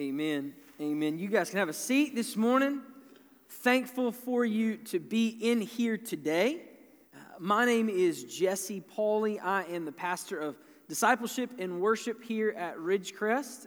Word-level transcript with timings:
Amen. 0.00 0.54
Amen. 0.80 1.18
You 1.18 1.28
guys 1.28 1.50
can 1.50 1.58
have 1.58 1.68
a 1.68 1.74
seat 1.74 2.14
this 2.14 2.34
morning. 2.34 2.80
Thankful 3.50 4.12
for 4.12 4.46
you 4.46 4.78
to 4.78 4.98
be 4.98 5.28
in 5.28 5.60
here 5.60 5.98
today. 5.98 6.62
Uh, 7.14 7.18
my 7.38 7.66
name 7.66 7.90
is 7.90 8.24
Jesse 8.24 8.80
Pauley. 8.80 9.38
I 9.44 9.64
am 9.64 9.84
the 9.84 9.92
pastor 9.92 10.38
of 10.38 10.56
discipleship 10.88 11.50
and 11.58 11.82
worship 11.82 12.24
here 12.24 12.54
at 12.56 12.78
Ridgecrest. 12.78 13.66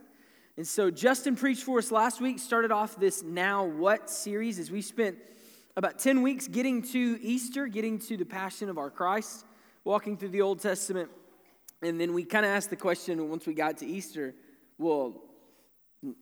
And 0.57 0.67
so 0.67 0.89
Justin 0.89 1.35
preached 1.35 1.65
for 1.65 1.77
us 1.77 1.91
last 1.91 2.19
week, 2.19 2.39
started 2.39 2.71
off 2.71 2.99
this 2.99 3.21
Now 3.21 3.65
What 3.65 4.09
series 4.09 4.57
as 4.57 4.71
we 4.71 4.81
spent 4.81 5.19
about 5.77 5.99
10 5.99 6.23
weeks 6.23 6.47
getting 6.47 6.81
to 6.93 7.19
Easter, 7.21 7.67
getting 7.67 7.99
to 7.99 8.17
the 8.17 8.25
Passion 8.25 8.69
of 8.69 8.79
our 8.79 8.89
Christ, 8.89 9.45
walking 9.83 10.17
through 10.17 10.29
the 10.29 10.41
Old 10.41 10.61
Testament. 10.61 11.11
And 11.83 12.01
then 12.01 12.11
we 12.11 12.23
kind 12.23 12.43
of 12.43 12.49
asked 12.49 12.71
the 12.71 12.75
question 12.75 13.29
once 13.29 13.45
we 13.45 13.53
got 13.53 13.77
to 13.77 13.85
Easter, 13.85 14.33
well, 14.79 15.21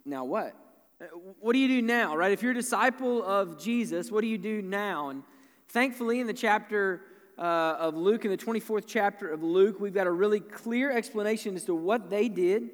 now 0.06 0.26
what? 0.26 0.56
Uh, 1.02 1.06
what 1.40 1.54
do 1.54 1.60
you 1.60 1.68
do 1.68 1.82
now, 1.82 2.16
right? 2.16 2.32
If 2.32 2.44
you're 2.44 2.52
a 2.52 2.56
disciple 2.56 3.24
of 3.24 3.62
Jesus, 3.62 4.12
what 4.12 4.22
do 4.22 4.28
you 4.28 4.38
do 4.38 4.62
now? 4.62 5.10
And 5.10 5.24
thankfully, 5.70 6.20
in 6.20 6.28
the 6.28 6.34
chapter 6.34 7.02
uh, 7.38 7.78
of 7.80 7.96
Luke, 7.96 8.24
in 8.26 8.32
the 8.32 8.38
24th 8.38 8.84
chapter 8.86 9.30
of 9.30 9.42
Luke, 9.42 9.80
we've 9.80 9.94
got 9.94 10.08
a 10.08 10.12
really 10.12 10.40
clear 10.40 10.92
explanation 10.92 11.56
as 11.56 11.66
to 11.66 11.76
what 11.76 12.10
they 12.10 12.30
did. 12.30 12.70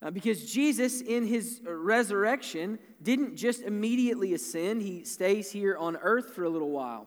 Uh, 0.00 0.10
because 0.10 0.50
Jesus, 0.50 1.00
in 1.00 1.26
his 1.26 1.60
resurrection, 1.64 2.78
didn't 3.02 3.36
just 3.36 3.62
immediately 3.62 4.34
ascend, 4.34 4.82
he 4.82 5.04
stays 5.04 5.52
here 5.52 5.76
on 5.76 5.96
earth 5.98 6.34
for 6.34 6.44
a 6.44 6.48
little 6.48 6.70
while. 6.70 7.06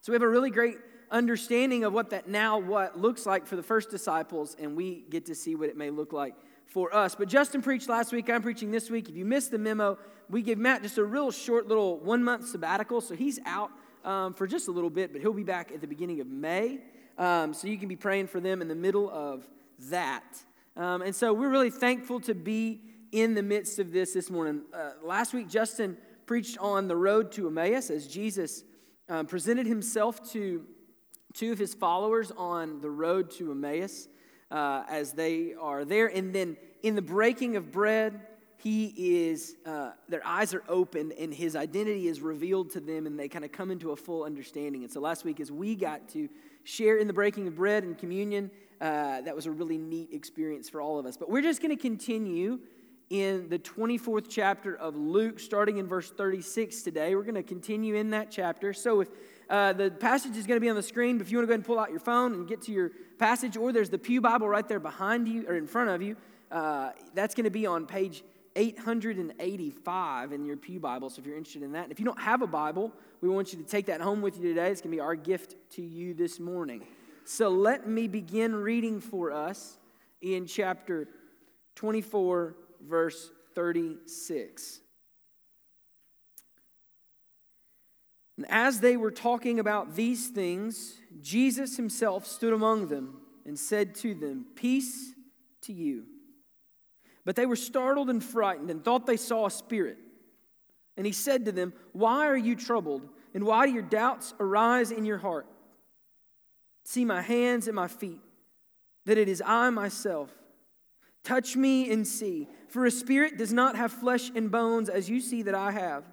So 0.00 0.12
we 0.12 0.16
have 0.16 0.22
a 0.22 0.28
really 0.28 0.50
great 0.50 0.76
understanding 1.10 1.84
of 1.84 1.92
what 1.92 2.10
that 2.10 2.28
now 2.28 2.58
what 2.58 2.98
looks 2.98 3.24
like 3.24 3.46
for 3.46 3.56
the 3.56 3.62
first 3.62 3.90
disciples, 3.90 4.56
and 4.58 4.76
we 4.76 5.04
get 5.08 5.26
to 5.26 5.34
see 5.34 5.54
what 5.54 5.68
it 5.68 5.76
may 5.76 5.90
look 5.90 6.12
like 6.12 6.34
for 6.66 6.94
us. 6.94 7.14
But 7.14 7.28
Justin 7.28 7.62
preached 7.62 7.88
last 7.88 8.12
week. 8.12 8.28
I'm 8.28 8.42
preaching 8.42 8.70
this 8.70 8.90
week. 8.90 9.08
If 9.08 9.16
you 9.16 9.24
missed 9.24 9.50
the 9.50 9.58
memo, 9.58 9.98
we 10.28 10.42
give 10.42 10.58
Matt 10.58 10.82
just 10.82 10.98
a 10.98 11.04
real 11.04 11.30
short 11.30 11.68
little 11.68 11.98
one 11.98 12.22
month 12.22 12.48
sabbatical. 12.48 13.00
So 13.00 13.14
he's 13.14 13.38
out 13.46 13.70
um, 14.04 14.34
for 14.34 14.46
just 14.46 14.68
a 14.68 14.70
little 14.70 14.90
bit, 14.90 15.12
but 15.12 15.20
he'll 15.20 15.32
be 15.32 15.42
back 15.42 15.72
at 15.72 15.80
the 15.80 15.86
beginning 15.86 16.20
of 16.20 16.26
May. 16.26 16.80
Um, 17.18 17.54
so 17.54 17.66
you 17.66 17.78
can 17.78 17.88
be 17.88 17.96
praying 17.96 18.26
for 18.26 18.40
them 18.40 18.60
in 18.60 18.68
the 18.68 18.74
middle 18.74 19.08
of 19.10 19.48
that. 19.90 20.24
Um, 20.76 21.02
and 21.02 21.14
so 21.14 21.32
we're 21.32 21.48
really 21.48 21.70
thankful 21.70 22.20
to 22.20 22.34
be 22.34 22.80
in 23.12 23.34
the 23.34 23.42
midst 23.42 23.78
of 23.78 23.92
this 23.92 24.12
this 24.12 24.28
morning. 24.28 24.62
Uh, 24.74 24.90
last 25.02 25.32
week, 25.32 25.48
Justin 25.48 25.96
preached 26.26 26.58
on 26.58 26.88
the 26.88 26.96
road 26.96 27.32
to 27.32 27.46
Emmaus 27.46 27.88
as 27.88 28.06
Jesus 28.06 28.64
um, 29.08 29.26
presented 29.26 29.66
himself 29.66 30.30
to 30.32 30.64
two 31.32 31.52
of 31.52 31.58
his 31.58 31.72
followers 31.74 32.32
on 32.36 32.80
the 32.80 32.90
road 32.90 33.30
to 33.30 33.52
Emmaus 33.52 34.08
uh, 34.50 34.84
as 34.88 35.12
they 35.12 35.54
are 35.60 35.84
there. 35.84 36.06
And 36.06 36.34
then 36.34 36.56
in 36.82 36.94
the 36.94 37.02
breaking 37.02 37.56
of 37.56 37.72
bread, 37.72 38.20
he 38.58 38.86
is, 38.96 39.56
uh, 39.66 39.92
their 40.08 40.26
eyes 40.26 40.54
are 40.54 40.62
opened 40.68 41.12
and 41.12 41.32
his 41.32 41.54
identity 41.54 42.08
is 42.08 42.20
revealed 42.20 42.70
to 42.70 42.80
them 42.80 43.06
and 43.06 43.18
they 43.18 43.28
kind 43.28 43.44
of 43.44 43.52
come 43.52 43.70
into 43.70 43.92
a 43.92 43.96
full 43.96 44.24
understanding. 44.24 44.82
And 44.82 44.92
so 44.92 45.00
last 45.00 45.24
week, 45.24 45.40
as 45.40 45.52
we 45.52 45.74
got 45.74 46.08
to 46.10 46.28
share 46.64 46.96
in 46.96 47.06
the 47.06 47.12
breaking 47.12 47.46
of 47.48 47.56
bread 47.56 47.84
and 47.84 47.96
communion, 47.96 48.50
uh, 48.80 49.20
that 49.20 49.34
was 49.34 49.46
a 49.46 49.50
really 49.50 49.78
neat 49.78 50.12
experience 50.12 50.68
for 50.68 50.80
all 50.80 50.98
of 50.98 51.06
us. 51.06 51.16
But 51.16 51.30
we're 51.30 51.42
just 51.42 51.62
going 51.62 51.76
to 51.76 51.80
continue 51.80 52.58
in 53.10 53.48
the 53.48 53.58
24th 53.58 54.26
chapter 54.28 54.74
of 54.76 54.96
Luke, 54.96 55.38
starting 55.38 55.76
in 55.76 55.86
verse 55.86 56.10
36 56.10 56.82
today. 56.82 57.14
We're 57.14 57.22
going 57.22 57.36
to 57.36 57.42
continue 57.42 57.94
in 57.94 58.10
that 58.10 58.30
chapter. 58.30 58.72
So 58.72 59.00
if 59.00 59.08
uh, 59.48 59.72
the 59.72 59.90
passage 59.90 60.36
is 60.36 60.46
going 60.46 60.56
to 60.56 60.60
be 60.60 60.68
on 60.68 60.76
the 60.76 60.82
screen, 60.82 61.18
but 61.18 61.26
if 61.26 61.32
you 61.32 61.38
want 61.38 61.44
to 61.44 61.48
go 61.48 61.52
ahead 61.52 61.60
and 61.60 61.66
pull 61.66 61.78
out 61.78 61.90
your 61.90 62.00
phone 62.00 62.34
and 62.34 62.48
get 62.48 62.62
to 62.62 62.72
your 62.72 62.90
passage, 63.18 63.56
or 63.56 63.72
there's 63.72 63.90
the 63.90 63.98
Pew 63.98 64.20
Bible 64.20 64.48
right 64.48 64.66
there 64.66 64.80
behind 64.80 65.28
you 65.28 65.46
or 65.46 65.56
in 65.56 65.66
front 65.66 65.90
of 65.90 66.02
you, 66.02 66.16
uh, 66.50 66.90
that's 67.14 67.34
going 67.34 67.44
to 67.44 67.50
be 67.50 67.66
on 67.66 67.86
page 67.86 68.24
885 68.56 70.32
in 70.32 70.44
your 70.44 70.56
Pew 70.56 70.80
Bible. 70.80 71.10
So 71.10 71.20
if 71.20 71.26
you're 71.26 71.36
interested 71.36 71.62
in 71.62 71.72
that, 71.72 71.84
and 71.84 71.92
if 71.92 72.00
you 72.00 72.06
don't 72.06 72.20
have 72.20 72.42
a 72.42 72.46
Bible, 72.46 72.92
we 73.20 73.28
want 73.28 73.52
you 73.52 73.58
to 73.58 73.64
take 73.64 73.86
that 73.86 74.00
home 74.00 74.22
with 74.22 74.36
you 74.36 74.48
today. 74.48 74.70
It's 74.70 74.80
going 74.80 74.90
to 74.90 74.96
be 74.96 75.00
our 75.00 75.14
gift 75.14 75.56
to 75.72 75.82
you 75.82 76.14
this 76.14 76.40
morning. 76.40 76.82
So 77.24 77.48
let 77.48 77.88
me 77.88 78.08
begin 78.08 78.54
reading 78.54 79.00
for 79.00 79.32
us 79.32 79.78
in 80.22 80.46
chapter 80.46 81.08
24, 81.74 82.56
verse 82.80 83.30
36. 83.54 84.80
And 88.36 88.46
as 88.50 88.80
they 88.80 88.96
were 88.96 89.10
talking 89.10 89.58
about 89.58 89.96
these 89.96 90.28
things, 90.28 90.94
Jesus 91.20 91.76
himself 91.76 92.26
stood 92.26 92.52
among 92.52 92.88
them 92.88 93.20
and 93.46 93.58
said 93.58 93.94
to 93.96 94.14
them, 94.14 94.46
Peace 94.54 95.14
to 95.62 95.72
you. 95.72 96.04
But 97.24 97.36
they 97.36 97.46
were 97.46 97.56
startled 97.56 98.10
and 98.10 98.22
frightened 98.22 98.70
and 98.70 98.84
thought 98.84 99.06
they 99.06 99.16
saw 99.16 99.46
a 99.46 99.50
spirit. 99.50 99.98
And 100.96 101.06
he 101.06 101.12
said 101.12 101.46
to 101.46 101.52
them, 101.52 101.72
Why 101.92 102.26
are 102.26 102.36
you 102.36 102.54
troubled? 102.56 103.08
And 103.34 103.44
why 103.44 103.66
do 103.66 103.72
your 103.72 103.82
doubts 103.82 104.34
arise 104.38 104.90
in 104.90 105.04
your 105.04 105.18
heart? 105.18 105.46
See 106.84 107.04
my 107.04 107.20
hands 107.20 107.66
and 107.66 107.74
my 107.74 107.88
feet, 107.88 108.20
that 109.06 109.18
it 109.18 109.28
is 109.28 109.42
I 109.44 109.70
myself. 109.70 110.30
Touch 111.24 111.56
me 111.56 111.90
and 111.90 112.06
see, 112.06 112.48
for 112.68 112.86
a 112.86 112.90
spirit 112.90 113.36
does 113.36 113.52
not 113.52 113.76
have 113.76 113.92
flesh 113.92 114.30
and 114.34 114.50
bones 114.50 114.88
as 114.88 115.10
you 115.10 115.20
see 115.20 115.42
that 115.42 115.54
I 115.54 115.72
have. 115.72 116.04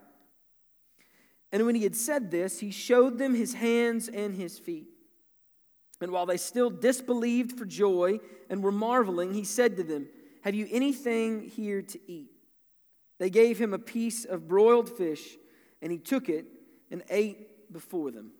And 1.53 1.67
when 1.67 1.75
he 1.75 1.83
had 1.83 1.95
said 1.95 2.31
this, 2.31 2.59
he 2.59 2.71
showed 2.71 3.19
them 3.19 3.35
his 3.35 3.53
hands 3.53 4.09
and 4.09 4.35
his 4.35 4.57
feet. 4.57 4.87
And 6.01 6.11
while 6.11 6.25
they 6.25 6.37
still 6.37 6.71
disbelieved 6.71 7.57
for 7.57 7.65
joy 7.65 8.19
and 8.49 8.63
were 8.63 8.71
marveling, 8.71 9.35
he 9.35 9.43
said 9.43 9.77
to 9.77 9.83
them, 9.83 10.07
Have 10.41 10.55
you 10.55 10.67
anything 10.71 11.41
here 11.41 11.83
to 11.83 11.99
eat? 12.11 12.31
They 13.19 13.29
gave 13.29 13.59
him 13.59 13.71
a 13.71 13.79
piece 13.79 14.25
of 14.25 14.47
broiled 14.47 14.89
fish, 14.89 15.37
and 15.79 15.91
he 15.91 15.99
took 15.99 16.27
it 16.27 16.45
and 16.89 17.03
ate 17.11 17.71
before 17.71 18.09
them. 18.09 18.31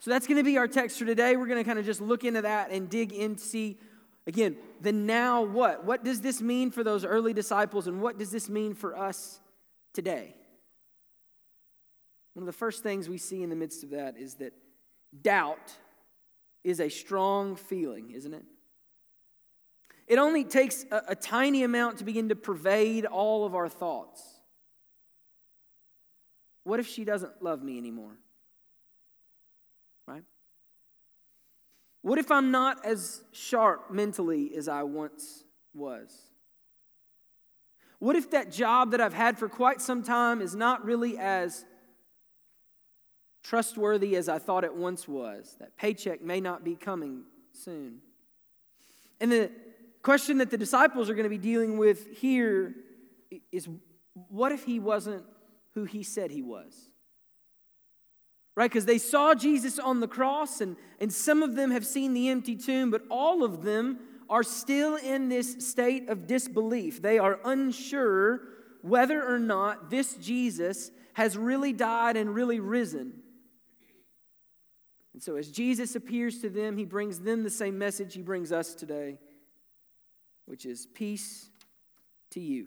So 0.00 0.10
that's 0.10 0.26
going 0.26 0.38
to 0.38 0.44
be 0.44 0.58
our 0.58 0.68
text 0.68 0.98
for 0.98 1.04
today. 1.04 1.36
We're 1.36 1.46
going 1.46 1.62
to 1.62 1.64
kind 1.64 1.78
of 1.78 1.86
just 1.86 2.00
look 2.00 2.24
into 2.24 2.42
that 2.42 2.72
and 2.72 2.90
dig 2.90 3.12
in 3.12 3.36
to 3.36 3.42
see, 3.42 3.78
again, 4.26 4.56
the 4.80 4.92
now 4.92 5.42
what? 5.42 5.84
What 5.84 6.02
does 6.02 6.20
this 6.20 6.40
mean 6.40 6.72
for 6.72 6.82
those 6.82 7.04
early 7.04 7.32
disciples, 7.32 7.86
and 7.86 8.02
what 8.02 8.18
does 8.18 8.32
this 8.32 8.48
mean 8.48 8.74
for 8.74 8.98
us 8.98 9.40
today? 9.94 10.34
One 12.36 12.42
of 12.42 12.46
the 12.46 12.52
first 12.52 12.82
things 12.82 13.08
we 13.08 13.16
see 13.16 13.42
in 13.42 13.48
the 13.48 13.56
midst 13.56 13.82
of 13.82 13.88
that 13.90 14.18
is 14.18 14.34
that 14.34 14.52
doubt 15.22 15.72
is 16.64 16.80
a 16.80 16.90
strong 16.90 17.56
feeling, 17.56 18.10
isn't 18.10 18.34
it? 18.34 18.44
It 20.06 20.18
only 20.18 20.44
takes 20.44 20.84
a, 20.90 21.00
a, 21.08 21.14
tiny 21.14 21.62
amount 21.62 21.96
to 21.96 22.04
begin 22.04 22.28
to 22.28 22.36
pervade 22.36 23.06
all 23.06 23.46
of 23.46 23.54
our 23.54 23.70
thoughts. 23.70 24.22
What 26.64 26.78
if 26.78 26.86
she 26.86 27.06
doesn't 27.06 27.42
love 27.42 27.62
me 27.62 27.78
anymore? 27.78 28.18
Right? 30.06 30.24
What 32.02 32.18
if 32.18 32.30
I'm 32.30 32.50
not 32.50 32.84
as 32.84 33.22
sharp 33.32 33.90
mentally 33.90 34.54
as 34.54 34.68
I 34.68 34.82
once 34.82 35.44
was? 35.72 36.14
What 37.98 38.14
if 38.14 38.30
that 38.32 38.52
job 38.52 38.90
that 38.90 39.00
I've 39.00 39.14
had 39.14 39.38
for 39.38 39.48
quite 39.48 39.80
some 39.80 40.02
time 40.02 40.42
is 40.42 40.54
not 40.54 40.84
really 40.84 41.16
as 41.16 41.64
trustworthy 43.48 44.16
as 44.16 44.28
I 44.28 44.38
thought 44.38 44.64
it 44.64 44.74
once 44.74 45.06
was. 45.06 45.56
That 45.60 45.76
paycheck 45.76 46.20
may 46.22 46.40
not 46.40 46.64
be 46.64 46.74
coming 46.74 47.22
soon. 47.52 47.98
And 49.20 49.30
the 49.30 49.50
question 50.02 50.38
that 50.38 50.50
the 50.50 50.58
disciples 50.58 51.08
are 51.08 51.14
going 51.14 51.24
to 51.24 51.30
be 51.30 51.38
dealing 51.38 51.78
with 51.78 52.16
here 52.16 52.74
is 53.52 53.68
what 54.30 54.52
if 54.52 54.64
he 54.64 54.80
wasn't 54.80 55.24
who 55.74 55.84
he 55.84 56.02
said 56.02 56.30
he 56.30 56.42
was? 56.42 56.90
Right? 58.56 58.70
Because 58.70 58.86
they 58.86 58.98
saw 58.98 59.34
Jesus 59.34 59.78
on 59.78 60.00
the 60.00 60.08
cross, 60.08 60.60
and, 60.60 60.76
and 60.98 61.12
some 61.12 61.42
of 61.42 61.56
them 61.56 61.70
have 61.70 61.84
seen 61.84 62.14
the 62.14 62.30
empty 62.30 62.56
tomb, 62.56 62.90
but 62.90 63.02
all 63.10 63.44
of 63.44 63.62
them 63.62 63.98
are 64.30 64.42
still 64.42 64.96
in 64.96 65.28
this 65.28 65.68
state 65.68 66.08
of 66.08 66.26
disbelief. 66.26 67.02
They 67.02 67.18
are 67.18 67.38
unsure 67.44 68.40
whether 68.82 69.22
or 69.22 69.38
not 69.38 69.90
this 69.90 70.14
Jesus 70.16 70.90
has 71.12 71.36
really 71.36 71.72
died 71.72 72.16
and 72.16 72.34
really 72.34 72.58
risen. 72.60 73.22
And 75.16 75.22
so, 75.22 75.36
as 75.36 75.50
Jesus 75.50 75.96
appears 75.96 76.42
to 76.42 76.50
them, 76.50 76.76
he 76.76 76.84
brings 76.84 77.20
them 77.20 77.42
the 77.42 77.48
same 77.48 77.78
message 77.78 78.12
he 78.12 78.20
brings 78.20 78.52
us 78.52 78.74
today, 78.74 79.16
which 80.44 80.66
is 80.66 80.86
peace 80.92 81.48
to 82.32 82.40
you. 82.40 82.66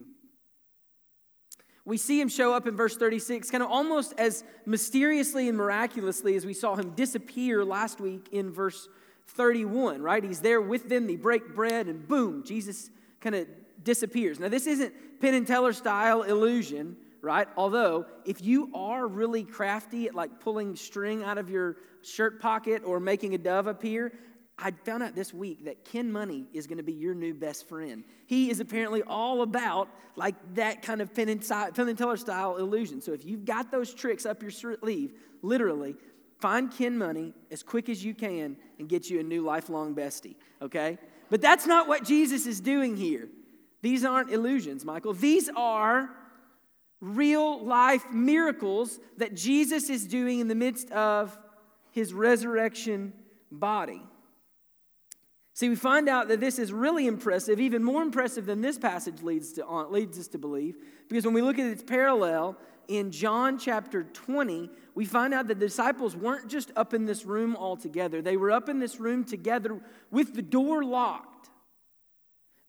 We 1.85 1.97
see 1.97 2.19
him 2.19 2.27
show 2.27 2.55
up 2.55 2.65
in 2.65 2.75
verse 2.75 2.97
36, 2.97 3.51
kind 3.51 3.61
of 3.61 3.69
almost 3.69 4.15
as 4.17 4.43
mysteriously 4.65 5.47
and 5.47 5.55
miraculously 5.59 6.35
as 6.35 6.43
we 6.43 6.55
saw 6.55 6.75
him 6.75 6.95
disappear 6.95 7.63
last 7.63 8.01
week 8.01 8.29
in 8.31 8.51
verse 8.51 8.89
31, 9.27 10.01
right? 10.01 10.23
He's 10.23 10.39
there 10.39 10.59
with 10.59 10.89
them, 10.89 11.05
they 11.05 11.17
break 11.17 11.53
bread, 11.53 11.85
and 11.85 12.07
boom, 12.07 12.43
Jesus 12.43 12.89
kind 13.21 13.35
of 13.35 13.47
disappears. 13.83 14.39
Now, 14.39 14.49
this 14.49 14.65
isn't 14.65 15.21
Penn 15.21 15.35
and 15.35 15.45
Teller 15.45 15.71
style 15.71 16.23
illusion, 16.23 16.97
right? 17.21 17.47
Although, 17.55 18.07
if 18.25 18.41
you 18.41 18.71
are 18.73 19.07
really 19.07 19.43
crafty 19.43 20.07
at 20.07 20.15
like 20.15 20.39
pulling 20.39 20.75
string 20.75 21.23
out 21.23 21.37
of 21.37 21.51
your 21.51 21.77
shirt 22.03 22.41
pocket 22.41 22.83
or 22.85 22.99
making 22.99 23.33
a 23.33 23.37
dove 23.37 23.67
appear, 23.67 24.11
I 24.57 24.71
found 24.71 25.03
out 25.03 25.15
this 25.15 25.33
week 25.33 25.65
that 25.65 25.85
Ken 25.85 26.11
Money 26.11 26.47
is 26.53 26.67
going 26.67 26.77
to 26.77 26.83
be 26.83 26.93
your 26.93 27.13
new 27.13 27.33
best 27.33 27.67
friend. 27.69 28.03
He 28.25 28.49
is 28.49 28.59
apparently 28.59 29.01
all 29.03 29.41
about 29.41 29.89
like 30.15 30.35
that 30.55 30.81
kind 30.81 31.01
of 31.01 31.13
Penn 31.13 31.29
and, 31.29 31.43
and 31.49 31.97
Teller 31.97 32.17
style 32.17 32.57
illusion. 32.57 33.01
So 33.01 33.13
if 33.13 33.23
you've 33.23 33.45
got 33.45 33.71
those 33.71 33.93
tricks 33.93 34.25
up 34.25 34.41
your 34.41 34.51
sleeve, 34.51 35.13
literally, 35.41 35.95
find 36.39 36.71
Ken 36.71 36.97
Money 36.97 37.33
as 37.51 37.63
quick 37.63 37.87
as 37.87 38.03
you 38.03 38.13
can 38.13 38.57
and 38.77 38.89
get 38.89 39.09
you 39.09 39.19
a 39.19 39.23
new 39.23 39.43
lifelong 39.43 39.95
bestie, 39.95 40.35
okay? 40.61 40.97
But 41.29 41.41
that's 41.41 41.65
not 41.65 41.87
what 41.87 42.03
Jesus 42.03 42.45
is 42.45 42.59
doing 42.59 42.97
here. 42.97 43.29
These 43.81 44.03
aren't 44.03 44.31
illusions, 44.31 44.83
Michael. 44.83 45.13
These 45.13 45.49
are 45.55 46.09
real 47.01 47.63
life 47.63 48.03
miracles 48.11 48.99
that 49.17 49.35
Jesus 49.35 49.89
is 49.89 50.05
doing 50.05 50.39
in 50.39 50.49
the 50.49 50.55
midst 50.55 50.91
of 50.91 51.37
his 51.91 52.13
resurrection 52.13 53.13
body. 53.51 54.01
See, 55.53 55.67
we 55.67 55.75
find 55.75 56.07
out 56.07 56.29
that 56.29 56.39
this 56.39 56.57
is 56.57 56.71
really 56.71 57.05
impressive, 57.05 57.59
even 57.59 57.83
more 57.83 58.01
impressive 58.01 58.45
than 58.45 58.61
this 58.61 58.77
passage 58.77 59.21
leads, 59.21 59.51
to, 59.53 59.67
uh, 59.67 59.87
leads 59.87 60.17
us 60.17 60.27
to 60.29 60.37
believe, 60.37 60.77
because 61.09 61.25
when 61.25 61.33
we 61.33 61.41
look 61.41 61.59
at 61.59 61.65
its 61.65 61.83
parallel 61.83 62.57
in 62.87 63.11
John 63.11 63.59
chapter 63.59 64.03
20, 64.03 64.69
we 64.95 65.03
find 65.03 65.33
out 65.33 65.47
that 65.49 65.59
the 65.59 65.65
disciples 65.65 66.15
weren't 66.15 66.47
just 66.47 66.71
up 66.75 66.93
in 66.93 67.05
this 67.05 67.25
room 67.25 67.57
all 67.57 67.75
together. 67.75 68.21
They 68.21 68.37
were 68.37 68.51
up 68.51 68.69
in 68.69 68.79
this 68.79 68.99
room 68.99 69.25
together 69.25 69.79
with 70.11 70.33
the 70.33 70.41
door 70.41 70.83
locked. 70.83 71.49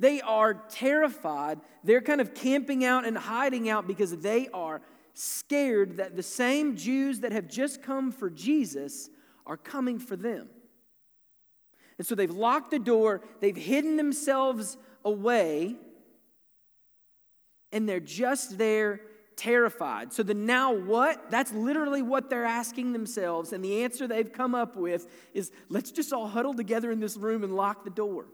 They 0.01 0.21
are 0.23 0.55
terrified. 0.55 1.61
They're 1.85 2.01
kind 2.01 2.21
of 2.21 2.35
camping 2.35 2.85
out 2.85 3.07
and 3.07 3.17
hiding 3.17 3.69
out 3.69 3.87
because 3.87 4.17
they 4.17 4.49
are 4.49 4.81
scared 5.15 5.97
that 5.99 6.17
the 6.17 6.23
same 6.23 6.77
Jews 6.77 7.21
that 7.21 7.33
have 7.33 7.49
just 7.49 7.83
come 7.83 8.13
for 8.13 8.31
Jesus 8.31 9.11
are 9.47 9.57
coming 9.57 9.99
for 9.99 10.17
them. 10.17 10.49
And 11.99 12.07
so 12.07 12.15
they've 12.15 12.31
locked 12.31 12.71
the 12.71 12.79
door, 12.79 13.21
they've 13.41 13.57
hidden 13.57 13.97
themselves 13.97 14.77
away, 15.05 15.77
and 17.73 17.89
they're 17.89 18.01
just 18.01 18.59
there 18.59 19.01
terrified. 19.37 20.13
So 20.13 20.23
the 20.23 20.35
now 20.35 20.73
what? 20.73 21.31
That's 21.31 21.53
literally 21.53 22.03
what 22.03 22.29
they're 22.29 22.45
asking 22.45 22.93
themselves. 22.93 23.53
And 23.53 23.65
the 23.65 23.85
answer 23.85 24.07
they've 24.07 24.31
come 24.31 24.55
up 24.55 24.77
with 24.77 25.09
is 25.33 25.51
let's 25.69 25.91
just 25.91 26.13
all 26.13 26.27
huddle 26.27 26.55
together 26.55 26.91
in 26.91 27.01
this 27.01 27.17
room 27.17 27.43
and 27.43 27.57
lock 27.57 27.85
the 27.85 27.91
door. 27.91 28.27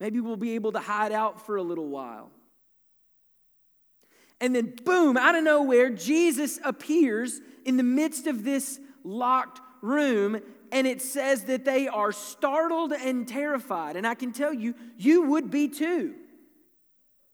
Maybe 0.00 0.20
we'll 0.20 0.36
be 0.36 0.54
able 0.54 0.72
to 0.72 0.78
hide 0.78 1.12
out 1.12 1.44
for 1.44 1.56
a 1.56 1.62
little 1.62 1.88
while. 1.88 2.30
And 4.40 4.54
then, 4.54 4.74
boom, 4.84 5.16
out 5.16 5.34
of 5.34 5.42
nowhere, 5.44 5.90
Jesus 5.90 6.60
appears 6.64 7.40
in 7.64 7.76
the 7.76 7.82
midst 7.82 8.26
of 8.26 8.44
this 8.44 8.78
locked 9.04 9.60
room 9.82 10.40
and 10.70 10.86
it 10.86 11.00
says 11.00 11.44
that 11.44 11.64
they 11.64 11.88
are 11.88 12.12
startled 12.12 12.92
and 12.92 13.26
terrified. 13.26 13.96
And 13.96 14.06
I 14.06 14.14
can 14.14 14.32
tell 14.32 14.52
you, 14.52 14.74
you 14.96 15.22
would 15.22 15.50
be 15.50 15.68
too. 15.68 16.14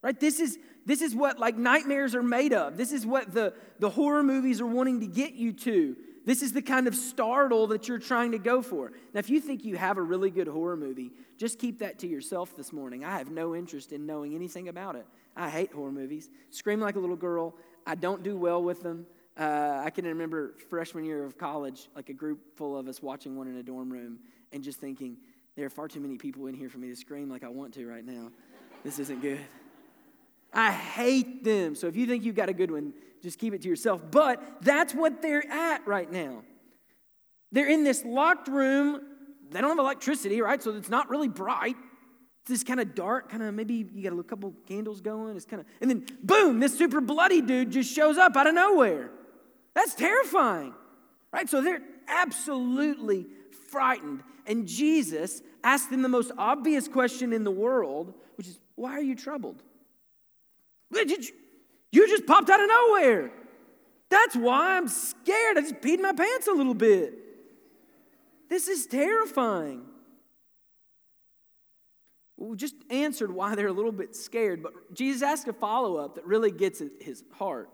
Right? 0.03 0.19
This 0.19 0.39
is 0.39 0.59
this 0.87 1.01
is 1.01 1.15
what 1.15 1.39
like 1.39 1.57
nightmares 1.57 2.15
are 2.15 2.23
made 2.23 2.53
of. 2.53 2.77
This 2.77 2.93
is 2.93 3.07
what 3.07 3.33
the, 3.33 3.55
the 3.79 3.91
horror 3.91 4.23
movies 4.23 4.61
are 4.61 4.67
wanting 4.67 5.01
to 5.01 5.07
get 5.07 5.33
you 5.35 5.53
to. 5.53 5.97
This 6.27 6.43
is 6.43 6.53
the 6.53 6.63
kind 6.63 6.87
of 6.87 6.95
startle 6.95 7.67
that 7.69 7.89
you're 7.89 7.99
trying 7.99 8.33
to 8.33 8.39
go 8.39 8.63
for. 8.63 8.93
Now, 9.13 9.21
if 9.21 9.29
you 9.29 9.41
think 9.41 9.65
you 9.65 9.77
have 9.77 9.99
a 9.99 10.03
really 10.03 10.31
good 10.31 10.49
horror 10.49 10.77
movie, 10.77 11.11
just 11.39 11.59
keep 11.59 11.81
that 11.81 11.99
to 12.01 12.07
yourself 12.07 12.57
this 12.57 12.73
morning. 12.73 13.05
I 13.05 13.19
have 13.19 13.31
no 13.31 13.55
interest 13.55 13.93
in 13.93 14.07
knowing 14.07 14.35
anything 14.35 14.69
about 14.69 14.97
it. 14.97 15.07
I 15.37 15.51
hate 15.51 15.73
horror 15.73 15.93
movies. 15.93 16.31
Scream 16.51 16.81
like 16.81 16.97
a 16.97 17.01
little 17.01 17.17
girl. 17.17 17.55
I 17.87 17.95
don't 17.95 18.23
do 18.23 18.37
well 18.37 18.63
with 18.63 18.83
them. 18.83 19.07
Uh, 19.37 19.83
I 19.85 19.91
can 19.91 20.05
remember 20.05 20.55
freshman 20.71 21.05
year 21.05 21.25
of 21.25 21.37
college, 21.37 21.89
like 21.97 22.09
a 22.09 22.13
group 22.13 22.57
full 22.57 22.77
of 22.77 22.87
us 22.87 23.03
watching 23.03 23.37
one 23.37 23.49
in 23.49 23.57
a 23.57 23.63
dorm 23.63 23.93
room 23.93 24.19
and 24.53 24.63
just 24.63 24.79
thinking, 24.79 25.17
there 25.57 25.67
are 25.67 25.71
far 25.71 25.89
too 25.89 26.01
many 26.01 26.17
people 26.17 26.47
in 26.47 26.55
here 26.55 26.69
for 26.69 26.79
me 26.79 26.89
to 26.89 26.97
scream 26.97 27.29
like 27.29 27.43
I 27.43 27.49
want 27.49 27.75
to 27.75 27.87
right 27.87 28.05
now. 28.05 28.31
This 28.85 28.99
isn't 28.99 29.23
good. 29.23 29.41
I 30.53 30.71
hate 30.71 31.43
them. 31.43 31.75
So 31.75 31.89
if 31.89 31.97
you 31.97 32.07
think 32.07 32.25
you've 32.25 32.37
got 32.37 32.49
a 32.49 32.53
good 32.53 32.71
one, 32.71 32.93
just 33.23 33.39
keep 33.39 33.55
it 33.55 33.63
to 33.63 33.69
yourself. 33.69 34.03
But 34.11 34.41
that's 34.61 34.95
what 34.95 35.21
they're 35.21 35.51
at 35.51 35.85
right 35.87 36.11
now. 36.11 36.43
They're 37.51 37.69
in 37.69 37.83
this 37.83 38.05
locked 38.05 38.49
room. 38.49 39.01
They 39.51 39.61
don't 39.61 39.71
have 39.71 39.79
electricity, 39.79 40.41
right? 40.41 40.63
So 40.63 40.73
it's 40.73 40.89
not 40.89 41.11
really 41.11 41.29
bright. 41.29 41.77
It's 42.45 42.51
this 42.51 42.63
kind 42.63 42.79
of 42.79 42.95
dark, 42.95 43.31
kind 43.31 43.43
of 43.43 43.55
maybe 43.55 43.89
you 43.95 44.03
got 44.03 44.19
a 44.19 44.23
couple 44.23 44.53
candles 44.67 45.01
going. 45.01 45.35
It's 45.35 45.47
kind 45.47 45.61
of, 45.61 45.67
and 45.81 45.91
then 45.91 46.07
boom, 46.23 46.61
this 46.61 46.77
super 46.77 47.01
bloody 47.01 47.41
dude 47.41 47.71
just 47.71 47.91
shows 47.91 48.19
up 48.19 48.37
out 48.37 48.47
of 48.47 48.53
nowhere. 48.53 49.09
That's 49.73 49.95
terrifying, 49.95 50.75
right? 51.33 51.49
So 51.49 51.63
they're 51.63 51.81
absolutely 52.07 53.25
frightened. 53.71 54.23
And 54.47 54.69
Jesus 54.69 55.41
asked 55.63 55.89
them 55.89 56.03
the 56.03 56.09
most 56.11 56.33
obvious 56.37 56.87
question 56.87 57.33
in 57.33 57.45
the 57.45 57.51
world, 57.51 58.13
which 58.37 58.47
is, 58.47 58.61
Why 58.75 58.93
are 58.93 59.03
you 59.03 59.15
troubled? 59.15 59.63
You 60.93 62.09
just 62.09 62.27
popped 62.27 62.51
out 62.51 62.61
of 62.61 62.69
nowhere. 62.69 63.31
That's 64.11 64.37
why 64.37 64.77
I'm 64.77 64.89
scared. 64.89 65.57
I 65.57 65.63
just 65.63 65.81
peed 65.81 65.99
my 65.99 66.13
pants 66.13 66.47
a 66.47 66.53
little 66.53 66.75
bit. 66.75 67.15
This 68.51 68.69
is 68.69 68.85
terrifying. 68.85 69.87
We 72.37 72.57
just 72.57 72.75
answered 72.91 73.31
why 73.31 73.55
they're 73.55 73.69
a 73.69 73.73
little 73.73 73.93
bit 73.93 74.17
scared, 74.17 74.63
but 74.63 74.73
Jesus 74.93 75.23
asked 75.23 75.47
a 75.49 75.53
follow 75.53 75.97
up 75.97 76.17
that 76.17 76.27
really 76.27 76.51
gets 76.51 76.81
at 76.81 76.91
his 77.01 77.23
heart. 77.33 77.71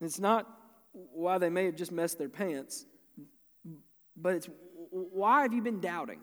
It's 0.00 0.20
not 0.20 0.46
why 0.92 1.38
they 1.38 1.50
may 1.50 1.64
have 1.66 1.76
just 1.76 1.92
messed 1.92 2.18
their 2.18 2.28
pants, 2.28 2.86
but 4.16 4.34
it's 4.34 4.48
why 4.90 5.42
have 5.42 5.52
you 5.52 5.62
been 5.62 5.80
doubting? 5.80 6.20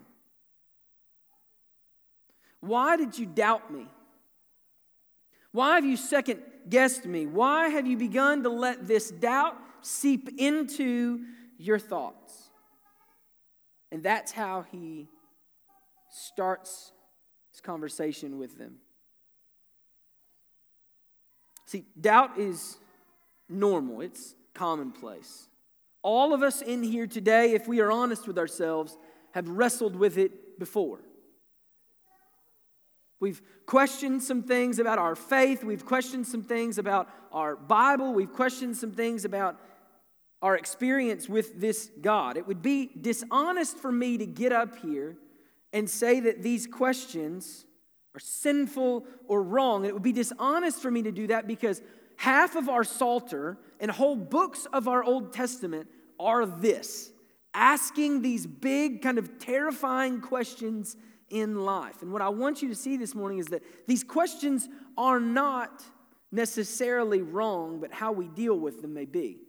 Why 2.61 2.97
did 2.97 3.17
you 3.17 3.25
doubt 3.25 3.71
me? 3.71 3.87
Why 5.51 5.75
have 5.75 5.85
you 5.85 5.97
second 5.97 6.41
guessed 6.69 7.05
me? 7.05 7.25
Why 7.25 7.69
have 7.69 7.87
you 7.87 7.97
begun 7.97 8.43
to 8.43 8.49
let 8.49 8.87
this 8.87 9.09
doubt 9.09 9.55
seep 9.81 10.29
into 10.37 11.21
your 11.57 11.79
thoughts? 11.79 12.51
And 13.91 14.03
that's 14.03 14.31
how 14.31 14.65
he 14.71 15.07
starts 16.09 16.91
his 17.51 17.61
conversation 17.61 18.37
with 18.37 18.57
them. 18.57 18.75
See, 21.65 21.85
doubt 21.99 22.39
is 22.39 22.77
normal, 23.47 24.01
it's 24.01 24.35
commonplace. 24.53 25.47
All 26.01 26.33
of 26.33 26.41
us 26.41 26.61
in 26.61 26.81
here 26.81 27.07
today, 27.07 27.53
if 27.53 27.67
we 27.67 27.79
are 27.79 27.91
honest 27.91 28.27
with 28.27 28.37
ourselves, 28.37 28.97
have 29.33 29.47
wrestled 29.47 29.95
with 29.95 30.17
it 30.17 30.57
before. 30.57 30.99
We've 33.19 33.41
questioned 33.65 34.23
some 34.23 34.43
things 34.43 34.79
about 34.79 34.97
our 34.97 35.15
faith. 35.15 35.63
We've 35.63 35.85
questioned 35.85 36.25
some 36.25 36.41
things 36.41 36.77
about 36.77 37.09
our 37.31 37.55
Bible. 37.55 38.13
We've 38.13 38.31
questioned 38.31 38.77
some 38.77 38.93
things 38.93 39.25
about 39.25 39.59
our 40.41 40.55
experience 40.55 41.27
with 41.27 41.59
this 41.59 41.91
God. 42.01 42.37
It 42.37 42.47
would 42.47 42.61
be 42.61 42.89
dishonest 42.99 43.77
for 43.77 43.91
me 43.91 44.17
to 44.17 44.25
get 44.25 44.53
up 44.53 44.77
here 44.79 45.17
and 45.73 45.89
say 45.89 46.19
that 46.21 46.41
these 46.41 46.67
questions 46.67 47.65
are 48.15 48.19
sinful 48.19 49.05
or 49.27 49.43
wrong. 49.43 49.85
It 49.85 49.93
would 49.93 50.03
be 50.03 50.11
dishonest 50.11 50.81
for 50.81 50.89
me 50.89 51.03
to 51.03 51.11
do 51.11 51.27
that 51.27 51.47
because 51.47 51.81
half 52.17 52.55
of 52.55 52.69
our 52.69 52.83
Psalter 52.83 53.57
and 53.79 53.91
whole 53.91 54.15
books 54.15 54.67
of 54.73 54.87
our 54.87 55.03
Old 55.03 55.33
Testament 55.33 55.87
are 56.19 56.45
this 56.45 57.11
asking 57.53 58.21
these 58.21 58.45
big, 58.45 59.01
kind 59.01 59.17
of 59.17 59.39
terrifying 59.39 60.21
questions 60.21 60.95
in 61.29 61.59
life. 61.65 62.01
And 62.01 62.11
what 62.11 62.21
I 62.21 62.29
want 62.29 62.61
you 62.61 62.69
to 62.69 62.75
see 62.75 62.97
this 62.97 63.15
morning 63.15 63.39
is 63.39 63.47
that 63.47 63.63
these 63.87 64.03
questions 64.03 64.67
are 64.97 65.19
not 65.19 65.83
necessarily 66.31 67.21
wrong, 67.21 67.79
but 67.79 67.91
how 67.91 68.11
we 68.11 68.27
deal 68.27 68.55
with 68.55 68.81
them 68.81 68.93
may 68.93 69.05
be. 69.05 69.39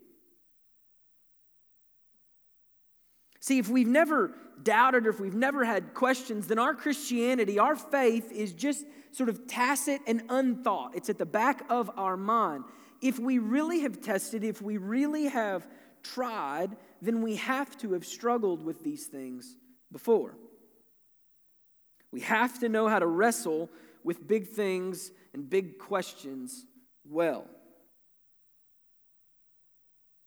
See, 3.41 3.57
if 3.57 3.69
we've 3.69 3.87
never 3.87 4.31
doubted 4.61 5.07
or 5.07 5.09
if 5.09 5.19
we've 5.19 5.33
never 5.33 5.65
had 5.65 5.93
questions, 5.93 6.47
then 6.47 6.59
our 6.59 6.75
Christianity, 6.75 7.57
our 7.59 7.75
faith 7.75 8.31
is 8.31 8.53
just 8.53 8.85
sort 9.11 9.29
of 9.29 9.47
tacit 9.47 10.01
and 10.07 10.23
unthought. 10.29 10.95
It's 10.95 11.09
at 11.09 11.17
the 11.17 11.25
back 11.25 11.63
of 11.69 11.89
our 11.97 12.15
mind. 12.15 12.63
If 13.01 13.17
we 13.17 13.39
really 13.39 13.81
have 13.81 13.99
tested, 13.99 14.43
if 14.43 14.61
we 14.61 14.77
really 14.77 15.25
have 15.25 15.67
tried, 16.03 16.77
then 17.01 17.21
we 17.23 17.35
have 17.37 17.75
to 17.79 17.93
have 17.93 18.05
struggled 18.05 18.63
with 18.63 18.83
these 18.83 19.07
things 19.07 19.57
before. 19.91 20.35
We 22.11 22.21
have 22.21 22.59
to 22.59 22.69
know 22.69 22.87
how 22.87 22.99
to 22.99 23.07
wrestle 23.07 23.69
with 24.03 24.27
big 24.27 24.49
things 24.49 25.11
and 25.33 25.49
big 25.49 25.79
questions 25.79 26.65
well. 27.09 27.45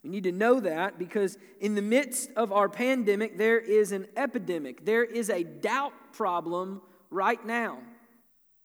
We 0.05 0.11
need 0.11 0.25
to 0.25 0.33
know 0.33 0.61
that 0.61 0.99
because 0.99 1.39
in 1.61 1.75
the 1.75 1.83
midst 1.83 2.31
of 2.37 2.53
our 2.53 2.69
pandemic, 2.69 3.39
there 3.39 3.59
is 3.59 3.91
an 3.91 4.07
epidemic. 4.17 4.85
There 4.85 5.03
is 5.03 5.31
a 5.31 5.43
doubt 5.43 5.95
problem 6.13 6.83
right 7.11 7.45
now. 7.45 7.79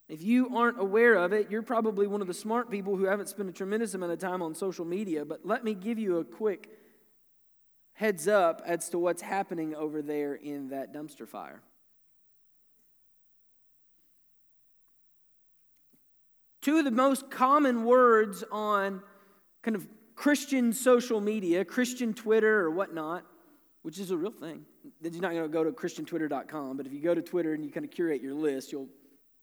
If 0.06 0.22
you 0.22 0.54
aren't 0.54 0.78
aware 0.78 1.14
of 1.14 1.32
it, 1.32 1.50
you're 1.50 1.62
probably 1.62 2.06
one 2.06 2.20
of 2.20 2.26
the 2.26 2.34
smart 2.34 2.70
people 2.70 2.96
who 2.96 3.04
haven't 3.04 3.30
spent 3.30 3.48
a 3.48 3.52
tremendous 3.52 3.94
amount 3.94 4.12
of 4.12 4.18
time 4.18 4.42
on 4.42 4.54
social 4.54 4.84
media. 4.84 5.24
But 5.24 5.46
let 5.46 5.64
me 5.64 5.72
give 5.72 5.98
you 5.98 6.18
a 6.18 6.24
quick 6.24 6.68
heads 7.94 8.28
up 8.28 8.60
as 8.66 8.90
to 8.90 8.98
what's 8.98 9.22
happening 9.22 9.74
over 9.74 10.02
there 10.02 10.34
in 10.34 10.68
that 10.70 10.92
dumpster 10.92 11.26
fire. 11.26 11.62
Two 16.60 16.76
of 16.76 16.84
the 16.84 16.90
most 16.90 17.30
common 17.30 17.84
words 17.84 18.44
on 18.52 19.02
kind 19.62 19.76
of 19.76 19.88
Christian 20.20 20.74
social 20.74 21.18
media, 21.18 21.64
Christian 21.64 22.12
Twitter 22.12 22.60
or 22.60 22.70
whatnot, 22.70 23.24
which 23.80 23.98
is 23.98 24.10
a 24.10 24.16
real 24.18 24.30
thing. 24.30 24.66
You're 25.00 25.22
not 25.22 25.32
going 25.32 25.44
to 25.44 25.48
go 25.48 25.64
to 25.64 25.72
ChristianTwitter.com, 25.72 26.76
but 26.76 26.84
if 26.84 26.92
you 26.92 27.00
go 27.00 27.14
to 27.14 27.22
Twitter 27.22 27.54
and 27.54 27.64
you 27.64 27.70
kind 27.70 27.86
of 27.86 27.90
curate 27.90 28.20
your 28.20 28.34
list, 28.34 28.70
you'll 28.70 28.90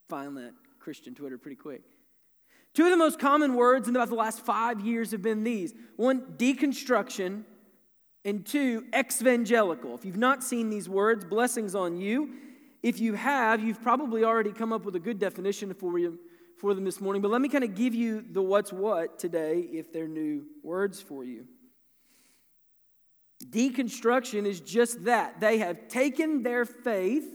find 0.08 0.38
that 0.38 0.54
Christian 0.78 1.16
Twitter 1.16 1.40
pretty 1.40 1.56
quick. 1.56 1.82
Two 2.76 2.84
of 2.84 2.92
the 2.92 2.96
most 2.96 3.18
common 3.18 3.56
words 3.56 3.88
in 3.88 3.96
about 3.96 4.10
the 4.10 4.16
last 4.16 4.46
five 4.46 4.80
years 4.80 5.10
have 5.10 5.24
been 5.24 5.44
these 5.44 5.74
one, 5.96 6.22
deconstruction, 6.38 7.42
and 8.24 8.46
two, 8.46 8.86
exvangelical. 8.94 9.96
If 9.96 10.06
you've 10.06 10.16
not 10.16 10.44
seen 10.44 10.70
these 10.70 10.88
words, 10.88 11.26
blessings 11.26 11.74
on 11.74 11.98
you. 11.98 12.36
If 12.84 13.00
you 13.00 13.16
have, 13.16 13.64
you've 13.64 13.82
probably 13.82 14.24
already 14.24 14.52
come 14.52 14.72
up 14.72 14.86
with 14.86 14.96
a 14.96 15.00
good 15.00 15.18
definition 15.18 15.74
for 15.74 15.98
you 15.98 16.20
for 16.60 16.74
them 16.74 16.84
this 16.84 17.00
morning, 17.00 17.22
but 17.22 17.32
let 17.32 17.42
me 17.42 17.50
kind 17.50 17.64
of 17.64 17.76
give 17.76 17.94
you 17.94 18.24
the 18.32 18.42
what's 18.42 18.74
what 18.74 19.20
today 19.20 19.60
if 19.60 19.92
they're 19.94 20.08
new 20.08 20.46
words 20.64 21.02
for 21.02 21.24
you. 21.24 21.46
Deconstruction 23.50 24.46
is 24.46 24.60
just 24.60 25.06
that. 25.06 25.40
They 25.40 25.60
have 25.60 25.88
taken 25.88 26.44
their 26.44 26.66
faith 26.66 27.28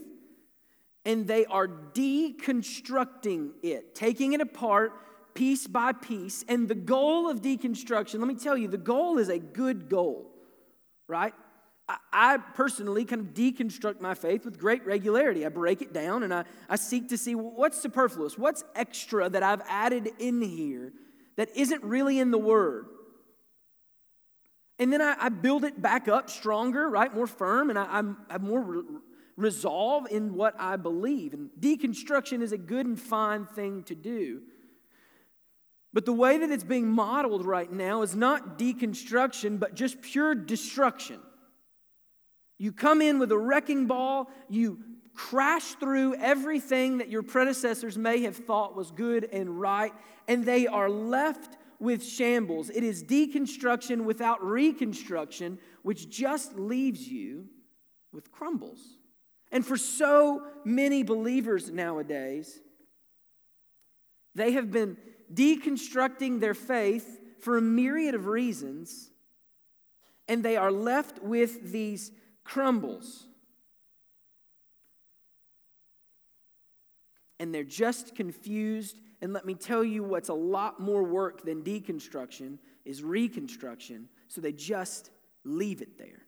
and 1.05 1.27
they 1.27 1.45
are 1.45 1.67
deconstructing 1.67 3.51
it, 3.61 3.95
taking 3.95 4.33
it 4.33 4.41
apart 4.41 4.93
piece 5.33 5.67
by 5.67 5.93
piece. 5.93 6.43
And 6.47 6.67
the 6.67 6.75
goal 6.75 7.29
of 7.29 7.41
deconstruction, 7.41 8.19
let 8.19 8.27
me 8.27 8.35
tell 8.35 8.57
you, 8.57 8.67
the 8.67 8.77
goal 8.77 9.17
is 9.17 9.29
a 9.29 9.39
good 9.39 9.89
goal, 9.89 10.31
right? 11.07 11.33
I 11.87 12.37
personally 12.37 13.03
kind 13.03 13.21
of 13.21 13.33
deconstruct 13.33 13.99
my 13.99 14.13
faith 14.13 14.45
with 14.45 14.57
great 14.57 14.85
regularity. 14.85 15.45
I 15.45 15.49
break 15.49 15.81
it 15.81 15.91
down 15.91 16.23
and 16.23 16.33
I, 16.33 16.45
I 16.69 16.77
seek 16.77 17.09
to 17.09 17.17
see 17.17 17.35
what's 17.35 17.81
superfluous, 17.81 18.37
what's 18.37 18.63
extra 18.73 19.29
that 19.29 19.43
I've 19.43 19.61
added 19.67 20.09
in 20.17 20.41
here 20.41 20.93
that 21.35 21.49
isn't 21.55 21.83
really 21.83 22.19
in 22.19 22.31
the 22.31 22.37
Word. 22.37 22.85
And 24.79 24.93
then 24.93 25.01
I, 25.01 25.15
I 25.19 25.29
build 25.29 25.65
it 25.65 25.81
back 25.81 26.07
up 26.07 26.29
stronger, 26.29 26.89
right? 26.89 27.13
More 27.13 27.27
firm, 27.27 27.69
and 27.69 27.77
I, 27.77 27.85
I'm, 27.85 28.17
I'm 28.29 28.43
more 28.43 28.61
re- 28.61 28.83
resolve 29.35 30.07
in 30.09 30.33
what 30.35 30.55
I 30.59 30.77
believe. 30.77 31.33
And 31.33 31.49
deconstruction 31.59 32.41
is 32.41 32.53
a 32.53 32.57
good 32.57 32.85
and 32.85 32.99
fine 32.99 33.45
thing 33.45 33.83
to 33.83 33.95
do. 33.95 34.41
But 35.91 36.05
the 36.05 36.13
way 36.13 36.39
that 36.39 36.49
it's 36.49 36.63
being 36.63 36.87
modeled 36.87 37.45
right 37.45 37.71
now 37.71 38.01
is 38.01 38.15
not 38.15 38.57
deconstruction, 38.57 39.59
but 39.59 39.75
just 39.75 40.01
pure 40.01 40.33
destruction. 40.33 41.19
You 42.57 42.71
come 42.71 43.01
in 43.01 43.19
with 43.19 43.31
a 43.31 43.37
wrecking 43.37 43.87
ball, 43.87 44.29
you 44.49 44.79
crash 45.13 45.75
through 45.75 46.15
everything 46.15 46.97
that 46.97 47.09
your 47.09 47.23
predecessors 47.23 47.97
may 47.97 48.21
have 48.23 48.35
thought 48.35 48.75
was 48.75 48.91
good 48.91 49.25
and 49.31 49.59
right, 49.59 49.93
and 50.27 50.45
they 50.45 50.67
are 50.67 50.89
left 50.89 51.57
with 51.79 52.03
shambles. 52.03 52.69
It 52.69 52.83
is 52.83 53.03
deconstruction 53.03 54.05
without 54.05 54.43
reconstruction, 54.43 55.59
which 55.81 56.09
just 56.09 56.55
leaves 56.55 57.07
you 57.07 57.45
with 58.11 58.31
crumbles. 58.31 58.79
And 59.51 59.65
for 59.65 59.77
so 59.77 60.43
many 60.63 61.03
believers 61.03 61.69
nowadays, 61.69 62.59
they 64.33 64.53
have 64.53 64.71
been 64.71 64.97
deconstructing 65.31 66.39
their 66.39 66.53
faith 66.53 67.19
for 67.39 67.57
a 67.57 67.61
myriad 67.61 68.15
of 68.15 68.27
reasons, 68.27 69.11
and 70.27 70.41
they 70.41 70.57
are 70.57 70.71
left 70.71 71.21
with 71.21 71.71
these 71.71 72.11
crumbles. 72.43 73.25
And 77.39 77.53
they're 77.53 77.63
just 77.63 78.15
confused. 78.15 78.99
And 79.21 79.33
let 79.33 79.45
me 79.45 79.53
tell 79.53 79.83
you 79.83 80.03
what's 80.03 80.29
a 80.29 80.33
lot 80.33 80.79
more 80.79 81.03
work 81.03 81.43
than 81.45 81.61
deconstruction 81.61 82.57
is 82.85 83.03
reconstruction. 83.03 84.07
So 84.27 84.41
they 84.41 84.51
just 84.51 85.11
leave 85.43 85.81
it 85.81 85.97
there. 85.97 86.23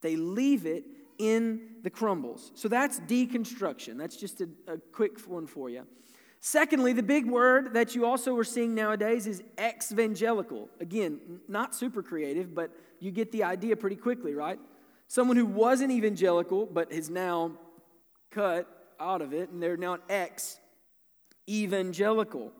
They 0.00 0.16
leave 0.16 0.66
it 0.66 0.84
in 1.18 1.76
the 1.82 1.90
crumbles. 1.90 2.52
So 2.54 2.68
that's 2.68 3.00
deconstruction. 3.00 3.96
That's 3.96 4.16
just 4.16 4.40
a, 4.40 4.48
a 4.66 4.78
quick 4.78 5.20
one 5.28 5.46
for 5.46 5.70
you. 5.70 5.86
Secondly, 6.40 6.92
the 6.92 7.04
big 7.04 7.26
word 7.26 7.72
that 7.74 7.94
you 7.94 8.04
also 8.04 8.36
are 8.36 8.42
seeing 8.44 8.74
nowadays 8.74 9.28
is 9.28 9.44
exvangelical. 9.56 10.68
Again, 10.80 11.20
not 11.46 11.72
super 11.72 12.02
creative, 12.02 12.52
but 12.52 12.72
you 12.98 13.12
get 13.12 13.30
the 13.30 13.44
idea 13.44 13.76
pretty 13.76 13.94
quickly, 13.94 14.34
right? 14.34 14.58
Someone 15.12 15.36
who 15.36 15.44
wasn't 15.44 15.92
evangelical 15.92 16.64
but 16.64 16.90
is 16.90 17.10
now 17.10 17.52
cut 18.30 18.66
out 18.98 19.20
of 19.20 19.34
it, 19.34 19.50
and 19.50 19.62
they're 19.62 19.76
now 19.76 19.92
an 19.92 20.00
ex 20.08 20.58
evangelical, 21.46 22.50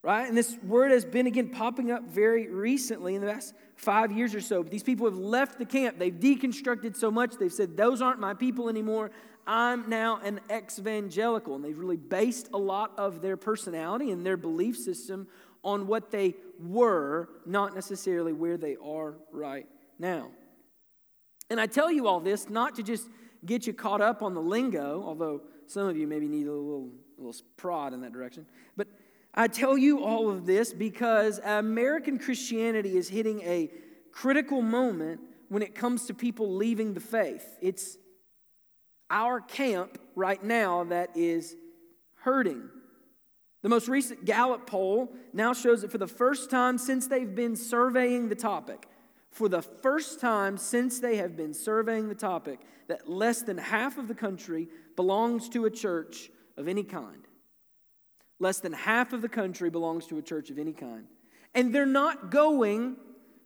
right? 0.00 0.26
And 0.26 0.34
this 0.34 0.56
word 0.62 0.90
has 0.90 1.04
been 1.04 1.26
again 1.26 1.50
popping 1.50 1.90
up 1.90 2.04
very 2.04 2.48
recently 2.48 3.14
in 3.14 3.20
the 3.20 3.26
last 3.26 3.52
five 3.76 4.10
years 4.10 4.34
or 4.34 4.40
so. 4.40 4.62
But 4.62 4.72
these 4.72 4.82
people 4.82 5.04
have 5.04 5.18
left 5.18 5.58
the 5.58 5.66
camp. 5.66 5.98
They've 5.98 6.14
deconstructed 6.14 6.96
so 6.96 7.10
much, 7.10 7.34
they've 7.36 7.52
said, 7.52 7.76
Those 7.76 8.00
aren't 8.00 8.20
my 8.20 8.32
people 8.32 8.70
anymore. 8.70 9.10
I'm 9.46 9.90
now 9.90 10.18
an 10.24 10.40
ex 10.48 10.78
evangelical. 10.78 11.56
And 11.56 11.62
they've 11.62 11.78
really 11.78 11.98
based 11.98 12.48
a 12.54 12.58
lot 12.58 12.92
of 12.96 13.20
their 13.20 13.36
personality 13.36 14.12
and 14.12 14.24
their 14.24 14.38
belief 14.38 14.78
system 14.78 15.28
on 15.62 15.86
what 15.86 16.10
they 16.10 16.36
were, 16.58 17.28
not 17.44 17.74
necessarily 17.74 18.32
where 18.32 18.56
they 18.56 18.78
are 18.82 19.16
right 19.30 19.66
now. 19.98 20.30
And 21.52 21.60
I 21.60 21.66
tell 21.66 21.92
you 21.92 22.08
all 22.08 22.18
this 22.18 22.48
not 22.48 22.76
to 22.76 22.82
just 22.82 23.10
get 23.44 23.66
you 23.66 23.74
caught 23.74 24.00
up 24.00 24.22
on 24.22 24.32
the 24.32 24.40
lingo, 24.40 25.02
although 25.04 25.42
some 25.66 25.86
of 25.86 25.98
you 25.98 26.06
maybe 26.06 26.26
need 26.26 26.46
a 26.46 26.50
little, 26.50 26.88
a 27.18 27.22
little 27.22 27.42
prod 27.58 27.92
in 27.92 28.00
that 28.00 28.12
direction. 28.14 28.46
But 28.74 28.88
I 29.34 29.48
tell 29.48 29.76
you 29.76 30.02
all 30.02 30.30
of 30.30 30.46
this 30.46 30.72
because 30.72 31.40
American 31.44 32.18
Christianity 32.18 32.96
is 32.96 33.10
hitting 33.10 33.42
a 33.42 33.70
critical 34.12 34.62
moment 34.62 35.20
when 35.50 35.62
it 35.62 35.74
comes 35.74 36.06
to 36.06 36.14
people 36.14 36.54
leaving 36.54 36.94
the 36.94 37.00
faith. 37.00 37.58
It's 37.60 37.98
our 39.10 39.38
camp 39.38 39.98
right 40.16 40.42
now 40.42 40.84
that 40.84 41.14
is 41.14 41.54
hurting. 42.14 42.62
The 43.60 43.68
most 43.68 43.88
recent 43.88 44.24
Gallup 44.24 44.66
poll 44.66 45.12
now 45.34 45.52
shows 45.52 45.82
that 45.82 45.92
for 45.92 45.98
the 45.98 46.06
first 46.06 46.48
time 46.48 46.78
since 46.78 47.08
they've 47.08 47.34
been 47.34 47.56
surveying 47.56 48.30
the 48.30 48.36
topic, 48.36 48.86
for 49.32 49.48
the 49.48 49.62
first 49.62 50.20
time 50.20 50.58
since 50.58 51.00
they 51.00 51.16
have 51.16 51.36
been 51.36 51.54
surveying 51.54 52.08
the 52.08 52.14
topic 52.14 52.60
that 52.86 53.08
less 53.08 53.42
than 53.42 53.56
half 53.56 53.96
of 53.96 54.06
the 54.06 54.14
country 54.14 54.68
belongs 54.94 55.48
to 55.48 55.64
a 55.64 55.70
church 55.70 56.30
of 56.56 56.68
any 56.68 56.84
kind. 56.84 57.26
Less 58.38 58.60
than 58.60 58.74
half 58.74 59.14
of 59.14 59.22
the 59.22 59.28
country 59.30 59.70
belongs 59.70 60.06
to 60.08 60.18
a 60.18 60.22
church 60.22 60.50
of 60.50 60.58
any 60.58 60.74
kind. 60.74 61.06
And 61.54 61.74
they're 61.74 61.86
not 61.86 62.30
going 62.30 62.96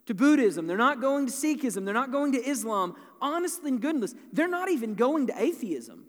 to 0.06 0.14
Buddhism, 0.14 0.66
they're 0.66 0.76
not 0.76 1.00
going 1.00 1.26
to 1.26 1.32
Sikhism, 1.32 1.84
they're 1.84 1.94
not 1.94 2.12
going 2.12 2.32
to 2.32 2.38
Islam. 2.38 2.96
Honestly 3.20 3.70
and 3.70 3.80
goodness, 3.80 4.14
they're 4.32 4.48
not 4.48 4.68
even 4.68 4.94
going 4.94 5.28
to 5.28 5.40
atheism. 5.40 6.04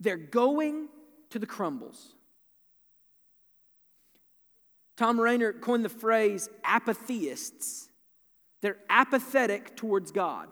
They're 0.00 0.16
going 0.16 0.88
to 1.30 1.38
the 1.38 1.46
crumbles. 1.46 2.14
Tom 4.96 5.20
Rainer 5.20 5.52
coined 5.52 5.84
the 5.84 5.88
phrase 5.88 6.48
apatheists. 6.64 7.88
They're 8.64 8.78
apathetic 8.88 9.76
towards 9.76 10.10
God. 10.10 10.48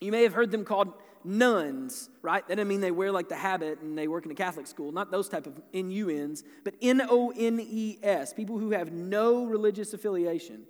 You 0.00 0.10
may 0.10 0.24
have 0.24 0.32
heard 0.32 0.50
them 0.50 0.64
called 0.64 0.92
nuns, 1.22 2.10
right? 2.22 2.44
That 2.48 2.56
doesn't 2.56 2.66
mean 2.66 2.80
they 2.80 2.90
wear 2.90 3.12
like 3.12 3.28
the 3.28 3.36
habit 3.36 3.78
and 3.82 3.96
they 3.96 4.08
work 4.08 4.24
in 4.24 4.32
a 4.32 4.34
Catholic 4.34 4.66
school, 4.66 4.90
not 4.90 5.12
those 5.12 5.28
type 5.28 5.46
of 5.46 5.60
N-U-Ns, 5.72 6.42
but 6.64 6.74
N-O-N-E-S, 6.82 8.34
people 8.34 8.58
who 8.58 8.72
have 8.72 8.90
no 8.90 9.46
religious 9.46 9.94
affiliation, 9.94 10.64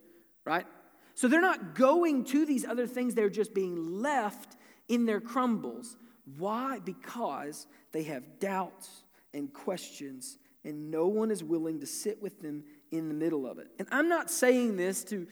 right? 0.45 0.67
So 1.15 1.29
they're 1.29 1.41
not 1.41 1.75
going 1.75 2.25
to 2.25 2.45
these 2.45 2.67
other 2.67 2.87
things, 2.87 3.15
they're 3.15 3.31
just 3.31 3.55
being 3.55 4.03
left 4.03 4.59
in 4.87 5.07
their 5.07 5.23
crumbles. 5.23 5.97
Why? 6.37 6.79
Because 6.79 7.67
they 7.93 8.03
have 8.03 8.39
doubts 8.39 9.05
and 9.33 9.51
questions, 9.51 10.37
and 10.63 10.91
no 10.91 11.07
one 11.07 11.31
is 11.31 11.43
willing 11.43 11.81
to 11.81 11.87
sit 11.87 12.21
with 12.21 12.43
them 12.43 12.65
in 12.91 13.09
the 13.09 13.15
middle 13.15 13.47
of 13.47 13.59
it. 13.59 13.69
And 13.79 13.89
I'm 13.91 14.11
not 14.11 14.31
saying 14.31 14.77
this 14.77 15.05
to 15.05 15.27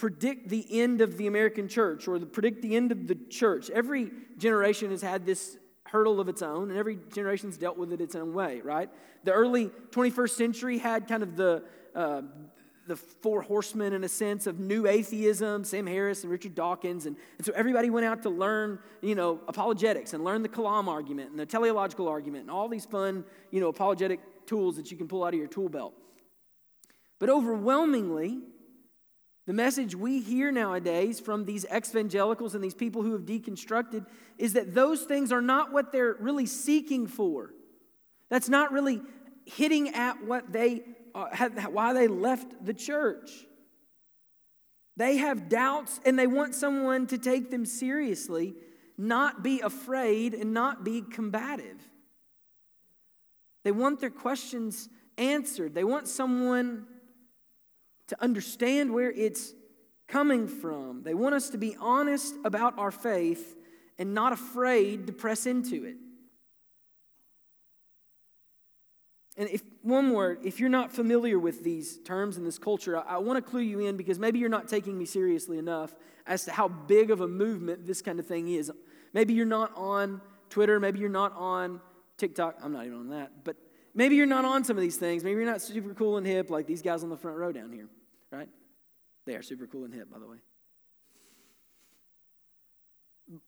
predict 0.00 0.48
the 0.48 0.66
end 0.80 1.02
of 1.02 1.18
the 1.18 1.26
American 1.26 1.68
church 1.68 2.08
or 2.08 2.18
the, 2.18 2.24
predict 2.24 2.62
the 2.62 2.74
end 2.74 2.90
of 2.90 3.06
the 3.06 3.14
church. 3.28 3.68
Every 3.68 4.10
generation 4.38 4.90
has 4.90 5.02
had 5.02 5.26
this 5.26 5.58
hurdle 5.84 6.20
of 6.20 6.28
its 6.30 6.40
own, 6.40 6.70
and 6.70 6.78
every 6.78 6.98
generation's 7.12 7.58
dealt 7.58 7.76
with 7.76 7.92
it 7.92 8.00
its 8.00 8.14
own 8.14 8.32
way, 8.32 8.62
right? 8.62 8.88
The 9.24 9.32
early 9.32 9.66
21st 9.90 10.30
century 10.30 10.78
had 10.78 11.06
kind 11.06 11.22
of 11.22 11.36
the 11.36 11.64
uh, 11.94 12.22
the 12.86 12.96
four 12.96 13.42
horsemen 13.42 13.92
in 13.92 14.02
a 14.02 14.08
sense 14.08 14.46
of 14.46 14.58
new 14.58 14.86
atheism, 14.86 15.64
Sam 15.64 15.86
Harris 15.86 16.22
and 16.22 16.32
Richard 16.32 16.54
Dawkins, 16.54 17.04
and, 17.04 17.14
and 17.36 17.46
so 17.46 17.52
everybody 17.54 17.90
went 17.90 18.06
out 18.06 18.22
to 18.22 18.30
learn, 18.30 18.78
you 19.02 19.14
know, 19.14 19.38
apologetics 19.46 20.14
and 20.14 20.24
learn 20.24 20.42
the 20.42 20.48
Kalam 20.48 20.88
argument 20.88 21.30
and 21.30 21.38
the 21.38 21.46
teleological 21.46 22.08
argument 22.08 22.42
and 22.42 22.50
all 22.50 22.68
these 22.68 22.86
fun, 22.86 23.22
you 23.50 23.60
know, 23.60 23.68
apologetic 23.68 24.18
tools 24.46 24.76
that 24.76 24.90
you 24.90 24.96
can 24.96 25.06
pull 25.06 25.22
out 25.22 25.34
of 25.34 25.38
your 25.38 25.46
tool 25.46 25.68
belt. 25.68 25.92
But 27.20 27.28
overwhelmingly, 27.28 28.40
The 29.50 29.54
message 29.54 29.96
we 29.96 30.20
hear 30.20 30.52
nowadays 30.52 31.18
from 31.18 31.44
these 31.44 31.66
evangelicals 31.74 32.54
and 32.54 32.62
these 32.62 32.72
people 32.72 33.02
who 33.02 33.14
have 33.14 33.22
deconstructed 33.22 34.06
is 34.38 34.52
that 34.52 34.76
those 34.76 35.02
things 35.02 35.32
are 35.32 35.42
not 35.42 35.72
what 35.72 35.90
they're 35.90 36.14
really 36.20 36.46
seeking 36.46 37.08
for. 37.08 37.52
That's 38.28 38.48
not 38.48 38.70
really 38.70 39.02
hitting 39.44 39.88
at 39.88 40.22
what 40.22 40.52
they 40.52 40.82
uh, 41.16 41.48
why 41.68 41.92
they 41.94 42.06
left 42.06 42.64
the 42.64 42.72
church. 42.72 43.44
They 44.96 45.16
have 45.16 45.48
doubts 45.48 45.98
and 46.06 46.16
they 46.16 46.28
want 46.28 46.54
someone 46.54 47.08
to 47.08 47.18
take 47.18 47.50
them 47.50 47.66
seriously, 47.66 48.54
not 48.96 49.42
be 49.42 49.62
afraid 49.62 50.32
and 50.32 50.54
not 50.54 50.84
be 50.84 51.02
combative. 51.02 51.88
They 53.64 53.72
want 53.72 53.98
their 53.98 54.10
questions 54.10 54.88
answered. 55.18 55.74
They 55.74 55.82
want 55.82 56.06
someone 56.06 56.86
to 58.10 58.20
understand 58.20 58.92
where 58.92 59.10
it's 59.12 59.54
coming 60.08 60.48
from. 60.48 61.04
They 61.04 61.14
want 61.14 61.36
us 61.36 61.50
to 61.50 61.58
be 61.58 61.76
honest 61.80 62.34
about 62.44 62.76
our 62.76 62.90
faith 62.90 63.56
and 63.98 64.14
not 64.14 64.32
afraid 64.32 65.06
to 65.06 65.12
press 65.12 65.46
into 65.46 65.84
it. 65.84 65.96
And 69.36 69.48
if 69.48 69.62
one 69.82 70.06
more, 70.06 70.38
if 70.42 70.58
you're 70.58 70.68
not 70.68 70.92
familiar 70.92 71.38
with 71.38 71.62
these 71.62 71.98
terms 71.98 72.36
in 72.36 72.44
this 72.44 72.58
culture, 72.58 72.98
I, 72.98 73.14
I 73.14 73.18
want 73.18 73.42
to 73.42 73.48
clue 73.48 73.60
you 73.60 73.78
in 73.78 73.96
because 73.96 74.18
maybe 74.18 74.40
you're 74.40 74.48
not 74.48 74.66
taking 74.66 74.98
me 74.98 75.04
seriously 75.04 75.56
enough 75.56 75.94
as 76.26 76.44
to 76.46 76.50
how 76.50 76.66
big 76.66 77.12
of 77.12 77.20
a 77.20 77.28
movement 77.28 77.86
this 77.86 78.02
kind 78.02 78.18
of 78.18 78.26
thing 78.26 78.48
is. 78.48 78.72
Maybe 79.14 79.34
you're 79.34 79.46
not 79.46 79.72
on 79.76 80.20
Twitter, 80.50 80.80
maybe 80.80 80.98
you're 80.98 81.08
not 81.08 81.32
on 81.36 81.80
TikTok. 82.18 82.56
I'm 82.60 82.72
not 82.72 82.86
even 82.86 82.98
on 82.98 83.08
that, 83.10 83.44
but 83.44 83.56
maybe 83.94 84.16
you're 84.16 84.26
not 84.26 84.44
on 84.44 84.64
some 84.64 84.76
of 84.76 84.82
these 84.82 84.96
things. 84.96 85.22
Maybe 85.22 85.40
you're 85.40 85.50
not 85.50 85.62
super 85.62 85.94
cool 85.94 86.16
and 86.16 86.26
hip 86.26 86.50
like 86.50 86.66
these 86.66 86.82
guys 86.82 87.04
on 87.04 87.08
the 87.08 87.16
front 87.16 87.38
row 87.38 87.52
down 87.52 87.70
here 87.70 87.88
right? 88.30 88.48
They 89.26 89.34
are 89.34 89.42
super 89.42 89.66
cool 89.66 89.84
and 89.84 89.94
hip, 89.94 90.10
by 90.10 90.18
the 90.18 90.26
way. 90.26 90.38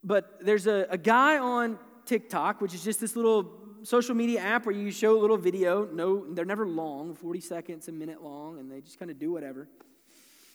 But 0.05 0.39
there's 0.45 0.67
a, 0.67 0.87
a 0.91 0.99
guy 0.99 1.39
on 1.39 1.79
TikTok, 2.07 2.61
which 2.61 2.75
is 2.75 2.85
just 2.85 3.01
this 3.01 3.17
little 3.17 3.51
social 3.83 4.15
media 4.15 4.41
app 4.41 4.67
where 4.67 4.75
you 4.75 4.91
show 4.91 5.19
a 5.19 5.21
little 5.21 5.37
video. 5.37 5.87
No, 5.87 6.33
they're 6.33 6.45
never 6.45 6.67
long, 6.67 7.15
40 7.15 7.41
seconds, 7.41 7.89
a 7.89 7.93
minute 7.93 8.23
long, 8.23 8.59
and 8.59 8.71
they 8.71 8.81
just 8.81 8.99
kind 8.99 9.11
of 9.11 9.19
do 9.19 9.33
whatever. 9.33 9.69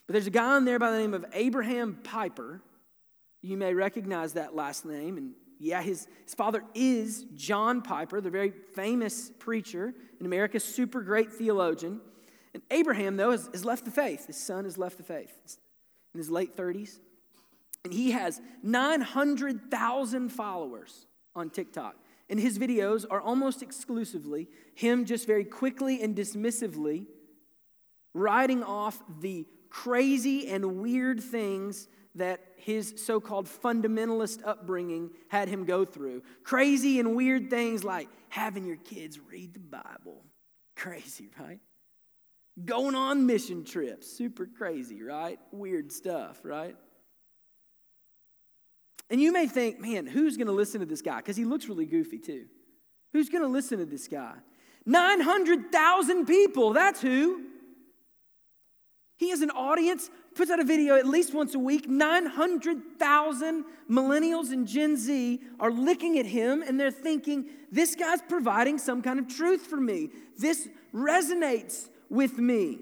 But 0.05 0.13
there's 0.13 0.27
a 0.27 0.31
guy 0.31 0.55
on 0.55 0.65
there 0.65 0.79
by 0.79 0.91
the 0.91 0.97
name 0.97 1.13
of 1.13 1.25
Abraham 1.33 1.99
Piper. 2.03 2.61
You 3.41 3.57
may 3.57 3.73
recognize 3.73 4.33
that 4.33 4.55
last 4.55 4.85
name. 4.85 5.17
And 5.17 5.33
yeah, 5.59 5.81
his, 5.81 6.07
his 6.23 6.33
father 6.33 6.63
is 6.73 7.25
John 7.35 7.81
Piper, 7.81 8.21
the 8.21 8.29
very 8.29 8.53
famous 8.73 9.31
preacher 9.39 9.93
in 10.19 10.25
America, 10.25 10.59
super 10.59 11.01
great 11.01 11.33
theologian. 11.33 11.99
And 12.57 12.63
Abraham, 12.71 13.17
though, 13.17 13.29
has, 13.29 13.47
has 13.53 13.63
left 13.63 13.85
the 13.85 13.91
faith. 13.91 14.25
His 14.25 14.35
son 14.35 14.63
has 14.63 14.79
left 14.79 14.97
the 14.97 15.03
faith 15.03 15.31
in 16.15 16.17
his 16.17 16.31
late 16.31 16.57
30s. 16.57 16.97
And 17.83 17.93
he 17.93 18.09
has 18.13 18.41
900,000 18.63 20.29
followers 20.29 21.05
on 21.35 21.51
TikTok. 21.51 21.95
And 22.31 22.39
his 22.39 22.57
videos 22.57 23.05
are 23.11 23.21
almost 23.21 23.61
exclusively 23.61 24.47
him 24.73 25.05
just 25.05 25.27
very 25.27 25.45
quickly 25.45 26.01
and 26.01 26.15
dismissively 26.15 27.05
writing 28.15 28.63
off 28.63 29.03
the 29.19 29.45
crazy 29.69 30.49
and 30.49 30.77
weird 30.81 31.21
things 31.21 31.87
that 32.15 32.39
his 32.55 32.95
so 32.97 33.19
called 33.19 33.45
fundamentalist 33.45 34.39
upbringing 34.43 35.11
had 35.27 35.47
him 35.47 35.63
go 35.63 35.85
through. 35.85 36.23
Crazy 36.43 36.99
and 36.99 37.15
weird 37.15 37.51
things 37.51 37.83
like 37.83 38.09
having 38.29 38.65
your 38.65 38.77
kids 38.77 39.19
read 39.19 39.53
the 39.53 39.59
Bible. 39.59 40.25
Crazy, 40.75 41.29
right? 41.39 41.59
Going 42.65 42.95
on 42.95 43.25
mission 43.25 43.63
trips. 43.63 44.07
Super 44.07 44.45
crazy, 44.45 45.03
right? 45.03 45.39
Weird 45.51 45.91
stuff, 45.91 46.39
right? 46.43 46.75
And 49.09 49.21
you 49.21 49.31
may 49.31 49.47
think, 49.47 49.79
man, 49.79 50.05
who's 50.05 50.37
going 50.37 50.47
to 50.47 50.53
listen 50.53 50.79
to 50.81 50.85
this 50.85 51.01
guy? 51.01 51.17
Because 51.17 51.37
he 51.37 51.45
looks 51.45 51.69
really 51.69 51.85
goofy 51.85 52.19
too. 52.19 52.45
Who's 53.13 53.29
going 53.29 53.43
to 53.43 53.49
listen 53.49 53.77
to 53.79 53.85
this 53.85 54.07
guy? 54.07 54.33
900,000 54.85 56.25
people, 56.25 56.73
that's 56.73 57.01
who. 57.01 57.43
He 59.17 59.31
has 59.31 59.41
an 59.41 59.49
audience, 59.49 60.09
puts 60.35 60.51
out 60.51 60.59
a 60.59 60.63
video 60.63 60.95
at 60.95 61.07
least 61.07 61.33
once 61.33 61.55
a 61.55 61.59
week. 61.59 61.89
900,000 61.89 63.65
millennials 63.89 64.51
and 64.51 64.67
Gen 64.67 64.95
Z 64.95 65.41
are 65.59 65.71
looking 65.71 66.19
at 66.19 66.25
him 66.25 66.61
and 66.61 66.79
they're 66.79 66.91
thinking, 66.91 67.47
this 67.71 67.95
guy's 67.95 68.21
providing 68.21 68.77
some 68.77 69.01
kind 69.01 69.19
of 69.19 69.27
truth 69.27 69.61
for 69.65 69.77
me. 69.77 70.09
This 70.37 70.69
resonates 70.93 71.89
with 72.09 72.37
me. 72.37 72.79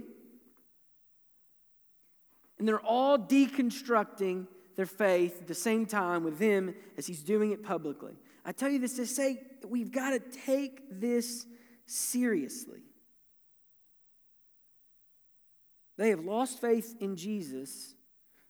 And 2.58 2.68
they're 2.68 2.80
all 2.80 3.18
deconstructing 3.18 4.48
their 4.76 4.86
faith 4.86 5.42
at 5.42 5.48
the 5.48 5.56
same 5.56 5.86
time 5.86 6.24
with 6.24 6.40
him 6.40 6.76
as 6.98 7.08
he's 7.08 7.22
doing 7.22 7.52
it 7.52 7.64
publicly. 7.64 8.14
I 8.46 8.52
tell 8.52 8.70
you 8.70 8.80
this 8.80 8.96
to 8.98 9.06
say 9.06 9.42
we've 9.68 9.92
got 9.92 10.12
to 10.12 10.20
take 10.20 11.00
this 11.00 11.46
seriously. 11.86 12.82
They 15.98 16.10
have 16.10 16.20
lost 16.20 16.60
faith 16.60 16.96
in 17.00 17.16
Jesus 17.16 17.96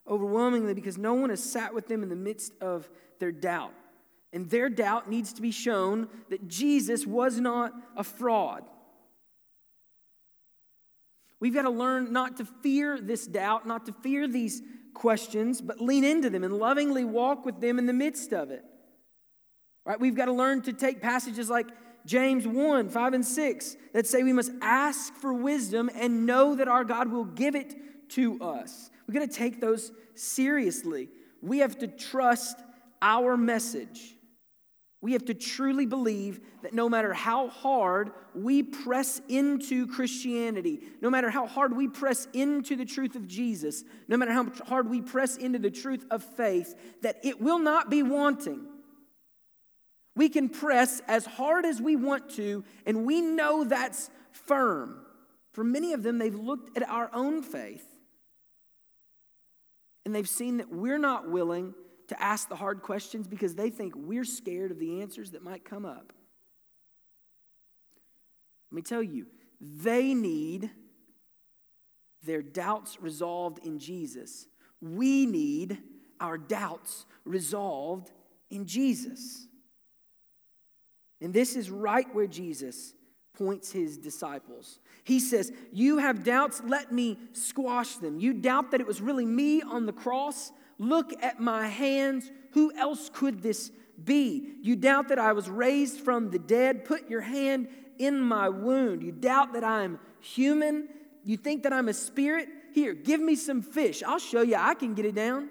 overwhelmingly 0.07 0.73
because 0.73 0.97
no 0.97 1.13
one 1.13 1.29
has 1.29 1.43
sat 1.43 1.73
with 1.73 1.87
them 1.87 2.03
in 2.03 2.09
the 2.09 2.15
midst 2.15 2.53
of 2.61 2.89
their 3.19 3.31
doubt. 3.31 3.73
And 4.33 4.49
their 4.49 4.69
doubt 4.69 5.09
needs 5.09 5.33
to 5.33 5.41
be 5.41 5.51
shown 5.51 6.09
that 6.29 6.47
Jesus 6.47 7.05
was 7.05 7.39
not 7.39 7.71
a 7.95 8.03
fraud. 8.03 8.63
We've 11.39 11.53
got 11.53 11.63
to 11.63 11.69
learn 11.69 12.13
not 12.13 12.37
to 12.37 12.45
fear 12.45 12.99
this 12.99 13.27
doubt, 13.27 13.67
not 13.67 13.85
to 13.87 13.93
fear 13.93 14.27
these 14.27 14.61
questions, 14.93 15.61
but 15.61 15.81
lean 15.81 16.03
into 16.03 16.29
them 16.29 16.43
and 16.43 16.53
lovingly 16.57 17.03
walk 17.03 17.45
with 17.45 17.59
them 17.59 17.77
in 17.77 17.85
the 17.85 17.93
midst 17.93 18.33
of 18.33 18.51
it. 18.51 18.63
Right? 19.85 19.99
We've 19.99 20.15
got 20.15 20.25
to 20.25 20.33
learn 20.33 20.61
to 20.63 20.73
take 20.73 21.01
passages 21.01 21.49
like 21.49 21.67
James 22.05 22.47
1 22.47 22.89
5 22.89 23.13
and 23.13 23.25
6 23.25 23.77
that 23.93 24.07
say 24.07 24.23
we 24.23 24.33
must 24.33 24.51
ask 24.61 25.13
for 25.13 25.33
wisdom 25.33 25.89
and 25.93 26.25
know 26.25 26.55
that 26.55 26.67
our 26.67 26.83
God 26.83 27.11
will 27.11 27.25
give 27.25 27.55
it 27.55 27.75
to 28.09 28.41
us. 28.41 28.89
We've 29.07 29.19
got 29.19 29.29
to 29.29 29.35
take 29.35 29.59
those 29.59 29.91
seriously. 30.15 31.09
We 31.41 31.59
have 31.59 31.77
to 31.79 31.87
trust 31.87 32.57
our 33.01 33.37
message. 33.37 34.14
We 35.05 35.13
have 35.13 35.25
to 35.25 35.35
truly 35.35 35.85
believe 35.85 36.39
that 36.63 36.73
no 36.73 36.89
matter 36.89 37.13
how 37.13 37.49
hard 37.49 38.09
we 38.33 38.63
press 38.63 39.21
into 39.29 39.85
Christianity, 39.85 40.79
no 40.99 41.11
matter 41.11 41.29
how 41.29 41.45
hard 41.45 41.77
we 41.77 41.87
press 41.87 42.27
into 42.33 42.75
the 42.75 42.85
truth 42.85 43.15
of 43.15 43.27
Jesus, 43.27 43.83
no 44.07 44.17
matter 44.17 44.31
how 44.33 44.49
hard 44.65 44.89
we 44.89 45.01
press 45.01 45.37
into 45.37 45.59
the 45.59 45.69
truth 45.69 46.03
of 46.09 46.23
faith, 46.23 46.73
that 47.03 47.19
it 47.23 47.39
will 47.39 47.59
not 47.59 47.91
be 47.91 48.01
wanting. 48.01 48.65
We 50.15 50.27
can 50.27 50.49
press 50.49 51.03
as 51.07 51.23
hard 51.23 51.65
as 51.65 51.79
we 51.79 51.95
want 51.95 52.31
to, 52.31 52.63
and 52.87 53.05
we 53.05 53.21
know 53.21 53.63
that's 53.63 54.09
firm. 54.31 55.05
For 55.53 55.63
many 55.63 55.93
of 55.93 56.01
them, 56.01 56.17
they've 56.17 56.33
looked 56.33 56.75
at 56.75 56.89
our 56.89 57.11
own 57.13 57.43
faith 57.43 57.85
and 60.03 60.15
they've 60.15 60.27
seen 60.27 60.57
that 60.57 60.71
we're 60.71 60.97
not 60.97 61.29
willing 61.29 61.75
to 62.07 62.21
ask 62.21 62.49
the 62.49 62.55
hard 62.55 62.81
questions 62.81 63.27
because 63.27 63.55
they 63.55 63.69
think 63.69 63.93
we're 63.95 64.25
scared 64.25 64.71
of 64.71 64.79
the 64.79 65.01
answers 65.01 65.31
that 65.31 65.43
might 65.43 65.65
come 65.65 65.85
up. 65.85 66.13
Let 68.71 68.75
me 68.75 68.81
tell 68.81 69.03
you, 69.03 69.27
they 69.59 70.13
need 70.13 70.69
their 72.23 72.41
doubts 72.41 73.01
resolved 73.01 73.65
in 73.65 73.79
Jesus. 73.79 74.47
We 74.81 75.25
need 75.25 75.77
our 76.19 76.37
doubts 76.37 77.05
resolved 77.23 78.11
in 78.49 78.65
Jesus. 78.65 79.47
And 81.21 81.33
this 81.33 81.55
is 81.55 81.69
right 81.69 82.07
where 82.13 82.27
Jesus 82.27 82.93
points 83.33 83.71
his 83.71 83.97
disciples. 83.97 84.79
He 85.03 85.19
says, 85.19 85.51
You 85.71 85.97
have 85.97 86.23
doubts, 86.23 86.61
let 86.65 86.91
me 86.91 87.17
squash 87.33 87.95
them. 87.95 88.19
You 88.19 88.33
doubt 88.33 88.71
that 88.71 88.81
it 88.81 88.87
was 88.87 89.01
really 89.01 89.25
me 89.25 89.61
on 89.61 89.85
the 89.85 89.93
cross? 89.93 90.51
Look 90.77 91.13
at 91.23 91.39
my 91.39 91.67
hands. 91.67 92.29
Who 92.51 92.75
else 92.75 93.09
could 93.13 93.41
this 93.41 93.71
be? 94.03 94.55
You 94.61 94.75
doubt 94.75 95.09
that 95.09 95.19
I 95.19 95.33
was 95.33 95.49
raised 95.49 95.99
from 95.99 96.31
the 96.31 96.39
dead. 96.39 96.85
Put 96.85 97.09
your 97.09 97.21
hand 97.21 97.67
in 97.97 98.19
my 98.19 98.49
wound. 98.49 99.03
You 99.03 99.11
doubt 99.11 99.53
that 99.53 99.63
I'm 99.63 99.99
human. 100.19 100.89
You 101.23 101.37
think 101.37 101.63
that 101.63 101.73
I'm 101.73 101.89
a 101.89 101.93
spirit. 101.93 102.47
Here, 102.73 102.93
give 102.93 103.21
me 103.21 103.35
some 103.35 103.61
fish. 103.61 104.03
I'll 104.03 104.19
show 104.19 104.41
you 104.41 104.55
I 104.55 104.73
can 104.73 104.93
get 104.93 105.05
it 105.05 105.15
down. 105.15 105.49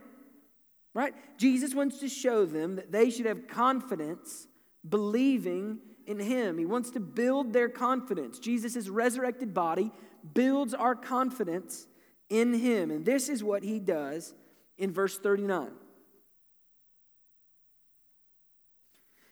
Right? 0.95 1.15
Jesus 1.39 1.75
wants 1.75 1.99
to 2.01 2.09
show 2.09 2.45
them 2.45 2.77
that 2.77 2.93
they 2.93 3.11
should 3.11 3.27
have 3.27 3.49
confidence 3.49 4.47
believing 4.89 5.79
in 6.07 6.21
him. 6.21 6.59
He 6.59 6.67
wants 6.67 6.91
to 6.91 7.01
build 7.01 7.53
their 7.53 7.69
confidence. 7.69 8.39
Jesus' 8.39 8.89
resurrected 8.89 9.55
body 9.55 9.91
builds 10.35 10.75
our 10.75 10.95
confidence 10.95 11.87
in 12.29 12.55
him. 12.55 12.91
And 12.91 13.05
this 13.05 13.29
is 13.29 13.43
what 13.43 13.63
he 13.63 13.79
does 13.79 14.35
in 14.79 14.93
verse 14.93 15.19
39. 15.19 15.71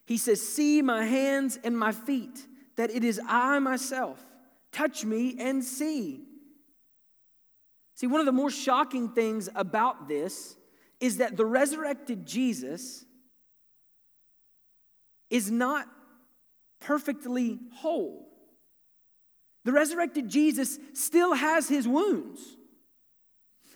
He 0.06 0.16
says, 0.16 0.46
See 0.46 0.82
my 0.82 1.04
hands 1.04 1.58
and 1.62 1.78
my 1.78 1.92
feet, 1.92 2.46
that 2.76 2.90
it 2.90 3.04
is 3.04 3.20
I 3.26 3.58
myself. 3.58 4.22
Touch 4.72 5.04
me 5.04 5.36
and 5.38 5.62
see. 5.62 6.24
See, 7.94 8.06
one 8.06 8.20
of 8.20 8.26
the 8.26 8.32
more 8.32 8.50
shocking 8.50 9.10
things 9.10 9.48
about 9.54 10.08
this 10.08 10.56
is 11.00 11.18
that 11.18 11.36
the 11.36 11.44
resurrected 11.44 12.26
Jesus 12.26 13.04
is 15.30 15.50
not 15.50 15.86
perfectly 16.80 17.58
whole. 17.74 18.28
The 19.64 19.72
resurrected 19.72 20.28
Jesus 20.28 20.78
still 20.94 21.34
has 21.34 21.68
his 21.68 21.86
wounds. 21.86 22.40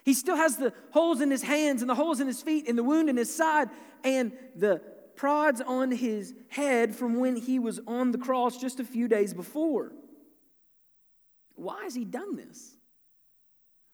He 0.06 0.14
still 0.14 0.36
has 0.36 0.56
the 0.56 0.72
holes 0.92 1.20
in 1.20 1.32
his 1.32 1.42
hands 1.42 1.82
and 1.82 1.90
the 1.90 1.94
holes 1.96 2.20
in 2.20 2.28
his 2.28 2.40
feet 2.40 2.68
and 2.68 2.78
the 2.78 2.84
wound 2.84 3.10
in 3.10 3.16
his 3.16 3.34
side 3.34 3.68
and 4.04 4.32
the 4.54 4.80
prods 5.16 5.60
on 5.60 5.90
his 5.90 6.32
head 6.48 6.94
from 6.94 7.18
when 7.18 7.34
he 7.34 7.58
was 7.58 7.80
on 7.88 8.12
the 8.12 8.18
cross 8.18 8.56
just 8.56 8.78
a 8.78 8.84
few 8.84 9.08
days 9.08 9.34
before. 9.34 9.90
Why 11.56 11.82
has 11.82 11.94
he 11.94 12.04
done 12.04 12.36
this? 12.36 12.76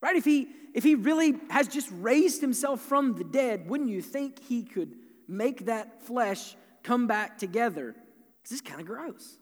Right? 0.03 0.15
If 0.15 0.27
he 0.27 0.49
if 0.75 0.85
he 0.85 0.97
really 0.97 1.35
has 1.49 1.67
just 1.67 1.89
raised 1.91 2.43
himself 2.43 2.83
from 2.83 3.15
the 3.15 3.25
dead, 3.25 3.69
wouldn't 3.69 3.89
you 3.89 4.03
think 4.03 4.39
he 4.45 4.65
could 4.65 4.95
make 5.27 5.65
that 5.67 6.03
flesh 6.03 6.57
come 6.83 7.07
back 7.07 7.39
together? 7.39 7.95
Because 8.43 8.59
it's 8.59 8.69
kind 8.69 8.81
of 8.81 8.87
gross. 8.87 9.39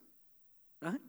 Right? 0.81 1.01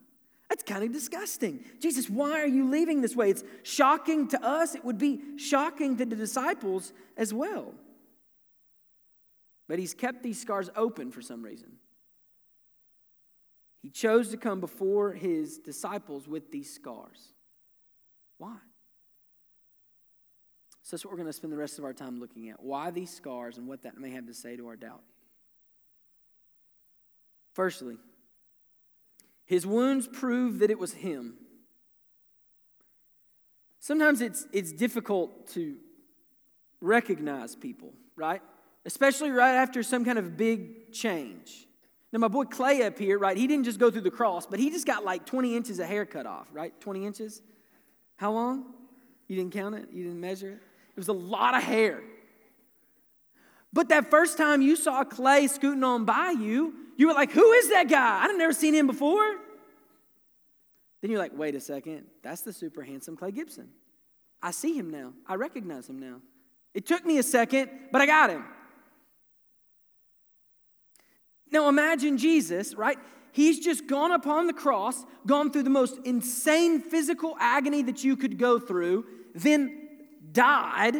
That's 0.51 0.63
kind 0.63 0.83
of 0.83 0.91
disgusting. 0.91 1.63
Jesus, 1.79 2.09
why 2.09 2.41
are 2.41 2.47
you 2.47 2.69
leaving 2.69 2.99
this 2.99 3.15
way? 3.15 3.29
It's 3.29 3.45
shocking 3.63 4.27
to 4.27 4.45
us. 4.45 4.75
It 4.75 4.83
would 4.83 4.97
be 4.97 5.21
shocking 5.37 5.95
to 5.95 6.03
the 6.05 6.17
disciples 6.17 6.91
as 7.15 7.33
well. 7.33 7.73
But 9.69 9.79
he's 9.79 9.93
kept 9.93 10.23
these 10.23 10.41
scars 10.41 10.69
open 10.75 11.09
for 11.09 11.21
some 11.21 11.41
reason. 11.41 11.77
He 13.81 13.89
chose 13.89 14.27
to 14.31 14.37
come 14.37 14.59
before 14.59 15.13
his 15.13 15.57
disciples 15.57 16.27
with 16.27 16.51
these 16.51 16.69
scars. 16.69 17.31
Why? 18.37 18.57
So 20.81 20.97
that's 20.97 21.05
what 21.05 21.11
we're 21.11 21.17
going 21.19 21.27
to 21.27 21.33
spend 21.33 21.53
the 21.53 21.57
rest 21.57 21.79
of 21.79 21.85
our 21.85 21.93
time 21.93 22.19
looking 22.19 22.49
at. 22.49 22.61
Why 22.61 22.91
these 22.91 23.09
scars 23.09 23.57
and 23.57 23.69
what 23.69 23.83
that 23.83 23.97
may 23.97 24.09
have 24.09 24.27
to 24.27 24.33
say 24.33 24.57
to 24.57 24.67
our 24.67 24.75
doubt. 24.75 25.03
Firstly, 27.53 27.95
his 29.45 29.65
wounds 29.65 30.07
prove 30.07 30.59
that 30.59 30.71
it 30.71 30.79
was 30.79 30.93
him. 30.93 31.35
Sometimes 33.79 34.21
it's, 34.21 34.45
it's 34.53 34.71
difficult 34.71 35.47
to 35.53 35.75
recognize 36.81 37.55
people, 37.55 37.93
right? 38.15 38.41
Especially 38.85 39.31
right 39.31 39.55
after 39.55 39.83
some 39.83 40.05
kind 40.05 40.19
of 40.19 40.37
big 40.37 40.91
change. 40.93 41.67
Now, 42.13 42.19
my 42.19 42.27
boy 42.27 42.43
Clay 42.45 42.83
up 42.83 42.99
here, 42.99 43.17
right, 43.17 43.37
he 43.37 43.47
didn't 43.47 43.65
just 43.65 43.79
go 43.79 43.89
through 43.89 44.01
the 44.01 44.11
cross, 44.11 44.45
but 44.45 44.59
he 44.59 44.69
just 44.69 44.85
got 44.85 45.05
like 45.05 45.25
20 45.25 45.55
inches 45.55 45.79
of 45.79 45.87
hair 45.87 46.05
cut 46.05 46.25
off, 46.25 46.47
right? 46.51 46.79
20 46.79 47.05
inches? 47.05 47.41
How 48.17 48.31
long? 48.31 48.65
You 49.27 49.37
didn't 49.37 49.53
count 49.53 49.75
it? 49.75 49.89
You 49.91 50.03
didn't 50.03 50.19
measure 50.19 50.49
it? 50.49 50.59
It 50.89 50.97
was 50.97 51.07
a 51.07 51.13
lot 51.13 51.55
of 51.55 51.63
hair. 51.63 52.01
But 53.73 53.89
that 53.89 54.09
first 54.09 54.37
time 54.37 54.61
you 54.61 54.75
saw 54.75 55.03
Clay 55.03 55.47
scooting 55.47 55.83
on 55.83 56.05
by 56.05 56.31
you, 56.31 56.73
you 56.97 57.07
were 57.07 57.13
like, 57.13 57.31
Who 57.31 57.51
is 57.53 57.69
that 57.69 57.89
guy? 57.89 58.23
I've 58.23 58.37
never 58.37 58.53
seen 58.53 58.73
him 58.73 58.87
before. 58.87 59.37
Then 61.01 61.11
you're 61.11 61.19
like, 61.19 61.37
Wait 61.37 61.55
a 61.55 61.59
second, 61.59 62.05
that's 62.21 62.41
the 62.41 62.53
super 62.53 62.83
handsome 62.83 63.15
Clay 63.15 63.31
Gibson. 63.31 63.69
I 64.41 64.51
see 64.51 64.75
him 64.77 64.89
now. 64.89 65.13
I 65.27 65.35
recognize 65.35 65.87
him 65.87 65.99
now. 65.99 66.17
It 66.73 66.85
took 66.85 67.05
me 67.05 67.17
a 67.17 67.23
second, 67.23 67.69
but 67.91 68.01
I 68.01 68.05
got 68.05 68.29
him. 68.29 68.43
Now 71.51 71.67
imagine 71.67 72.17
Jesus, 72.17 72.73
right? 72.75 72.97
He's 73.33 73.59
just 73.59 73.87
gone 73.87 74.11
upon 74.11 74.47
the 74.47 74.53
cross, 74.53 75.05
gone 75.25 75.51
through 75.51 75.63
the 75.63 75.69
most 75.69 75.99
insane 76.05 76.81
physical 76.81 77.35
agony 77.39 77.81
that 77.83 78.03
you 78.03 78.17
could 78.17 78.37
go 78.37 78.59
through, 78.59 79.05
then 79.33 79.89
died, 80.31 80.95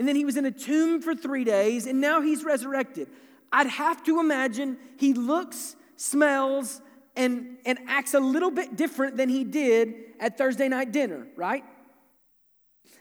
and 0.00 0.08
then 0.08 0.16
he 0.16 0.24
was 0.24 0.38
in 0.38 0.46
a 0.46 0.50
tomb 0.50 1.02
for 1.02 1.14
three 1.14 1.44
days, 1.44 1.86
and 1.86 2.00
now 2.00 2.22
he's 2.22 2.42
resurrected. 2.42 3.06
I'd 3.52 3.66
have 3.66 4.02
to 4.04 4.18
imagine 4.18 4.78
he 4.96 5.12
looks, 5.12 5.76
smells, 5.96 6.80
and, 7.16 7.58
and 7.66 7.78
acts 7.86 8.14
a 8.14 8.18
little 8.18 8.50
bit 8.50 8.76
different 8.76 9.18
than 9.18 9.28
he 9.28 9.44
did 9.44 9.92
at 10.18 10.38
Thursday 10.38 10.68
night 10.68 10.90
dinner, 10.90 11.26
right? 11.36 11.64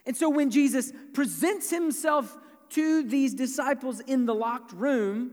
And 0.05 0.17
so 0.17 0.29
when 0.29 0.51
Jesus 0.51 0.91
presents 1.13 1.69
himself 1.69 2.37
to 2.71 3.03
these 3.03 3.33
disciples 3.33 4.01
in 4.01 4.25
the 4.25 4.35
locked 4.35 4.73
room, 4.73 5.31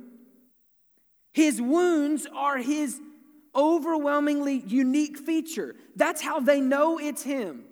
his 1.32 1.60
wounds 1.60 2.28
are 2.32 2.58
his 2.58 3.00
overwhelmingly 3.56 4.62
unique 4.68 5.18
feature. 5.18 5.74
That's 5.96 6.22
how 6.22 6.38
they 6.38 6.60
know 6.60 7.00
it's 7.00 7.24
him. 7.24 7.64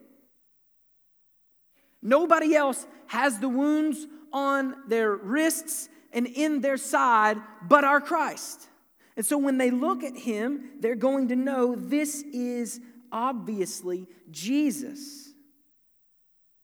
Nobody 2.04 2.54
else 2.54 2.86
has 3.06 3.40
the 3.40 3.48
wounds 3.48 4.06
on 4.30 4.76
their 4.86 5.14
wrists 5.14 5.88
and 6.12 6.26
in 6.26 6.60
their 6.60 6.76
side 6.76 7.38
but 7.66 7.82
our 7.82 8.00
Christ. 8.00 8.68
And 9.16 9.24
so 9.24 9.38
when 9.38 9.58
they 9.58 9.70
look 9.70 10.04
at 10.04 10.16
him, 10.16 10.70
they're 10.80 10.94
going 10.94 11.28
to 11.28 11.36
know 11.36 11.74
this 11.74 12.22
is 12.22 12.80
obviously 13.10 14.06
Jesus. 14.30 15.30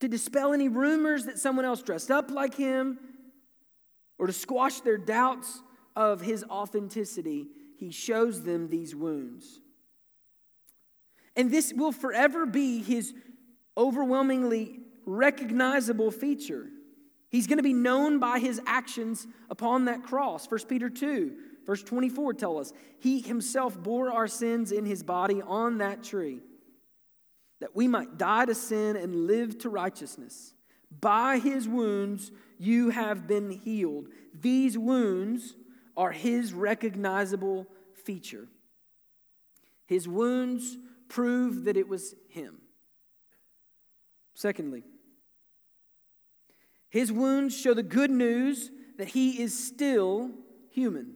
To 0.00 0.08
dispel 0.08 0.52
any 0.52 0.68
rumors 0.68 1.24
that 1.24 1.38
someone 1.38 1.64
else 1.64 1.82
dressed 1.82 2.10
up 2.10 2.30
like 2.30 2.54
him 2.54 2.98
or 4.18 4.26
to 4.26 4.32
squash 4.32 4.80
their 4.80 4.98
doubts 4.98 5.62
of 5.96 6.20
his 6.20 6.44
authenticity, 6.44 7.46
he 7.78 7.90
shows 7.90 8.42
them 8.42 8.68
these 8.68 8.94
wounds. 8.94 9.60
And 11.36 11.50
this 11.50 11.72
will 11.72 11.92
forever 11.92 12.44
be 12.46 12.82
his 12.82 13.14
overwhelmingly 13.76 14.79
recognizable 15.10 16.10
feature. 16.10 16.68
He's 17.30 17.46
going 17.46 17.58
to 17.58 17.62
be 17.62 17.72
known 17.72 18.18
by 18.18 18.38
his 18.38 18.60
actions 18.66 19.26
upon 19.50 19.84
that 19.84 20.02
cross. 20.02 20.50
1 20.50 20.60
Peter 20.68 20.88
2, 20.88 21.32
verse 21.66 21.82
24 21.82 22.34
tell 22.34 22.58
us, 22.58 22.72
he 22.98 23.20
himself 23.20 23.80
bore 23.80 24.12
our 24.12 24.26
sins 24.26 24.72
in 24.72 24.84
his 24.84 25.02
body 25.02 25.42
on 25.42 25.78
that 25.78 26.02
tree, 26.02 26.40
that 27.60 27.74
we 27.74 27.86
might 27.88 28.18
die 28.18 28.46
to 28.46 28.54
sin 28.54 28.96
and 28.96 29.26
live 29.26 29.58
to 29.58 29.68
righteousness. 29.68 30.54
By 31.00 31.38
his 31.38 31.68
wounds 31.68 32.32
you 32.58 32.90
have 32.90 33.26
been 33.26 33.50
healed. 33.50 34.08
These 34.38 34.76
wounds 34.76 35.54
are 35.96 36.10
his 36.10 36.52
recognizable 36.52 37.66
feature. 38.04 38.48
His 39.86 40.08
wounds 40.08 40.76
prove 41.08 41.64
that 41.64 41.76
it 41.76 41.88
was 41.88 42.14
him. 42.28 42.60
Secondly, 44.34 44.84
his 46.90 47.12
wounds 47.12 47.56
show 47.56 47.72
the 47.72 47.84
good 47.84 48.10
news 48.10 48.70
that 48.98 49.08
he 49.08 49.40
is 49.40 49.66
still 49.66 50.30
human. 50.70 51.14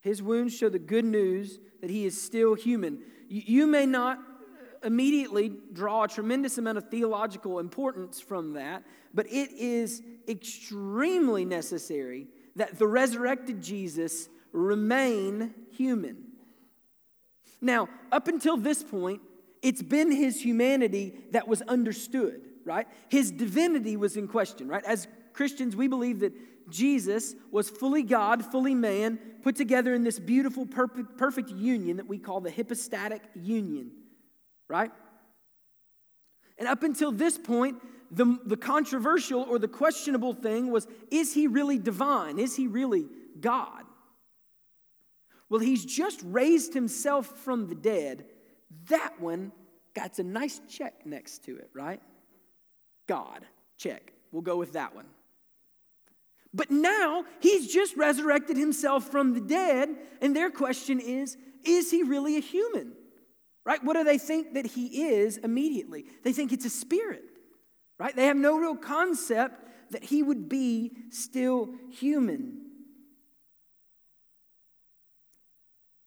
His 0.00 0.22
wounds 0.22 0.56
show 0.56 0.68
the 0.68 0.78
good 0.78 1.04
news 1.04 1.58
that 1.80 1.90
he 1.90 2.06
is 2.06 2.20
still 2.20 2.54
human. 2.54 3.00
You, 3.28 3.66
may 3.66 3.84
not 3.86 4.18
immediately 4.82 5.52
draw 5.72 6.04
a 6.04 6.08
tremendous 6.08 6.56
amount 6.56 6.78
of 6.78 6.88
theological 6.88 7.58
importance 7.58 8.20
from 8.20 8.54
that, 8.54 8.82
but 9.12 9.26
it 9.26 9.52
is 9.52 10.02
extremely 10.26 11.44
necessary 11.44 12.28
that 12.56 12.78
the 12.78 12.86
resurrected 12.86 13.60
Jesus 13.60 14.28
remain 14.52 15.54
human. 15.72 16.24
Now, 17.60 17.88
up 18.10 18.26
until 18.28 18.56
this 18.56 18.82
point, 18.82 19.20
it's 19.62 19.82
been 19.82 20.10
his 20.10 20.42
humanity 20.42 21.12
that 21.32 21.46
was 21.46 21.60
understood 21.62 22.40
right? 22.64 22.86
His 23.08 23.30
divinity 23.30 23.96
was 23.96 24.16
in 24.16 24.28
question, 24.28 24.68
right? 24.68 24.84
As 24.84 25.08
Christians, 25.32 25.76
we 25.76 25.88
believe 25.88 26.20
that 26.20 26.32
Jesus 26.70 27.34
was 27.50 27.68
fully 27.68 28.02
God, 28.02 28.44
fully 28.44 28.74
man, 28.74 29.18
put 29.42 29.56
together 29.56 29.94
in 29.94 30.04
this 30.04 30.18
beautiful, 30.18 30.66
perfect, 30.66 31.16
perfect 31.16 31.50
union 31.50 31.96
that 31.96 32.06
we 32.06 32.18
call 32.18 32.40
the 32.40 32.50
hypostatic 32.50 33.22
union, 33.34 33.90
right? 34.68 34.90
And 36.58 36.68
up 36.68 36.82
until 36.82 37.10
this 37.10 37.38
point, 37.38 37.78
the, 38.10 38.38
the 38.44 38.56
controversial 38.56 39.42
or 39.42 39.58
the 39.58 39.68
questionable 39.68 40.34
thing 40.34 40.70
was 40.70 40.86
is 41.10 41.32
he 41.32 41.46
really 41.46 41.78
divine? 41.78 42.38
Is 42.38 42.56
he 42.56 42.66
really 42.66 43.06
God? 43.40 43.84
Well, 45.48 45.60
he's 45.60 45.84
just 45.84 46.20
raised 46.24 46.74
himself 46.74 47.26
from 47.26 47.68
the 47.68 47.74
dead. 47.74 48.26
That 48.88 49.20
one 49.20 49.52
got 49.94 50.18
a 50.18 50.22
nice 50.22 50.60
check 50.68 51.04
next 51.04 51.44
to 51.44 51.56
it, 51.56 51.70
right? 51.74 52.00
God. 53.10 53.44
Check. 53.76 54.12
We'll 54.30 54.42
go 54.42 54.56
with 54.56 54.74
that 54.74 54.94
one. 54.94 55.06
But 56.54 56.70
now 56.70 57.24
he's 57.40 57.66
just 57.72 57.96
resurrected 57.96 58.56
himself 58.56 59.10
from 59.10 59.34
the 59.34 59.40
dead, 59.40 59.88
and 60.22 60.34
their 60.34 60.48
question 60.48 61.00
is 61.00 61.36
is 61.64 61.90
he 61.90 62.04
really 62.04 62.36
a 62.36 62.40
human? 62.40 62.92
Right? 63.66 63.82
What 63.82 63.94
do 63.96 64.04
they 64.04 64.16
think 64.16 64.54
that 64.54 64.64
he 64.64 65.08
is 65.08 65.38
immediately? 65.38 66.04
They 66.22 66.32
think 66.32 66.52
it's 66.52 66.64
a 66.64 66.70
spirit, 66.70 67.24
right? 67.98 68.14
They 68.14 68.26
have 68.26 68.36
no 68.36 68.56
real 68.56 68.76
concept 68.76 69.66
that 69.90 70.04
he 70.04 70.22
would 70.22 70.48
be 70.48 70.92
still 71.10 71.68
human. 71.90 72.60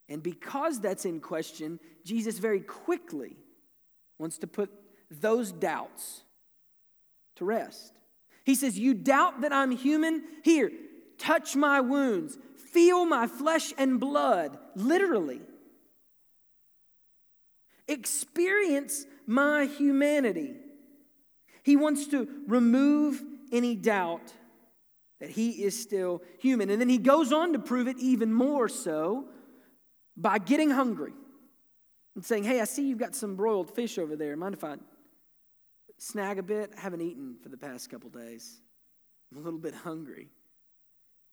And 0.07 0.23
because 0.23 0.79
that's 0.79 1.03
in 1.03 1.19
question, 1.19 1.81
Jesus 2.05 2.39
very 2.39 2.61
quickly 2.61 3.35
wants 4.19 4.37
to 4.37 4.47
put 4.47 4.71
those 5.11 5.51
doubts 5.51 6.23
to 7.35 7.45
rest. 7.45 7.93
He 8.43 8.55
says, 8.55 8.77
You 8.77 8.93
doubt 8.93 9.41
that 9.41 9.53
I'm 9.53 9.71
human? 9.71 10.23
Here, 10.43 10.71
touch 11.17 11.55
my 11.55 11.81
wounds, 11.81 12.37
feel 12.71 13.05
my 13.05 13.27
flesh 13.27 13.73
and 13.77 13.99
blood, 13.99 14.57
literally. 14.75 15.41
Experience 17.87 19.05
my 19.25 19.65
humanity. 19.65 20.55
He 21.63 21.75
wants 21.75 22.07
to 22.07 22.27
remove 22.47 23.21
any 23.51 23.75
doubt 23.75 24.33
that 25.19 25.29
he 25.29 25.63
is 25.63 25.81
still 25.81 26.21
human. 26.39 26.69
And 26.69 26.81
then 26.81 26.89
he 26.89 26.97
goes 26.97 27.31
on 27.31 27.53
to 27.53 27.59
prove 27.59 27.87
it 27.87 27.97
even 27.99 28.33
more 28.33 28.67
so 28.67 29.29
by 30.17 30.37
getting 30.37 30.69
hungry 30.69 31.13
and 32.15 32.25
saying, 32.25 32.43
Hey, 32.43 32.59
I 32.59 32.65
see 32.65 32.87
you've 32.87 32.99
got 32.99 33.15
some 33.15 33.35
broiled 33.35 33.73
fish 33.73 33.97
over 33.97 34.15
there. 34.15 34.35
Mind 34.35 34.55
if 34.55 34.63
I 34.63 34.75
snag 35.97 36.39
a 36.39 36.43
bit? 36.43 36.73
I 36.77 36.81
haven't 36.81 37.01
eaten 37.01 37.35
for 37.41 37.49
the 37.49 37.57
past 37.57 37.89
couple 37.89 38.09
days. 38.09 38.61
I'm 39.31 39.37
a 39.37 39.41
little 39.41 39.59
bit 39.59 39.73
hungry. 39.73 40.29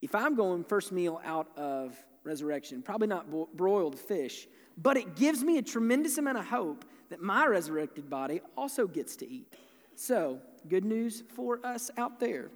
If 0.03 0.15
I'm 0.15 0.35
going 0.35 0.65
first 0.65 0.93
meal 0.93 1.21
out 1.25 1.49
of 1.57 1.97
resurrection, 2.25 2.83
probably 2.83 3.09
not 3.09 3.27
broiled 3.57 3.99
fish, 3.99 4.47
but 4.77 4.97
it 4.97 5.17
gives 5.17 5.43
me 5.43 5.59
a 5.59 5.63
tremendous 5.63 6.19
amount 6.19 6.39
of 6.39 6.47
hope 6.47 6.85
that 7.11 7.21
my 7.21 7.47
resurrected 7.47 8.09
body 8.09 8.41
also 8.57 8.87
gets 8.87 9.17
to 9.17 9.29
eat. 9.29 9.55
So, 9.97 10.41
good 10.69 10.85
news 10.85 11.23
for 11.35 11.65
us 11.65 11.91
out 11.99 12.21
there. 12.21 12.51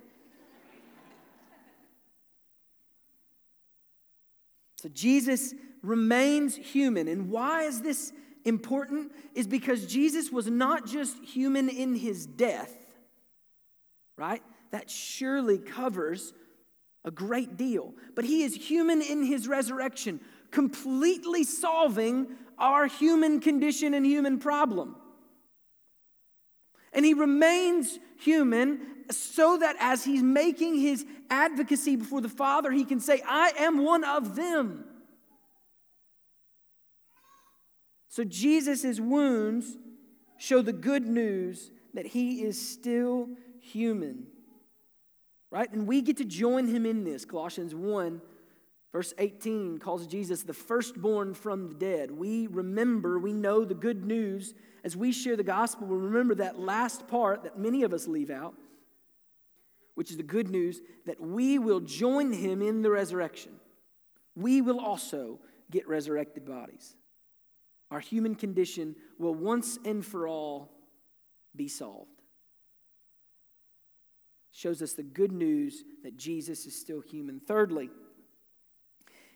So 4.84 4.90
Jesus 4.90 5.54
remains 5.82 6.56
human. 6.56 7.08
And 7.08 7.30
why 7.30 7.62
is 7.62 7.80
this 7.80 8.12
important? 8.44 9.12
Is 9.34 9.46
because 9.46 9.86
Jesus 9.86 10.30
was 10.30 10.48
not 10.48 10.86
just 10.86 11.16
human 11.24 11.68
in 11.68 11.94
his 11.94 12.26
death, 12.26 12.72
right? 14.16 14.42
That 14.70 14.90
surely 14.90 15.58
covers 15.58 16.32
a 17.04 17.10
great 17.10 17.56
deal. 17.56 17.94
But 18.14 18.24
he 18.24 18.42
is 18.42 18.54
human 18.54 19.02
in 19.02 19.24
his 19.24 19.46
resurrection, 19.46 20.20
completely 20.50 21.44
solving 21.44 22.28
our 22.58 22.86
human 22.86 23.40
condition 23.40 23.94
and 23.94 24.06
human 24.06 24.38
problem. 24.38 24.96
And 26.92 27.04
he 27.04 27.12
remains 27.12 27.98
human 28.18 28.80
so 29.10 29.58
that 29.58 29.76
as 29.80 30.04
he's 30.04 30.22
making 30.22 30.80
his 30.80 31.04
advocacy 31.28 31.96
before 31.96 32.20
the 32.20 32.28
Father, 32.28 32.70
he 32.70 32.84
can 32.84 33.00
say, 33.00 33.20
I 33.26 33.52
am 33.58 33.84
one 33.84 34.04
of 34.04 34.36
them. 34.36 34.84
So 38.14 38.22
Jesus' 38.22 39.00
wounds 39.00 39.76
show 40.38 40.62
the 40.62 40.72
good 40.72 41.04
news 41.04 41.72
that 41.94 42.06
he 42.06 42.44
is 42.44 42.70
still 42.70 43.28
human. 43.58 44.28
Right? 45.50 45.68
And 45.72 45.88
we 45.88 46.00
get 46.00 46.18
to 46.18 46.24
join 46.24 46.68
him 46.68 46.86
in 46.86 47.02
this. 47.02 47.24
Colossians 47.24 47.74
1 47.74 48.20
Verse 48.92 49.12
18 49.18 49.78
calls 49.78 50.06
Jesus 50.06 50.44
the 50.44 50.54
firstborn 50.54 51.34
from 51.34 51.66
the 51.66 51.74
dead. 51.74 52.12
We 52.12 52.46
remember, 52.46 53.18
we 53.18 53.32
know 53.32 53.64
the 53.64 53.74
good 53.74 54.04
news 54.04 54.54
as 54.84 54.96
we 54.96 55.10
share 55.10 55.36
the 55.36 55.42
gospel. 55.42 55.88
We 55.88 55.96
remember 55.96 56.36
that 56.36 56.60
last 56.60 57.08
part 57.08 57.42
that 57.42 57.58
many 57.58 57.82
of 57.82 57.92
us 57.92 58.06
leave 58.06 58.30
out, 58.30 58.54
which 59.96 60.12
is 60.12 60.16
the 60.16 60.22
good 60.22 60.48
news 60.48 60.80
that 61.06 61.20
we 61.20 61.58
will 61.58 61.80
join 61.80 62.32
him 62.32 62.62
in 62.62 62.82
the 62.82 62.90
resurrection. 62.90 63.54
We 64.36 64.62
will 64.62 64.78
also 64.78 65.40
get 65.72 65.88
resurrected 65.88 66.46
bodies. 66.46 66.94
Our 67.90 68.00
human 68.00 68.34
condition 68.34 68.96
will 69.18 69.34
once 69.34 69.78
and 69.84 70.04
for 70.04 70.26
all 70.26 70.70
be 71.54 71.68
solved. 71.68 72.10
Shows 74.52 74.82
us 74.82 74.92
the 74.92 75.02
good 75.02 75.32
news 75.32 75.82
that 76.02 76.16
Jesus 76.16 76.66
is 76.66 76.78
still 76.78 77.00
human. 77.00 77.40
Thirdly, 77.40 77.90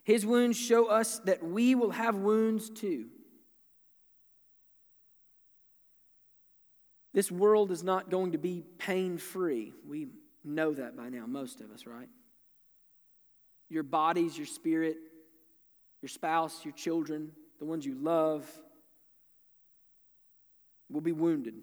his 0.05 0.25
wounds 0.25 0.57
show 0.57 0.87
us 0.87 1.19
that 1.21 1.43
we 1.43 1.75
will 1.75 1.91
have 1.91 2.17
wounds 2.17 2.71
too. 2.71 3.07
This 7.13 7.31
world 7.33 7.71
is 7.71 7.83
not 7.83 8.11
going 8.11 8.33
to 8.33 8.39
be 8.39 8.63
pain 8.79 9.19
free. 9.19 9.73
We 9.87 10.09
know 10.45 10.73
that 10.73 10.97
by 10.97 11.09
now, 11.09 11.27
most 11.27 11.61
of 11.61 11.71
us, 11.73 11.87
right? 11.87 12.09
Your 13.69 13.83
bodies, 13.83 14.37
your 14.37 14.47
spirit, 14.47 14.97
your 16.01 16.09
spouse, 16.09 16.65
your 16.65 16.75
children, 16.75 17.33
the 17.59 17.65
ones 17.65 17.85
you 17.85 17.95
love, 17.95 18.49
will 20.91 21.01
be 21.01 21.13
wounded. 21.13 21.55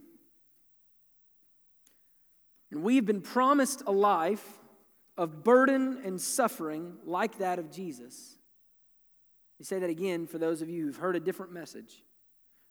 And 2.72 2.84
we've 2.84 3.06
been 3.06 3.22
promised 3.22 3.84
a 3.88 3.92
life 3.92 4.46
of 5.18 5.44
burden 5.44 6.02
and 6.04 6.20
suffering 6.20 6.98
like 7.06 7.38
that 7.38 7.60
of 7.60 7.72
Jesus. 7.72 8.38
Me 9.60 9.66
say 9.66 9.80
that 9.80 9.90
again 9.90 10.28
for 10.28 10.38
those 10.38 10.62
of 10.62 10.70
you 10.70 10.86
who've 10.86 10.98
heard 10.98 11.16
a 11.16 11.20
different 11.20 11.54
message. 11.54 12.04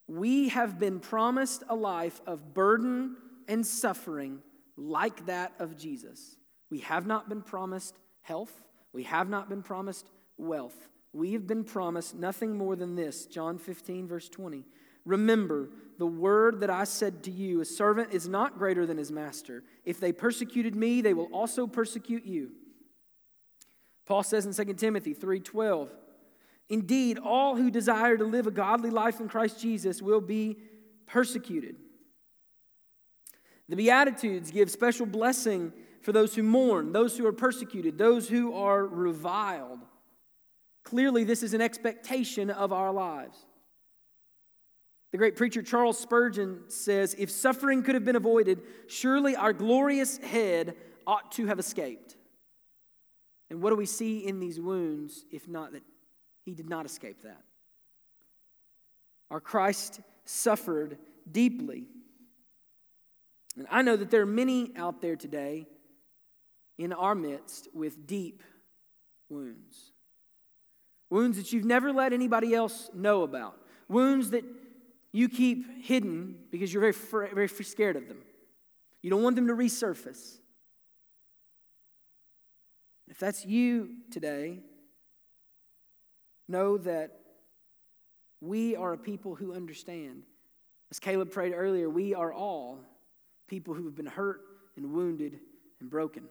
We 0.07 0.51
have 0.51 0.79
been 0.79 1.01
promised 1.01 1.63
a 1.69 1.75
life 1.75 2.21
of 2.27 2.53
burden 2.53 3.17
and 3.49 3.67
suffering 3.67 4.41
like 4.77 5.27
that 5.27 5.53
of 5.59 5.77
Jesus. 5.79 6.37
We 6.71 6.81
have 6.81 7.07
not 7.07 7.29
been 7.29 7.43
promised 7.43 7.97
health. 8.23 8.53
We 8.93 9.05
have 9.05 9.29
not 9.29 9.49
been 9.49 9.63
promised 9.63 10.07
wealth. 10.37 10.77
We 11.15 11.33
have 11.33 11.47
been 11.47 11.63
promised 11.63 12.17
nothing 12.17 12.59
more 12.59 12.75
than 12.75 12.97
this 12.97 13.27
John 13.27 13.57
15, 13.57 14.09
verse 14.09 14.29
20. 14.29 14.65
Remember 15.05 15.71
the 15.97 16.07
word 16.07 16.61
that 16.61 16.71
I 16.71 16.85
said 16.85 17.23
to 17.25 17.31
you 17.31 17.61
a 17.61 17.65
servant 17.65 18.13
is 18.13 18.27
not 18.27 18.59
greater 18.59 18.85
than 18.85 18.99
his 18.99 19.13
master. 19.13 19.63
If 19.85 20.01
they 20.01 20.13
persecuted 20.13 20.75
me, 20.75 21.01
they 21.01 21.15
will 21.15 21.29
also 21.33 21.69
persecute 21.69 22.25
you. 22.25 22.51
Paul 24.07 24.25
says 24.25 24.45
in 24.45 24.67
2 24.67 24.75
Timothy 24.75 25.15
3:12, 25.15 25.91
Indeed, 26.69 27.19
all 27.19 27.57
who 27.57 27.71
desire 27.71 28.17
to 28.17 28.25
live 28.25 28.47
a 28.47 28.51
godly 28.51 28.91
life 28.91 29.21
in 29.21 29.29
Christ 29.29 29.61
Jesus 29.61 30.03
will 30.03 30.21
be 30.21 30.59
persecuted. 31.07 31.77
The 33.69 33.77
Beatitudes 33.77 34.51
give 34.51 34.71
special 34.71 35.07
blessing 35.07 35.73
for 36.01 36.13
those 36.13 36.35
who 36.35 36.43
mourn, 36.43 36.93
those 36.93 37.17
who 37.17 37.27
are 37.27 37.33
persecuted, 37.33 37.99
those 37.99 38.29
who 38.29 38.53
are 38.55 38.85
reviled. 38.85 39.84
Clearly, 40.85 41.25
this 41.25 41.43
is 41.43 41.55
an 41.55 41.61
expectation 41.61 42.51
of 42.51 42.73
our 42.73 42.93
lives. 42.93 43.39
The 45.13 45.19
great 45.19 45.37
preacher 45.37 45.63
Charles 45.63 45.99
Spurgeon 45.99 46.65
says 46.69 47.15
If 47.19 47.31
suffering 47.31 47.83
could 47.83 47.95
have 47.95 48.05
been 48.05 48.17
avoided, 48.17 48.63
surely 48.89 49.37
our 49.37 49.53
glorious 49.53 50.19
head 50.19 50.77
ought 51.07 51.33
to 51.33 51.47
have 51.47 51.59
escaped. 51.59 52.17
And 53.49 53.63
what 53.63 53.71
do 53.71 53.77
we 53.77 53.87
see 53.87 54.27
in 54.27 54.41
these 54.41 54.61
wounds, 54.61 55.25
if 55.31 55.49
not 55.49 55.73
that 55.73 55.83
he 56.45 56.55
did 56.55 56.69
not 56.69 56.85
escape 56.85 57.23
that. 57.23 57.43
Our 59.31 59.41
Christ 59.41 60.01
suffered 60.25 60.99
deeply. 61.31 61.87
And 63.57 63.67
I 63.71 63.83
know 63.83 63.97
that 63.97 64.11
there 64.11 64.23
are 64.23 64.27
many 64.27 64.73
out 64.77 65.01
there 65.01 65.17
today 65.17 65.67
in 66.77 66.93
our 66.93 67.15
midst 67.15 67.69
with 67.73 68.07
deep 68.07 68.43
wounds. 69.29 69.93
Wounds 71.15 71.37
that 71.37 71.53
you've 71.53 71.65
never 71.65 71.93
let 71.93 72.13
anybody 72.13 72.55
else 72.55 72.91
know 72.93 73.23
about. 73.23 73.57
Wounds 73.89 74.31
that 74.31 74.45
you 75.13 75.29
keep 75.29 75.83
hidden 75.83 76.37
because 76.51 76.73
you're 76.73 76.93
very, 76.93 77.29
very 77.33 77.49
scared 77.49 77.97
of 77.97 78.09
them. 78.09 78.19
You 79.01 79.11
don't 79.11 79.23
want 79.23 79.37
them 79.37 79.47
to 79.47 79.55
resurface. 79.55 80.39
If 83.09 83.19
that's 83.19 83.45
you 83.47 83.91
today, 84.11 84.61
Know 86.49 86.77
that 86.79 87.21
we 88.41 88.77
are 88.77 88.93
a 88.93 88.99
people 88.99 89.35
who 89.35 89.55
understand. 89.55 90.25
As 90.91 90.99
Caleb 90.99 91.31
prayed 91.31 91.55
earlier, 91.55 91.89
we 91.89 92.15
are 92.15 92.33
all 92.33 92.81
people 93.49 93.75
who 93.75 93.85
have 93.87 93.97
been 93.97 94.07
hurt 94.07 94.43
and 94.77 94.93
wounded 94.93 95.41
and 95.81 95.89
broken. 95.89 96.25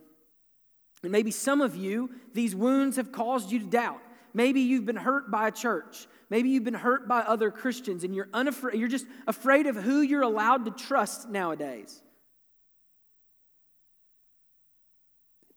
And 1.01 1.11
maybe 1.11 1.31
some 1.31 1.61
of 1.61 1.75
you, 1.75 2.11
these 2.33 2.55
wounds 2.55 2.97
have 2.97 3.11
caused 3.11 3.51
you 3.51 3.59
to 3.59 3.65
doubt. 3.65 3.99
Maybe 4.33 4.61
you've 4.61 4.85
been 4.85 4.95
hurt 4.95 5.29
by 5.29 5.47
a 5.47 5.51
church. 5.51 6.07
Maybe 6.29 6.49
you've 6.49 6.63
been 6.63 6.73
hurt 6.73 7.07
by 7.07 7.19
other 7.19 7.51
Christians 7.51 8.03
and 8.03 8.15
you're 8.15 8.29
unafraid, 8.33 8.79
you're 8.79 8.87
just 8.87 9.05
afraid 9.27 9.67
of 9.67 9.75
who 9.75 10.01
you're 10.01 10.23
allowed 10.23 10.65
to 10.65 10.71
trust 10.71 11.29
nowadays. 11.29 12.01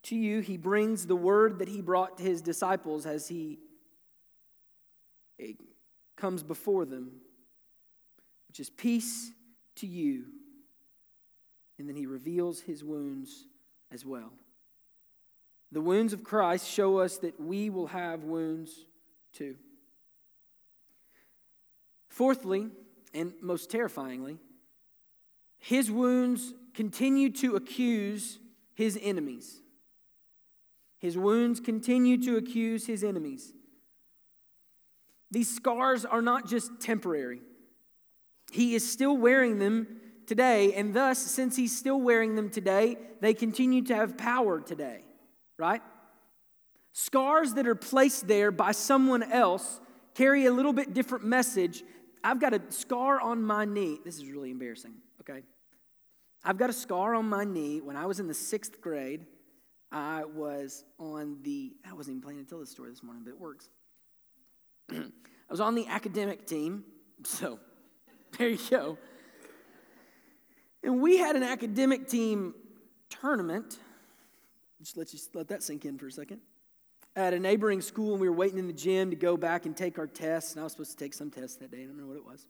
To 0.04 0.16
you, 0.16 0.40
he 0.40 0.56
brings 0.56 1.06
the 1.06 1.16
word 1.16 1.58
that 1.58 1.68
he 1.68 1.80
brought 1.80 2.18
to 2.18 2.22
his 2.22 2.40
disciples 2.42 3.06
as 3.06 3.26
he 3.26 3.58
comes 6.16 6.42
before 6.42 6.84
them, 6.84 7.10
which 8.48 8.60
is 8.60 8.70
peace 8.70 9.32
to 9.76 9.86
you. 9.86 10.26
And 11.78 11.88
then 11.88 11.96
he 11.96 12.06
reveals 12.06 12.60
his 12.60 12.84
wounds 12.84 13.46
as 13.92 14.04
well. 14.04 14.32
The 15.72 15.81
wounds 15.81 16.12
of 16.12 16.22
Christ 16.22 16.68
show 16.68 16.98
us 16.98 17.18
that 17.18 17.40
we 17.40 17.70
will 17.70 17.88
have 17.88 18.24
wounds 18.24 18.87
too. 19.33 19.57
Fourthly, 22.09 22.68
and 23.12 23.33
most 23.40 23.70
terrifyingly, 23.70 24.38
his 25.59 25.90
wounds 25.90 26.55
continue 26.74 27.31
to 27.31 27.57
accuse 27.57 28.38
his 28.74 28.98
enemies. 29.02 29.61
His 30.98 31.18
wounds 31.18 31.61
continue 31.61 32.22
to 32.22 32.37
accuse 32.37 32.87
his 32.87 33.05
enemies. 33.05 33.52
These 35.31 35.55
scars 35.55 36.05
are 36.05 36.22
not 36.22 36.46
just 36.46 36.81
temporary. 36.81 37.40
He 38.52 38.74
is 38.74 38.90
still 38.90 39.16
wearing 39.16 39.59
them 39.59 40.00
today, 40.26 40.72
and 40.74 40.94
thus, 40.94 41.18
since 41.18 41.57
he's 41.57 41.76
still 41.76 42.00
wearing 42.00 42.37
them 42.37 42.50
today, 42.50 42.96
they 43.20 43.35
continue 43.35 43.83
to 43.83 43.94
have 43.94 44.16
power 44.16 44.61
today, 44.61 45.05
right? 45.59 45.83
Scars 46.92 47.55
that 47.55 47.66
are 47.66 47.75
placed 47.75 48.27
there 48.27 48.51
by 48.51 48.73
someone 48.73 49.23
else 49.23 49.81
carry 50.14 50.47
a 50.47 50.53
little 50.53 50.73
bit 50.73 50.95
different 50.95 51.25
message. 51.25 51.83
I've 52.25 52.40
got 52.40 52.55
a 52.55 52.61
scar 52.71 53.21
on 53.21 53.42
my 53.42 53.64
knee. 53.64 53.99
This 54.05 54.16
is 54.16 54.27
really 54.27 54.51
embarrassing, 54.51 54.95
okay? 55.21 55.42
I've 56.42 56.59
got 56.59 56.71
a 56.71 56.73
scar 56.73 57.14
on 57.14 57.29
my 57.29 57.45
knee. 57.45 57.81
When 57.81 57.97
I 57.97 58.07
was 58.07 58.21
in 58.21 58.29
the 58.29 58.35
sixth 58.35 58.81
grade, 58.81 59.27
I 59.92 60.25
was 60.25 60.85
on 60.99 61.38
the, 61.42 61.73
I 61.88 61.92
wasn't 61.92 62.16
even 62.16 62.23
planning 62.23 62.45
to 62.45 62.49
tell 62.49 62.61
this 62.61 62.71
story 62.71 62.90
this 62.90 63.03
morning, 63.03 63.23
but 63.25 63.31
it 63.31 63.40
works. 63.40 63.69
I 64.90 65.03
was 65.51 65.61
on 65.61 65.75
the 65.75 65.87
academic 65.87 66.47
team, 66.47 66.85
so 67.25 67.59
there 68.38 68.49
you 68.49 68.59
go. 68.71 68.99
And 70.83 71.01
we 71.01 71.19
had 71.19 71.37
an 71.37 71.42
academic 71.42 72.09
team 72.09 72.55
tournament. 73.11 73.79
Just 74.87 74.96
let 74.96 75.12
you 75.12 75.18
let 75.35 75.49
that 75.49 75.64
sink 75.64 75.85
in 75.85 75.99
for 75.99 76.07
a 76.07 76.12
second. 76.12 76.40
At 77.16 77.35
a 77.35 77.40
neighboring 77.40 77.81
school, 77.81 78.12
and 78.12 78.20
we 78.20 78.29
were 78.29 78.37
waiting 78.37 78.57
in 78.57 78.68
the 78.68 78.72
gym 78.72 79.11
to 79.11 79.16
go 79.16 79.37
back 79.37 79.66
and 79.66 79.77
take 79.77 79.99
our 79.99 80.07
tests. 80.07 80.53
And 80.53 80.61
I 80.61 80.62
was 80.62 80.75
supposed 80.75 80.92
to 80.92 80.96
take 80.96 81.12
some 81.12 81.29
tests 81.29 81.57
that 81.57 81.72
day. 81.72 81.79
I 81.79 81.81
don't 81.81 81.96
remember 81.96 82.12
what 82.12 82.18
it 82.18 82.25
was. 82.25 82.46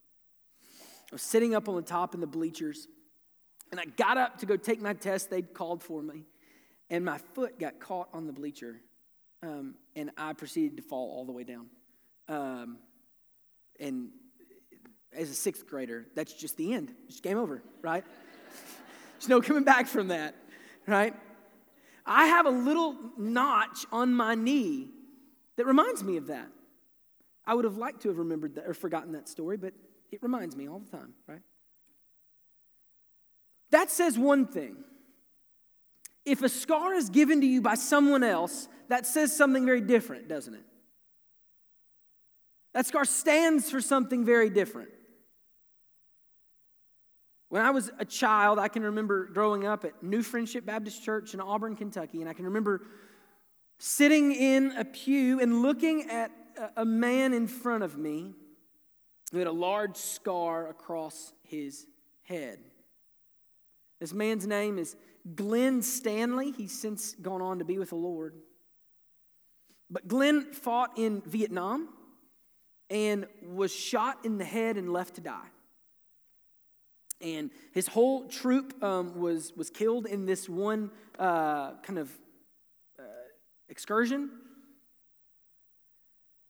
I 0.70 1.12
was 1.12 1.22
sitting 1.22 1.54
up 1.54 1.66
on 1.66 1.76
the 1.76 1.80
top 1.82 2.12
in 2.12 2.20
the 2.20 2.26
bleachers, 2.26 2.88
and 3.70 3.80
I 3.80 3.86
got 3.86 4.18
up 4.18 4.36
to 4.40 4.46
go 4.46 4.58
take 4.58 4.82
my 4.82 4.92
test. 4.92 5.30
They'd 5.30 5.54
called 5.54 5.82
for 5.82 6.02
me, 6.02 6.24
and 6.90 7.02
my 7.06 7.16
foot 7.16 7.58
got 7.58 7.80
caught 7.80 8.10
on 8.12 8.26
the 8.26 8.34
bleacher, 8.34 8.82
um, 9.42 9.76
and 9.94 10.10
I 10.18 10.34
proceeded 10.34 10.76
to 10.76 10.82
fall 10.82 11.16
all 11.16 11.24
the 11.24 11.32
way 11.32 11.44
down. 11.44 11.68
Um, 12.28 12.78
and 13.80 14.10
as 15.16 15.30
a 15.30 15.34
sixth 15.34 15.66
grader, 15.66 16.04
that's 16.14 16.34
just 16.34 16.58
the 16.58 16.74
end. 16.74 16.92
It's 17.08 17.20
game 17.20 17.38
over, 17.38 17.62
right? 17.80 18.04
There's 19.20 19.30
no 19.30 19.40
coming 19.40 19.64
back 19.64 19.86
from 19.86 20.08
that, 20.08 20.34
right? 20.86 21.14
I 22.06 22.26
have 22.26 22.46
a 22.46 22.50
little 22.50 22.96
notch 23.18 23.84
on 23.90 24.14
my 24.14 24.34
knee 24.34 24.88
that 25.56 25.66
reminds 25.66 26.04
me 26.04 26.16
of 26.16 26.28
that. 26.28 26.48
I 27.44 27.54
would 27.54 27.64
have 27.64 27.76
liked 27.76 28.02
to 28.02 28.08
have 28.08 28.18
remembered 28.18 28.54
that 28.54 28.66
or 28.66 28.74
forgotten 28.74 29.12
that 29.12 29.28
story, 29.28 29.56
but 29.56 29.72
it 30.12 30.22
reminds 30.22 30.56
me 30.56 30.68
all 30.68 30.78
the 30.78 30.96
time, 30.96 31.14
right? 31.26 31.42
That 33.70 33.90
says 33.90 34.18
one 34.18 34.46
thing. 34.46 34.76
If 36.24 36.42
a 36.42 36.48
scar 36.48 36.94
is 36.94 37.10
given 37.10 37.40
to 37.40 37.46
you 37.46 37.60
by 37.60 37.74
someone 37.74 38.22
else, 38.22 38.68
that 38.88 39.06
says 39.06 39.36
something 39.36 39.64
very 39.64 39.80
different, 39.80 40.28
doesn't 40.28 40.54
it? 40.54 40.64
That 42.74 42.86
scar 42.86 43.04
stands 43.04 43.70
for 43.70 43.80
something 43.80 44.24
very 44.24 44.50
different. 44.50 44.90
When 47.56 47.64
I 47.64 47.70
was 47.70 47.90
a 47.98 48.04
child, 48.04 48.58
I 48.58 48.68
can 48.68 48.82
remember 48.82 49.24
growing 49.24 49.66
up 49.66 49.86
at 49.86 50.02
New 50.02 50.22
Friendship 50.22 50.66
Baptist 50.66 51.02
Church 51.02 51.32
in 51.32 51.40
Auburn, 51.40 51.74
Kentucky, 51.74 52.20
and 52.20 52.28
I 52.28 52.34
can 52.34 52.44
remember 52.44 52.82
sitting 53.78 54.32
in 54.32 54.72
a 54.72 54.84
pew 54.84 55.40
and 55.40 55.62
looking 55.62 56.10
at 56.10 56.30
a 56.76 56.84
man 56.84 57.32
in 57.32 57.46
front 57.46 57.82
of 57.82 57.96
me 57.96 58.34
who 59.32 59.38
had 59.38 59.46
a 59.46 59.52
large 59.52 59.96
scar 59.96 60.68
across 60.68 61.32
his 61.44 61.86
head. 62.24 62.58
This 64.00 64.12
man's 64.12 64.46
name 64.46 64.76
is 64.76 64.94
Glenn 65.34 65.80
Stanley. 65.80 66.52
He's 66.52 66.78
since 66.78 67.14
gone 67.14 67.40
on 67.40 67.60
to 67.60 67.64
be 67.64 67.78
with 67.78 67.88
the 67.88 67.96
Lord. 67.96 68.34
But 69.88 70.06
Glenn 70.06 70.52
fought 70.52 70.98
in 70.98 71.22
Vietnam 71.22 71.88
and 72.90 73.26
was 73.42 73.74
shot 73.74 74.26
in 74.26 74.36
the 74.36 74.44
head 74.44 74.76
and 74.76 74.92
left 74.92 75.14
to 75.14 75.22
die. 75.22 75.48
And 77.20 77.50
his 77.72 77.86
whole 77.86 78.28
troop 78.28 78.82
um, 78.82 79.18
was, 79.18 79.52
was 79.56 79.70
killed 79.70 80.06
in 80.06 80.26
this 80.26 80.48
one 80.48 80.90
uh, 81.18 81.72
kind 81.82 81.98
of 81.98 82.10
uh, 82.98 83.02
excursion. 83.68 84.30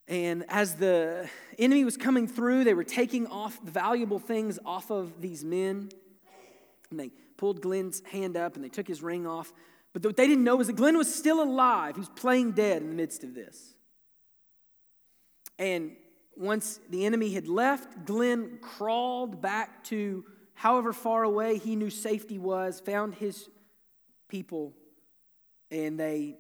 And 0.09 0.45
as 0.49 0.75
the 0.75 1.29
enemy 1.59 1.85
was 1.85 1.97
coming 1.97 2.29
through, 2.29 2.65
they 2.65 2.75
were 2.75 2.85
taking 2.85 3.27
off 3.27 3.65
the 3.65 3.71
valuable 3.71 4.19
things 4.19 4.59
off 4.65 4.91
of 4.91 5.21
these 5.21 5.45
men. 5.45 5.89
And 6.91 7.01
they 7.01 7.11
pulled 7.37 7.61
Glenn's 7.61 8.03
hand 8.11 8.37
up 8.37 8.55
and 8.55 8.65
they 8.65 8.69
took 8.69 8.87
his 8.87 9.03
ring 9.03 9.27
off. 9.27 9.53
But 9.93 10.05
what 10.05 10.17
they 10.17 10.27
didn't 10.27 10.45
know 10.45 10.57
was 10.57 10.67
that 10.69 10.77
Glenn 10.77 10.97
was 10.97 11.13
still 11.13 11.43
alive. 11.43 11.97
He 11.97 12.01
was 12.01 12.11
playing 12.11 12.53
dead 12.53 12.83
in 12.83 12.89
the 12.89 12.95
midst 12.95 13.25
of 13.25 13.35
this. 13.35 13.75
And 15.59 15.93
once 16.37 16.79
the 16.91 17.07
enemy 17.07 17.33
had 17.33 17.49
left, 17.49 18.05
Glenn 18.05 18.59
crawled 18.61 19.41
back 19.41 19.83
to 19.85 20.25
however 20.57 20.93
far 20.93 21.23
away 21.23 21.59
he 21.59 21.77
knew 21.77 21.91
safety 21.91 22.39
was, 22.39 22.81
found 22.81 23.15
his 23.15 23.49
people, 24.29 24.75
and 25.71 26.01
they 26.01 26.37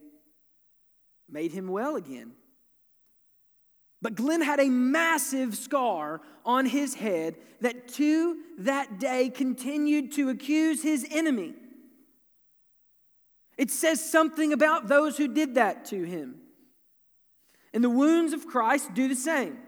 made 1.28 1.52
him 1.52 1.68
well 1.68 1.96
again. 1.96 2.32
But 4.02 4.14
Glenn 4.14 4.42
had 4.42 4.60
a 4.60 4.68
massive 4.68 5.56
scar 5.56 6.20
on 6.44 6.66
his 6.66 6.94
head 6.94 7.36
that 7.60 7.88
to 7.94 8.38
that 8.58 8.98
day 8.98 9.30
continued 9.30 10.12
to 10.12 10.30
accuse 10.30 10.82
his 10.82 11.06
enemy. 11.10 11.54
It 13.56 13.70
says 13.70 14.04
something 14.04 14.52
about 14.52 14.88
those 14.88 15.16
who 15.16 15.28
did 15.28 15.54
that 15.54 15.86
to 15.86 16.02
him. 16.02 16.36
And 17.72 17.82
the 17.82 17.90
wounds 17.90 18.32
of 18.32 18.46
Christ 18.46 18.94
do 18.94 19.08
the 19.08 19.14
same. 19.14 19.58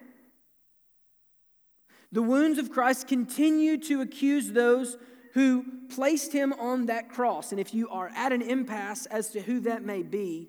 The 2.13 2.23
wounds 2.23 2.59
of 2.59 2.71
Christ 2.71 3.07
continue 3.07 3.77
to 3.79 4.01
accuse 4.01 4.53
those 4.53 4.97
who 5.35 5.65
placed 5.91 6.33
him 6.33 6.53
on 6.55 6.87
that 6.87 7.09
cross. 7.11 7.53
And 7.53 7.61
if 7.61 7.75
you 7.75 7.89
are 7.91 8.11
at 8.15 8.33
an 8.33 8.43
impasse 8.43 9.07
as 9.07 9.31
to 9.31 9.41
who 9.41 9.61
that 9.61 9.85
may 9.85 10.03
be, 10.03 10.49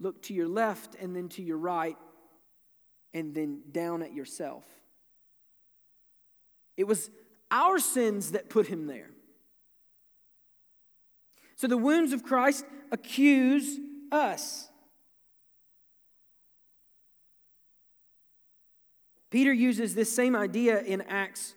look 0.00 0.22
to 0.22 0.34
your 0.34 0.48
left 0.48 0.94
and 0.94 1.14
then 1.14 1.28
to 1.30 1.42
your 1.42 1.58
right 1.58 1.96
and 3.12 3.34
then 3.34 3.62
down 3.70 4.02
at 4.02 4.14
yourself. 4.14 4.64
It 6.76 6.86
was 6.86 7.10
our 7.50 7.78
sins 7.78 8.32
that 8.32 8.48
put 8.48 8.66
him 8.68 8.86
there. 8.86 9.10
So 11.56 11.66
the 11.66 11.76
wounds 11.76 12.12
of 12.12 12.22
Christ 12.22 12.64
accuse 12.92 13.78
us. 14.12 14.67
Peter 19.30 19.52
uses 19.52 19.94
this 19.94 20.14
same 20.14 20.34
idea 20.34 20.80
in 20.80 21.02
Acts 21.02 21.54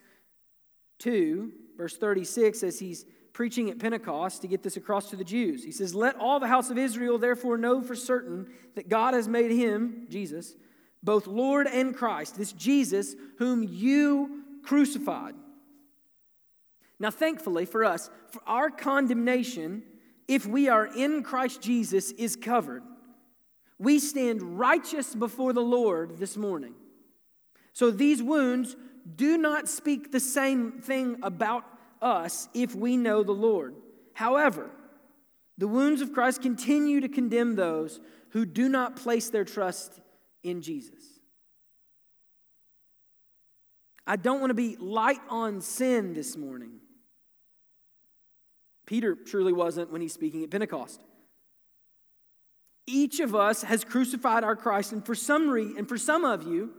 2, 0.98 1.52
verse 1.76 1.96
36, 1.96 2.62
as 2.62 2.78
he's 2.78 3.06
preaching 3.32 3.70
at 3.70 3.78
Pentecost 3.78 4.42
to 4.42 4.48
get 4.48 4.62
this 4.62 4.76
across 4.76 5.10
to 5.10 5.16
the 5.16 5.24
Jews. 5.24 5.64
He 5.64 5.72
says, 5.72 5.94
Let 5.94 6.16
all 6.16 6.38
the 6.38 6.48
house 6.48 6.70
of 6.70 6.78
Israel 6.78 7.18
therefore 7.18 7.56
know 7.56 7.82
for 7.82 7.94
certain 7.94 8.48
that 8.74 8.88
God 8.88 9.14
has 9.14 9.26
made 9.26 9.50
him, 9.50 10.06
Jesus, 10.10 10.54
both 11.02 11.26
Lord 11.26 11.66
and 11.66 11.96
Christ, 11.96 12.36
this 12.36 12.52
Jesus 12.52 13.16
whom 13.38 13.62
you 13.62 14.44
crucified. 14.62 15.34
Now, 16.98 17.10
thankfully 17.10 17.64
for 17.64 17.84
us, 17.84 18.10
for 18.30 18.42
our 18.46 18.70
condemnation, 18.70 19.82
if 20.28 20.46
we 20.46 20.68
are 20.68 20.86
in 20.86 21.22
Christ 21.22 21.60
Jesus, 21.60 22.12
is 22.12 22.36
covered. 22.36 22.82
We 23.78 23.98
stand 23.98 24.58
righteous 24.58 25.14
before 25.14 25.52
the 25.52 25.62
Lord 25.62 26.18
this 26.18 26.36
morning. 26.36 26.74
So 27.72 27.90
these 27.90 28.22
wounds 28.22 28.76
do 29.16 29.36
not 29.38 29.68
speak 29.68 30.12
the 30.12 30.20
same 30.20 30.80
thing 30.80 31.18
about 31.22 31.64
us 32.00 32.48
if 32.54 32.74
we 32.74 32.96
know 32.96 33.22
the 33.22 33.32
Lord. 33.32 33.74
However, 34.14 34.70
the 35.58 35.68
wounds 35.68 36.00
of 36.00 36.12
Christ 36.12 36.42
continue 36.42 37.00
to 37.00 37.08
condemn 37.08 37.56
those 37.56 38.00
who 38.30 38.44
do 38.44 38.68
not 38.68 38.96
place 38.96 39.30
their 39.30 39.44
trust 39.44 40.00
in 40.42 40.62
Jesus. 40.62 41.02
I 44.06 44.16
don't 44.16 44.40
want 44.40 44.50
to 44.50 44.54
be 44.54 44.76
light 44.76 45.20
on 45.28 45.60
sin 45.60 46.12
this 46.12 46.36
morning. 46.36 46.80
Peter 48.86 49.14
truly 49.14 49.52
wasn't 49.52 49.92
when 49.92 50.00
he's 50.00 50.12
speaking 50.12 50.42
at 50.42 50.50
Pentecost. 50.50 51.02
Each 52.86 53.20
of 53.20 53.34
us 53.34 53.62
has 53.62 53.84
crucified 53.84 54.42
our 54.42 54.56
Christ, 54.56 54.92
and 54.92 55.06
for 55.06 55.14
some 55.14 55.48
reason, 55.48 55.78
and 55.78 55.88
for 55.88 55.96
some 55.96 56.24
of 56.24 56.42
you, 56.42 56.72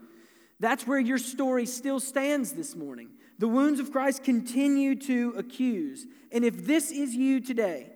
that's 0.64 0.88
where 0.88 1.00
your 1.00 1.18
story 1.18 1.66
still 1.66 2.00
stands 2.00 2.54
this 2.54 2.76
morning. 2.76 3.10
The 3.40 3.48
wounds 3.48 3.80
of 3.80 3.92
Christ 3.92 4.24
continue 4.24 4.96
to 4.96 5.34
accuse. 5.38 6.06
And 6.32 6.46
if 6.46 6.66
this 6.66 6.92
is 6.92 7.14
you 7.14 7.42
today, 7.42 7.92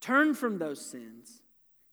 turn 0.00 0.34
from 0.34 0.58
those 0.58 0.84
sins, 0.84 1.42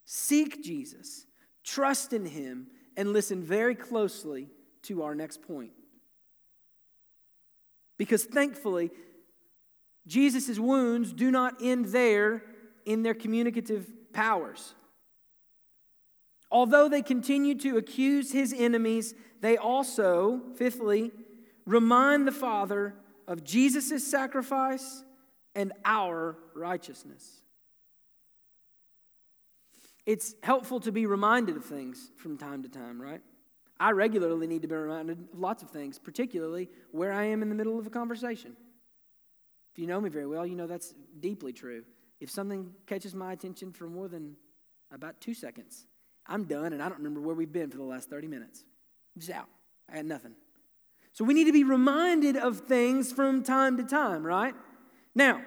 seek 0.05 0.63
Jesus, 0.63 1.25
trust 1.63 2.11
in 2.11 2.25
Him, 2.25 2.67
and 2.97 3.13
listen 3.13 3.41
very 3.43 3.75
closely 3.75 4.49
to 4.83 5.03
our 5.03 5.15
next 5.15 5.41
point. 5.41 5.71
Because 7.97 8.25
thankfully, 8.25 8.91
Jesus' 10.05 10.59
wounds 10.59 11.13
do 11.13 11.31
not 11.31 11.55
end 11.61 11.85
there 11.85 12.43
in 12.85 13.03
their 13.03 13.13
communicative 13.13 13.87
powers. 14.13 14.73
Although 16.49 16.87
they 16.87 17.01
continue 17.01 17.55
to 17.55 17.77
accuse 17.77 18.31
his 18.31 18.53
enemies, 18.57 19.13
they 19.41 19.57
also, 19.57 20.41
fifthly, 20.55 21.11
remind 21.65 22.27
the 22.27 22.31
Father 22.31 22.95
of 23.27 23.43
Jesus' 23.43 24.09
sacrifice 24.09 25.03
and 25.55 25.73
our 25.83 26.37
righteousness. 26.55 27.41
It's 30.05 30.35
helpful 30.41 30.79
to 30.81 30.91
be 30.91 31.05
reminded 31.05 31.57
of 31.57 31.65
things 31.65 32.11
from 32.15 32.37
time 32.37 32.63
to 32.63 32.69
time, 32.69 33.01
right? 33.01 33.21
I 33.79 33.91
regularly 33.91 34.47
need 34.47 34.61
to 34.61 34.67
be 34.67 34.75
reminded 34.75 35.19
of 35.19 35.39
lots 35.39 35.61
of 35.61 35.69
things, 35.69 35.99
particularly 35.99 36.69
where 36.91 37.11
I 37.11 37.25
am 37.25 37.41
in 37.41 37.49
the 37.49 37.55
middle 37.55 37.77
of 37.77 37.85
a 37.85 37.89
conversation. 37.89 38.55
If 39.73 39.79
you 39.79 39.85
know 39.85 39.99
me 39.99 40.09
very 40.09 40.25
well, 40.25 40.45
you 40.45 40.55
know 40.55 40.65
that's 40.65 40.95
deeply 41.19 41.51
true. 41.51 41.83
If 42.21 42.31
something 42.31 42.71
catches 42.87 43.13
my 43.13 43.33
attention 43.33 43.73
for 43.73 43.87
more 43.87 44.07
than 44.07 44.37
about 44.91 45.19
two 45.19 45.33
seconds, 45.33 45.85
I'm 46.27 46.43
done 46.43 46.73
and 46.73 46.81
I 46.81 46.89
don't 46.89 46.97
remember 46.97 47.21
where 47.21 47.35
we've 47.35 47.51
been 47.51 47.69
for 47.69 47.77
the 47.77 47.83
last 47.83 48.09
30 48.09 48.27
minutes. 48.27 48.63
I'm 49.15 49.21
just 49.21 49.31
out. 49.31 49.47
I 49.91 49.97
had 49.97 50.05
nothing. 50.05 50.33
So 51.13 51.25
we 51.25 51.33
need 51.33 51.45
to 51.45 51.53
be 51.53 51.63
reminded 51.63 52.37
of 52.37 52.59
things 52.61 53.11
from 53.11 53.43
time 53.43 53.77
to 53.77 53.83
time, 53.83 54.25
right? 54.25 54.53
Now, 55.15 55.41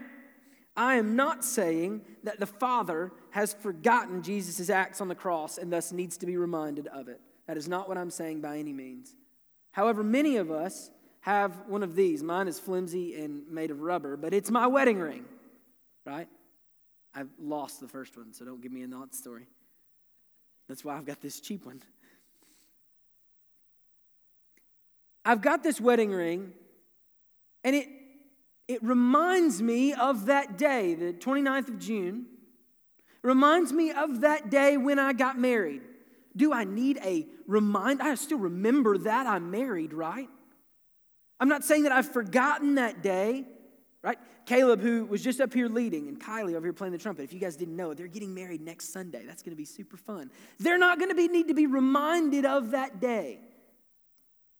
I 0.76 0.96
am 0.96 1.14
not 1.14 1.44
saying 1.44 2.02
that 2.24 2.40
the 2.40 2.46
Father 2.46 3.12
has 3.30 3.52
forgotten 3.52 4.22
Jesus' 4.22 4.70
acts 4.70 5.00
on 5.00 5.08
the 5.08 5.14
cross 5.14 5.58
and 5.58 5.72
thus 5.72 5.92
needs 5.92 6.16
to 6.18 6.26
be 6.26 6.36
reminded 6.36 6.86
of 6.88 7.08
it. 7.08 7.20
That 7.46 7.56
is 7.56 7.68
not 7.68 7.88
what 7.88 7.98
I'm 7.98 8.10
saying 8.10 8.40
by 8.40 8.58
any 8.58 8.72
means. 8.72 9.14
However, 9.72 10.02
many 10.02 10.36
of 10.36 10.50
us 10.50 10.90
have 11.20 11.66
one 11.68 11.82
of 11.82 11.94
these. 11.94 12.22
Mine 12.22 12.48
is 12.48 12.58
flimsy 12.58 13.22
and 13.22 13.46
made 13.48 13.70
of 13.70 13.80
rubber, 13.80 14.16
but 14.16 14.32
it's 14.32 14.50
my 14.50 14.66
wedding 14.66 14.98
ring, 14.98 15.24
right? 16.06 16.28
I've 17.14 17.30
lost 17.38 17.80
the 17.80 17.88
first 17.88 18.16
one, 18.16 18.32
so 18.32 18.44
don't 18.44 18.60
give 18.60 18.72
me 18.72 18.82
a 18.82 18.86
not 18.86 19.14
story. 19.14 19.46
That's 20.70 20.84
why 20.84 20.96
I've 20.96 21.04
got 21.04 21.20
this 21.20 21.40
cheap 21.40 21.66
one. 21.66 21.82
I've 25.24 25.42
got 25.42 25.64
this 25.64 25.80
wedding 25.80 26.12
ring, 26.12 26.52
and 27.64 27.74
it, 27.74 27.88
it 28.68 28.80
reminds 28.80 29.60
me 29.60 29.92
of 29.94 30.26
that 30.26 30.58
day, 30.58 30.94
the 30.94 31.12
29th 31.12 31.70
of 31.70 31.80
June. 31.80 32.26
Reminds 33.22 33.72
me 33.72 33.90
of 33.90 34.20
that 34.20 34.48
day 34.48 34.76
when 34.76 35.00
I 35.00 35.12
got 35.12 35.36
married. 35.36 35.82
Do 36.36 36.52
I 36.52 36.62
need 36.62 37.00
a 37.04 37.26
remind? 37.48 38.00
I 38.00 38.14
still 38.14 38.38
remember 38.38 38.96
that 38.96 39.26
I'm 39.26 39.50
married, 39.50 39.92
right? 39.92 40.28
I'm 41.40 41.48
not 41.48 41.64
saying 41.64 41.82
that 41.82 41.90
I've 41.90 42.12
forgotten 42.12 42.76
that 42.76 43.02
day, 43.02 43.44
right? 44.02 44.18
Caleb, 44.46 44.80
who 44.80 45.04
was 45.04 45.22
just 45.22 45.40
up 45.40 45.52
here 45.52 45.68
leading, 45.68 46.08
and 46.08 46.20
Kylie 46.20 46.54
over 46.54 46.66
here 46.66 46.72
playing 46.72 46.92
the 46.92 46.98
trumpet. 46.98 47.22
If 47.22 47.32
you 47.32 47.38
guys 47.38 47.56
didn't 47.56 47.76
know, 47.76 47.94
they're 47.94 48.06
getting 48.06 48.34
married 48.34 48.60
next 48.60 48.92
Sunday. 48.92 49.24
That's 49.26 49.42
going 49.42 49.52
to 49.52 49.56
be 49.56 49.64
super 49.64 49.96
fun. 49.96 50.30
They're 50.58 50.78
not 50.78 50.98
going 50.98 51.10
to 51.10 51.14
be, 51.14 51.28
need 51.28 51.48
to 51.48 51.54
be 51.54 51.66
reminded 51.66 52.44
of 52.46 52.70
that 52.70 53.00
day. 53.00 53.40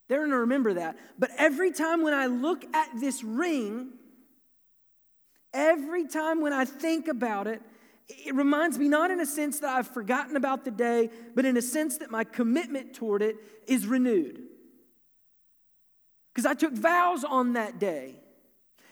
They're 0.09 0.19
going 0.19 0.31
to 0.31 0.39
remember 0.39 0.75
that. 0.75 0.99
But 1.19 1.31
every 1.39 1.73
time 1.73 2.03
when 2.03 2.15
I 2.15 2.27
look 2.27 2.65
at 2.75 2.89
this 2.99 3.23
ring, 3.23 3.91
every 5.55 6.07
time 6.07 6.41
when 6.41 6.53
I 6.53 6.65
think 6.65 7.09
about 7.09 7.47
it, 7.47 7.63
it 8.09 8.35
reminds 8.35 8.77
me 8.77 8.89
not 8.89 9.11
in 9.11 9.21
a 9.21 9.27
sense 9.27 9.61
that 9.61 9.71
I've 9.71 9.87
forgotten 9.87 10.37
about 10.37 10.65
the 10.65 10.73
day, 10.73 11.11
but 11.35 11.45
in 11.45 11.57
a 11.57 11.63
sense 11.63 11.99
that 11.99 12.11
my 12.11 12.25
commitment 12.25 12.93
toward 12.93 13.23
it 13.23 13.37
is 13.69 13.87
renewed. 13.87 14.43
Because 16.35 16.45
I 16.45 16.55
took 16.55 16.73
vows 16.73 17.25
on 17.25 17.53
that 17.55 17.79
day. 17.79 18.17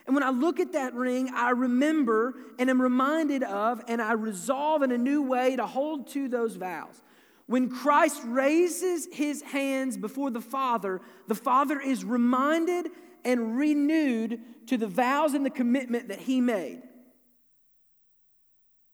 And 0.09 0.15
when 0.15 0.25
I 0.25 0.31
look 0.31 0.59
at 0.59 0.73
that 0.73 0.95
ring, 0.95 1.31
I 1.35 1.51
remember 1.51 2.35
and 2.59 2.71
am 2.71 2.81
reminded 2.81 3.43
of, 3.43 3.83
and 3.89 4.01
I 4.01 4.13
resolve 4.13 4.83
in 4.83 4.91
a 4.91 4.97
new 4.97 5.21
way 5.21 5.55
to 5.55 5.67
hold 5.67 6.09
to 6.09 6.29
those 6.29 6.57
vows. 6.57 7.03
When 7.45 7.69
Christ 7.69 8.23
raises 8.25 9.07
his 9.13 9.43
hands 9.43 9.99
before 9.99 10.31
the 10.31 10.41
Father, 10.41 11.03
the 11.27 11.35
Father 11.35 11.79
is 11.79 12.07
reminded 12.07 12.89
and 13.23 13.59
renewed 13.59 14.41
to 14.69 14.79
the 14.79 14.87
vows 14.87 15.35
and 15.35 15.45
the 15.45 15.51
commitment 15.51 16.09
that 16.09 16.21
he 16.21 16.41
made. 16.41 16.81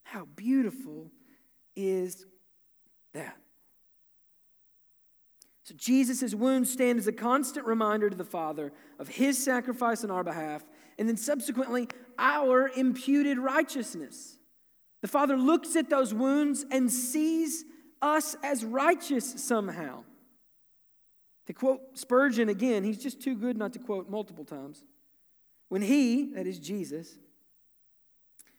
How 0.03 0.25
beautiful 0.25 1.13
is 1.77 2.27
that? 3.13 3.37
So 5.63 5.75
Jesus' 5.77 6.35
wounds 6.35 6.73
stand 6.73 6.99
as 6.99 7.07
a 7.07 7.13
constant 7.13 7.67
reminder 7.67 8.11
to 8.11 8.17
the 8.17 8.25
Father 8.25 8.73
of 8.99 9.09
his 9.09 9.43
sacrifice 9.43 10.03
on 10.03 10.11
our 10.11 10.25
behalf, 10.25 10.63
and 10.99 11.09
then 11.09 11.17
subsequently 11.17 11.89
our 12.19 12.69
imputed 12.69 13.39
righteousness. 13.39 14.39
The 15.03 15.09
Father 15.09 15.37
looks 15.37 15.77
at 15.77 15.91
those 15.91 16.15
wounds 16.15 16.65
and 16.71 16.91
sees 16.91 17.65
us 18.01 18.37
as 18.43 18.65
righteous 18.65 19.43
somehow. 19.43 20.05
To 21.47 21.53
quote 21.53 21.99
Spurgeon 21.99 22.49
again, 22.49 22.85
he's 22.85 23.03
just 23.03 23.21
too 23.21 23.35
good 23.35 23.57
not 23.57 23.73
to 23.75 23.79
quote 23.79 24.09
multiple 24.09 24.45
times. 24.45 24.83
When 25.69 25.83
he, 25.83 26.33
that 26.35 26.47
is 26.47 26.59
Jesus, 26.59 27.19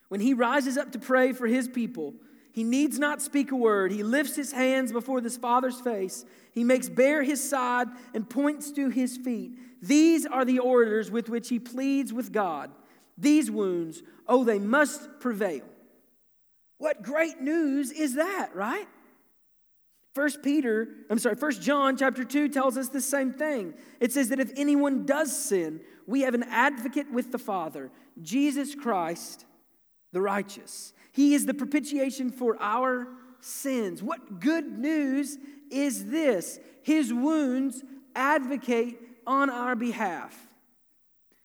when 0.09 0.21
he 0.21 0.33
rises 0.33 0.77
up 0.77 0.91
to 0.91 0.99
pray 0.99 1.33
for 1.33 1.47
his 1.47 1.67
people, 1.67 2.13
he 2.55 2.63
needs 2.63 2.97
not 2.97 3.21
speak 3.21 3.51
a 3.51 3.55
word. 3.57 3.91
He 3.91 4.01
lifts 4.01 4.37
his 4.37 4.53
hands 4.53 4.93
before 4.93 5.19
his 5.19 5.35
Father's 5.35 5.81
face. 5.81 6.23
He 6.53 6.63
makes 6.63 6.87
bare 6.87 7.21
his 7.21 7.47
side 7.47 7.89
and 8.13 8.29
points 8.29 8.71
to 8.71 8.87
his 8.87 9.17
feet. 9.17 9.59
These 9.81 10.25
are 10.25 10.45
the 10.45 10.59
orders 10.59 11.11
with 11.11 11.27
which 11.27 11.49
he 11.49 11.59
pleads 11.59 12.13
with 12.13 12.31
God. 12.31 12.71
These 13.17 13.51
wounds, 13.51 14.01
oh, 14.25 14.45
they 14.45 14.57
must 14.57 15.19
prevail. 15.19 15.65
What 16.77 17.03
great 17.03 17.41
news 17.41 17.91
is 17.91 18.15
that, 18.15 18.55
right? 18.55 18.87
First 20.13 20.41
Peter, 20.41 20.87
I'm 21.09 21.19
sorry, 21.19 21.35
First 21.35 21.61
John 21.61 21.97
chapter 21.97 22.23
2 22.23 22.47
tells 22.47 22.77
us 22.77 22.87
the 22.87 23.01
same 23.01 23.33
thing. 23.33 23.73
It 23.99 24.13
says 24.13 24.29
that 24.29 24.39
if 24.39 24.53
anyone 24.55 25.05
does 25.05 25.37
sin, 25.37 25.81
we 26.07 26.21
have 26.21 26.33
an 26.33 26.43
advocate 26.43 27.11
with 27.11 27.33
the 27.33 27.37
Father, 27.37 27.91
Jesus 28.21 28.75
Christ, 28.75 29.43
the 30.13 30.21
righteous. 30.21 30.93
He 31.15 31.33
is 31.33 31.45
the 31.45 31.53
propitiation 31.53 32.29
for 32.29 32.57
our 32.59 33.07
sins. 33.39 34.03
What 34.03 34.41
good 34.41 34.77
news 34.77 35.37
is 35.71 36.07
this? 36.07 36.59
His 36.83 37.13
wounds 37.13 37.81
advocate 38.13 38.99
on 39.25 39.49
our 39.49 39.77
behalf. 39.77 40.37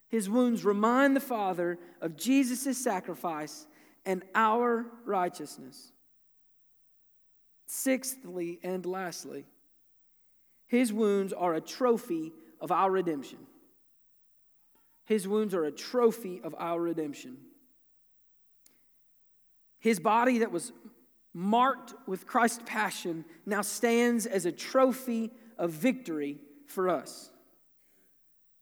His 0.09 0.29
wounds 0.29 0.65
remind 0.65 1.15
the 1.15 1.21
Father 1.21 1.79
of 2.01 2.17
Jesus' 2.17 2.83
sacrifice 2.83 3.69
and 4.05 4.25
our 4.35 4.87
righteousness. 5.05 5.93
Sixthly 7.67 8.59
and 8.65 8.85
lastly, 8.85 9.47
his 10.67 10.93
wounds 10.93 11.33
are 11.33 11.55
a 11.55 11.61
trophy 11.61 12.33
of 12.61 12.73
our 12.73 12.91
redemption. 12.91 13.39
His 15.05 15.29
wounds 15.29 15.55
are 15.55 15.65
a 15.65 15.71
trophy 15.71 16.41
of 16.43 16.57
our 16.59 16.81
redemption. 16.81 17.37
His 19.81 19.99
body 19.99 20.39
that 20.39 20.53
was 20.53 20.73
marked 21.35 21.95
with 22.07 22.27
Christ's 22.27 22.63
passion 22.67 23.25
now 23.47 23.63
stands 23.63 24.27
as 24.27 24.47
a 24.47 24.53
trophy 24.53 25.33
of 25.59 25.71
victory 25.71 26.39
for 26.67 26.89
us. 26.89 27.31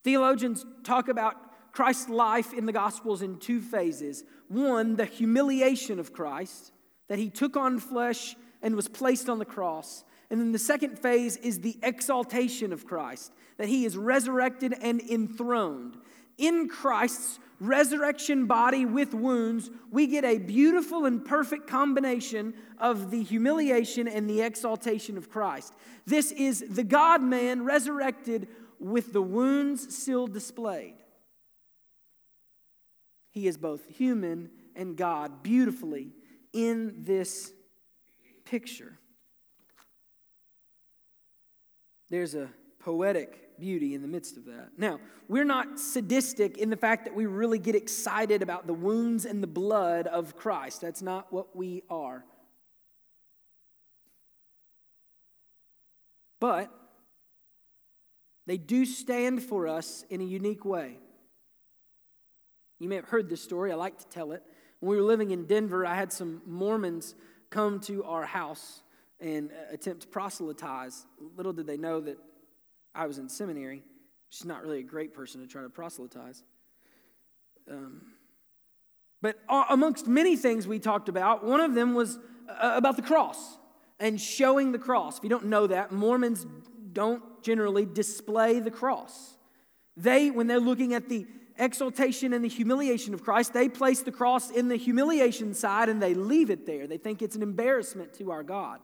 Theologians 0.05 0.65
talk 0.85 1.09
about 1.09 1.35
Christ's 1.73 2.09
life 2.09 2.53
in 2.53 2.67
the 2.67 2.73
Gospels 2.73 3.23
in 3.23 3.39
two 3.39 3.61
phases. 3.61 4.25
One, 4.49 4.97
the 4.97 5.05
humiliation 5.05 5.99
of 5.99 6.13
Christ, 6.13 6.73
that 7.09 7.19
he 7.19 7.31
took 7.31 7.57
on 7.57 7.79
flesh 7.79 8.37
and 8.63 8.75
was 8.75 8.89
placed 8.89 9.29
on 9.29 9.39
the 9.39 9.45
cross. 9.45 10.05
And 10.31 10.41
then 10.41 10.53
the 10.53 10.59
second 10.59 10.99
phase 10.99 11.37
is 11.37 11.61
the 11.61 11.79
exaltation 11.83 12.73
of 12.73 12.87
Christ, 12.87 13.33
that 13.57 13.69
he 13.69 13.85
is 13.85 13.97
resurrected 13.97 14.75
and 14.81 15.01
enthroned. 15.01 15.97
In 16.37 16.69
Christ's 16.69 17.39
resurrection 17.61 18.47
body 18.47 18.85
with 18.85 19.15
wounds, 19.15 19.71
we 19.91 20.07
get 20.07 20.25
a 20.25 20.39
beautiful 20.39 21.07
and 21.07 21.25
perfect 21.25 21.67
combination 21.67 22.55
of 22.79 23.11
the 23.11 23.23
humiliation 23.23 24.07
and 24.07 24.29
the 24.29 24.43
exaltation 24.43 25.17
of 25.17 25.29
Christ. 25.31 25.75
This 26.07 26.31
is 26.33 26.65
the 26.69 26.85
God 26.85 27.23
man 27.23 27.65
resurrected 27.65 28.49
with 28.79 29.13
the 29.13 29.23
wounds 29.23 29.95
still 29.97 30.27
displayed. 30.27 30.95
He 33.31 33.47
is 33.47 33.57
both 33.57 33.87
human 33.87 34.51
and 34.75 34.97
God 34.97 35.43
beautifully 35.43 36.13
in 36.53 37.05
this 37.05 37.53
picture. 38.45 38.99
There's 42.09 42.35
a 42.35 42.49
poetic 42.79 43.48
beauty 43.61 43.95
in 43.95 44.03
the 44.03 44.09
midst 44.09 44.37
of 44.37 44.45
that. 44.47 44.71
Now, 44.77 45.01
we're 45.29 45.45
not 45.45 45.79
sadistic 45.79 46.59
in 46.59 46.71
the 46.71 46.77
fact 46.77 47.05
that 47.05 47.15
we 47.15 47.27
really 47.27 47.59
get 47.59 47.75
excited 47.75 48.43
about 48.43 48.67
the 48.67 48.75
wounds 48.75 49.25
and 49.25 49.43
the 49.43 49.49
blood 49.49 50.07
of 50.07 50.37
Christ. 50.37 50.81
That's 50.81 51.03
not 51.03 51.33
what 51.33 51.57
we 51.57 51.83
are. 51.91 52.25
But 56.41 56.71
they 58.47 58.57
do 58.57 58.85
stand 58.85 59.43
for 59.43 59.69
us 59.69 60.05
in 60.09 60.21
a 60.21 60.25
unique 60.25 60.65
way. 60.65 60.99
You 62.79 62.89
may 62.89 62.97
have 62.97 63.07
heard 63.07 63.29
this 63.29 63.43
story. 63.43 63.73
I 63.73 63.75
like 63.75 63.99
to 63.99 64.07
tell 64.07 64.33
it. 64.33 64.43
When 64.81 64.91
we 64.91 64.97
were 64.97 65.03
living 65.03 65.33
in 65.33 65.47
Denver, 65.47 65.85
I 65.85 65.97
had 65.97 66.13
some 66.13 66.43
Mormons 66.47 67.15
come 67.51 67.81
to 67.81 68.05
our 68.05 68.25
house 68.25 68.83
and 69.21 69.51
uh, 69.51 69.75
attempt 69.75 70.03
to 70.03 70.09
proselytize. 70.09 71.07
Little 71.37 71.53
did 71.53 71.67
they 71.67 71.77
know 71.77 72.01
that 72.01 72.19
I 72.99 73.07
was 73.07 73.19
in 73.19 73.29
seminary. 73.29 73.85
She's 74.29 74.45
not 74.45 74.61
really 74.61 74.81
a 74.81 74.83
great 74.83 75.15
person 75.15 75.41
to 75.41 75.47
try 75.47 75.63
to 75.63 75.71
proselytize. 75.71 76.43
Um, 77.71 78.03
but 79.23 79.39
amongst 79.71 80.09
many 80.09 80.37
things 80.37 80.67
we 80.67 80.81
talked 80.81 81.09
about, 81.09 81.45
one 81.45 81.61
of 81.61 81.75
them 81.75 81.95
was 81.95 82.19
uh, 82.49 82.73
about 82.75 82.97
the 82.97 83.03
cross 83.03 83.59
and 84.01 84.21
showing 84.21 84.73
the 84.73 84.79
cross. 84.79 85.19
If 85.19 85.25
you 85.25 85.31
don't 85.31 85.47
know 85.47 85.69
that, 85.69 85.93
Mormons 85.93 86.45
don't 86.93 87.23
generally 87.43 87.87
display 87.87 88.59
the 88.59 88.71
cross. 88.71 89.37
They, 89.97 90.31
when 90.31 90.49
they're 90.49 90.61
looking 90.61 90.95
at 90.95 91.09
the 91.09 91.27
exaltation 91.57 92.33
and 92.33 92.45
the 92.45 92.49
humiliation 92.49 93.15
of 93.15 93.23
Christ, 93.23 93.53
they 93.53 93.69
place 93.69 94.03
the 94.03 94.13
cross 94.13 94.51
in 94.51 94.69
the 94.69 94.77
humiliation 94.77 95.55
side 95.55 95.89
and 95.89 96.03
they 96.03 96.15
leave 96.15 96.51
it 96.51 96.67
there. 96.67 96.87
They 96.89 96.99
think 96.99 97.23
it's 97.23 97.37
an 97.37 97.43
embarrassment 97.43 98.15
to 98.15 98.33
our 98.33 98.43
God. 98.43 98.81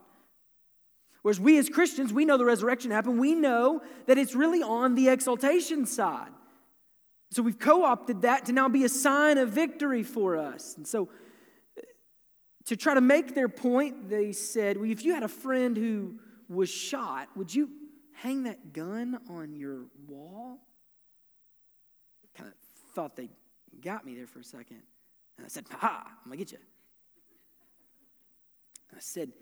Whereas 1.25 1.41
we 1.41 1.57
as 1.57 1.70
Christians, 1.70 2.12
we 2.12 2.27
know 2.27 2.37
the 2.37 2.45
resurrection 2.45 2.91
happened. 2.91 3.18
We 3.18 3.35
know 3.35 3.81
that 4.05 4.18
it's 4.18 4.35
really 4.35 4.62
on 4.62 4.95
the 4.95 5.09
exaltation 5.09 5.87
side. 5.87 6.29
So 7.31 7.43
we've 7.43 7.59
co 7.59 7.83
opted 7.83 8.20
that 8.22 8.45
to 8.45 8.53
now 8.53 8.68
be 8.68 8.85
a 8.85 8.91
sign 8.91 9.39
of 9.39 9.49
victory 9.49 10.03
for 10.03 10.37
us. 10.37 10.75
And 10.77 10.87
so 10.87 11.09
uh, 11.79 11.81
to 12.66 12.77
try 12.77 12.93
to 12.93 13.01
make 13.01 13.35
their 13.35 13.49
point, 13.49 14.11
they 14.11 14.33
said, 14.33 14.77
well, 14.77 14.91
if 14.91 15.03
you 15.03 15.14
had 15.14 15.22
a 15.22 15.29
friend 15.29 15.79
who 15.79 16.16
was 16.51 16.68
shot, 16.68 17.31
would 17.37 17.55
you 17.55 17.70
hang 18.12 18.43
that 18.43 18.75
gun 18.75 19.18
on 19.31 19.55
your 19.55 19.87
wall? 20.07 20.59
Kind 22.35 22.51
of 22.51 22.55
thought 22.95 23.16
they 23.16 23.31
got 23.81 24.05
me 24.05 24.14
there 24.14 24.27
for 24.27 24.41
a 24.41 24.45
second. 24.45 24.83
And 25.39 25.47
I 25.47 25.49
said, 25.49 25.64
ha, 25.70 26.05
I'm 26.07 26.31
gonna 26.31 26.37
get 26.37 26.53
you. 26.53 26.59
I 28.95 29.01
said, 29.01 29.33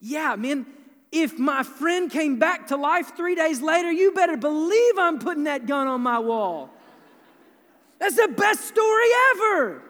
yeah, 0.00 0.34
man, 0.34 0.66
if 1.10 1.38
my 1.38 1.62
friend 1.62 2.10
came 2.10 2.38
back 2.38 2.68
to 2.68 2.76
life 2.76 3.16
three 3.16 3.34
days 3.34 3.60
later, 3.62 3.90
you 3.90 4.12
better 4.12 4.36
believe 4.36 4.98
I'm 4.98 5.18
putting 5.18 5.44
that 5.44 5.66
gun 5.66 5.86
on 5.86 6.02
my 6.02 6.18
wall. 6.18 6.70
That's 7.98 8.16
the 8.16 8.28
best 8.28 8.64
story 8.64 9.08
ever. 9.34 9.82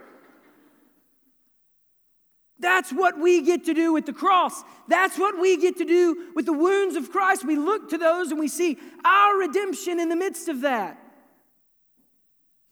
That's 2.60 2.92
what 2.92 3.18
we 3.18 3.42
get 3.42 3.66
to 3.66 3.74
do 3.74 3.92
with 3.92 4.06
the 4.06 4.12
cross. 4.12 4.64
That's 4.88 5.18
what 5.18 5.38
we 5.38 5.56
get 5.56 5.76
to 5.78 5.84
do 5.84 6.32
with 6.34 6.46
the 6.46 6.52
wounds 6.52 6.96
of 6.96 7.10
Christ. 7.10 7.46
We 7.46 7.56
look 7.56 7.90
to 7.90 7.98
those 7.98 8.30
and 8.30 8.40
we 8.40 8.48
see 8.48 8.78
our 9.04 9.36
redemption 9.36 10.00
in 10.00 10.08
the 10.08 10.16
midst 10.16 10.48
of 10.48 10.62
that. 10.62 10.98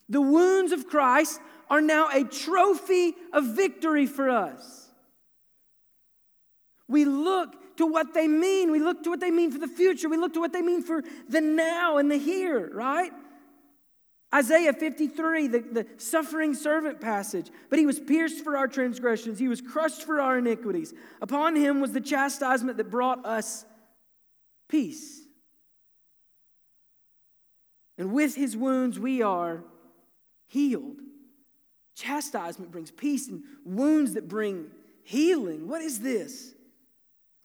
The 0.08 0.20
wounds 0.20 0.72
of 0.72 0.88
Christ 0.88 1.40
are 1.68 1.80
now 1.80 2.08
a 2.12 2.24
trophy 2.24 3.14
of 3.32 3.44
victory 3.56 4.06
for 4.06 4.30
us. 4.30 4.90
We 6.88 7.04
look 7.04 7.54
to 7.76 7.86
what 7.86 8.14
they 8.14 8.28
mean. 8.28 8.70
We 8.70 8.78
look 8.78 9.02
to 9.04 9.10
what 9.10 9.20
they 9.20 9.30
mean 9.30 9.50
for 9.50 9.58
the 9.58 9.68
future. 9.68 10.08
We 10.08 10.16
look 10.16 10.34
to 10.34 10.40
what 10.40 10.52
they 10.52 10.62
mean 10.62 10.82
for 10.82 11.02
the 11.28 11.40
now 11.40 11.98
and 11.98 12.10
the 12.10 12.16
here, 12.16 12.70
right? 12.72 13.12
Isaiah 14.34 14.72
53, 14.72 15.46
the, 15.46 15.60
the 15.60 15.86
suffering 15.98 16.54
servant 16.54 17.00
passage. 17.00 17.50
But 17.70 17.78
he 17.78 17.86
was 17.86 17.98
pierced 17.98 18.42
for 18.42 18.56
our 18.56 18.68
transgressions, 18.68 19.38
he 19.38 19.48
was 19.48 19.60
crushed 19.60 20.02
for 20.02 20.20
our 20.20 20.38
iniquities. 20.38 20.92
Upon 21.22 21.56
him 21.56 21.80
was 21.80 21.92
the 21.92 22.00
chastisement 22.00 22.76
that 22.76 22.90
brought 22.90 23.24
us 23.24 23.64
peace. 24.68 25.22
And 27.98 28.12
with 28.12 28.34
his 28.34 28.56
wounds, 28.56 28.98
we 28.98 29.22
are 29.22 29.64
healed. 30.48 30.96
Chastisement 31.94 32.70
brings 32.70 32.90
peace, 32.90 33.28
and 33.28 33.42
wounds 33.64 34.14
that 34.14 34.28
bring 34.28 34.66
healing. 35.02 35.66
What 35.66 35.80
is 35.80 36.00
this? 36.00 36.52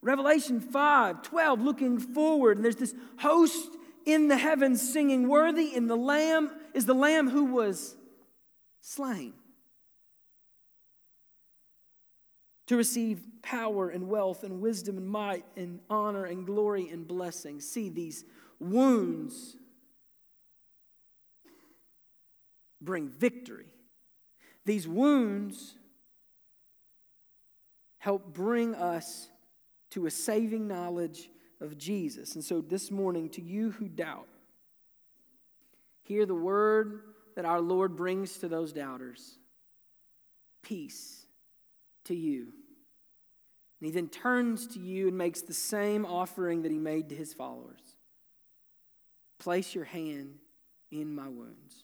Revelation 0.02 0.60
5 0.60 1.22
12, 1.22 1.62
looking 1.62 2.00
forward, 2.00 2.58
and 2.58 2.66
there's 2.66 2.76
this 2.76 2.96
host 3.20 3.70
in 4.06 4.28
the 4.28 4.38
heavens 4.38 4.82
singing, 4.82 5.28
Worthy 5.28 5.76
in 5.76 5.88
the 5.88 5.96
Lamb 5.96 6.52
is 6.74 6.86
the 6.86 6.96
Lamb 6.96 7.30
who 7.30 7.46
was 7.46 7.96
slain 8.82 9.34
to 12.68 12.78
receive 12.78 13.22
power 13.42 13.90
and 13.90 14.08
wealth 14.08 14.44
and 14.44 14.62
wisdom 14.62 14.98
and 14.98 15.08
might 15.08 15.46
and 15.58 15.80
honor 15.90 16.26
and 16.26 16.46
glory 16.46 16.90
and 16.90 17.08
blessing. 17.08 17.60
See, 17.60 17.90
these 17.90 18.24
wounds 18.60 19.58
bring 22.80 23.10
victory. 23.10 23.68
These 24.66 24.88
wounds 24.88 25.76
help 27.98 28.34
bring 28.34 28.74
us 28.74 29.28
to 29.92 30.06
a 30.06 30.12
saving 30.12 30.68
knowledge 30.68 31.30
of 31.60 31.78
Jesus. 31.78 32.36
And 32.36 32.44
so 32.44 32.62
this 32.62 32.92
morning, 32.92 33.30
to 33.30 33.42
you 33.42 33.72
who 33.72 33.88
doubt, 33.88 34.28
hear 36.04 36.26
the 36.26 36.36
word 36.36 37.02
that 37.36 37.46
our 37.46 37.62
Lord 37.62 37.96
brings 37.96 38.38
to 38.40 38.48
those 38.48 38.74
doubters 38.74 39.38
peace 40.64 41.26
to 42.06 42.16
you. 42.16 42.48
And 43.80 43.88
he 43.88 43.92
then 43.92 44.10
turns 44.10 44.68
to 44.68 44.80
you 44.80 45.08
and 45.08 45.18
makes 45.18 45.42
the 45.42 45.54
same 45.54 46.06
offering 46.06 46.62
that 46.64 46.72
he 46.72 46.78
made 46.78 47.10
to 47.10 47.16
his 47.16 47.34
followers 47.34 47.82
Place 49.40 49.74
your 49.74 49.86
hand 49.86 50.36
in 50.92 51.16
my 51.16 51.28
wounds. 51.28 51.84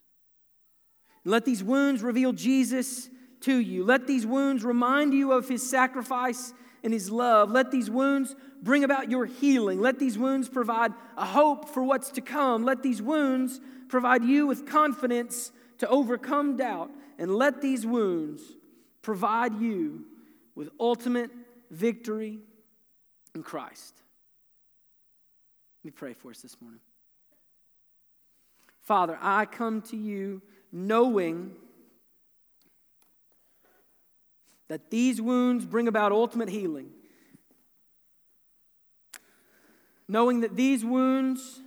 Let 1.25 1.43
these 1.43 1.63
wounds 1.63 2.03
reveal 2.03 2.33
Jesus 2.33 3.09
to 3.41 3.57
you. 3.57 3.83
Let 3.83 4.05
these 4.05 4.25
wounds 4.25 4.63
remind 4.63 5.13
you 5.13 5.31
of 5.31 5.49
his 5.49 5.67
sacrifice 5.67 6.53
and 6.83 6.93
his 6.93 7.09
love. 7.09 7.51
Let 7.51 7.71
these 7.71 7.89
wounds 7.89 8.35
bring 8.61 8.83
about 8.83 9.09
your 9.09 9.25
healing. 9.25 9.79
Let 9.79 9.99
these 9.99 10.17
wounds 10.17 10.49
provide 10.49 10.93
a 11.15 11.25
hope 11.25 11.69
for 11.69 11.83
what's 11.83 12.11
to 12.11 12.21
come. 12.21 12.63
Let 12.63 12.83
these 12.83 13.01
wounds 13.01 13.59
provide 13.87 14.23
you 14.23 14.47
with 14.47 14.65
confidence 14.65 15.51
to 15.79 15.87
overcome 15.87 16.57
doubt. 16.57 16.91
And 17.17 17.35
let 17.35 17.61
these 17.61 17.85
wounds 17.85 18.41
provide 19.01 19.59
you 19.59 20.05
with 20.55 20.69
ultimate 20.79 21.31
victory 21.71 22.39
in 23.33 23.43
Christ. 23.43 23.93
Let 25.83 25.85
me 25.85 25.91
pray 25.91 26.13
for 26.13 26.31
us 26.31 26.41
this 26.41 26.59
morning. 26.61 26.81
Father, 28.81 29.17
I 29.21 29.45
come 29.45 29.81
to 29.83 29.97
you 29.97 30.41
knowing 30.71 31.51
that 34.69 34.89
these 34.89 35.21
wounds 35.21 35.65
bring 35.65 35.87
about 35.87 36.11
ultimate 36.11 36.49
healing. 36.49 36.89
Knowing 40.07 40.41
that 40.41 40.55
these 40.55 40.83
wounds 40.83 41.61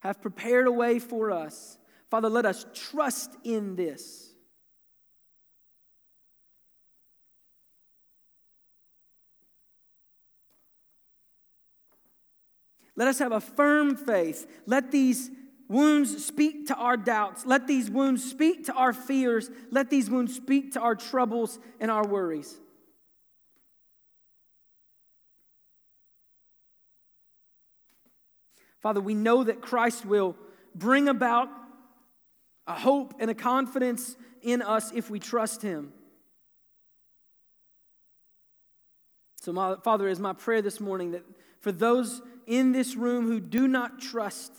have 0.00 0.20
prepared 0.20 0.66
a 0.66 0.72
way 0.72 0.98
for 0.98 1.30
us. 1.30 1.78
Father, 2.10 2.28
let 2.28 2.46
us 2.46 2.66
trust 2.74 3.36
in 3.44 3.76
this. 3.76 4.30
Let 12.96 13.08
us 13.08 13.18
have 13.18 13.32
a 13.32 13.40
firm 13.40 13.96
faith. 13.96 14.46
Let 14.66 14.90
these 14.90 15.30
wounds 15.70 16.26
speak 16.26 16.66
to 16.66 16.74
our 16.74 16.96
doubts. 16.96 17.46
Let 17.46 17.68
these 17.68 17.88
wounds 17.88 18.28
speak 18.28 18.66
to 18.66 18.74
our 18.74 18.92
fears. 18.92 19.50
Let 19.70 19.88
these 19.88 20.10
wounds 20.10 20.34
speak 20.34 20.72
to 20.72 20.80
our 20.80 20.96
troubles 20.96 21.60
and 21.78 21.90
our 21.92 22.04
worries. 22.04 22.58
Father, 28.80 29.00
we 29.00 29.14
know 29.14 29.44
that 29.44 29.60
Christ 29.60 30.04
will 30.04 30.34
bring 30.74 31.08
about 31.08 31.48
a 32.66 32.74
hope 32.74 33.14
and 33.20 33.30
a 33.30 33.34
confidence 33.34 34.16
in 34.42 34.62
us 34.62 34.90
if 34.92 35.08
we 35.08 35.20
trust 35.20 35.62
Him. 35.62 35.92
So, 39.40 39.52
my, 39.52 39.76
Father, 39.84 40.08
is 40.08 40.18
my 40.18 40.32
prayer 40.32 40.62
this 40.62 40.80
morning 40.80 41.12
that 41.12 41.22
for 41.60 41.70
those 41.70 42.22
in 42.46 42.72
this 42.72 42.96
room 42.96 43.26
who 43.26 43.38
do 43.38 43.68
not 43.68 44.00
trust 44.00 44.52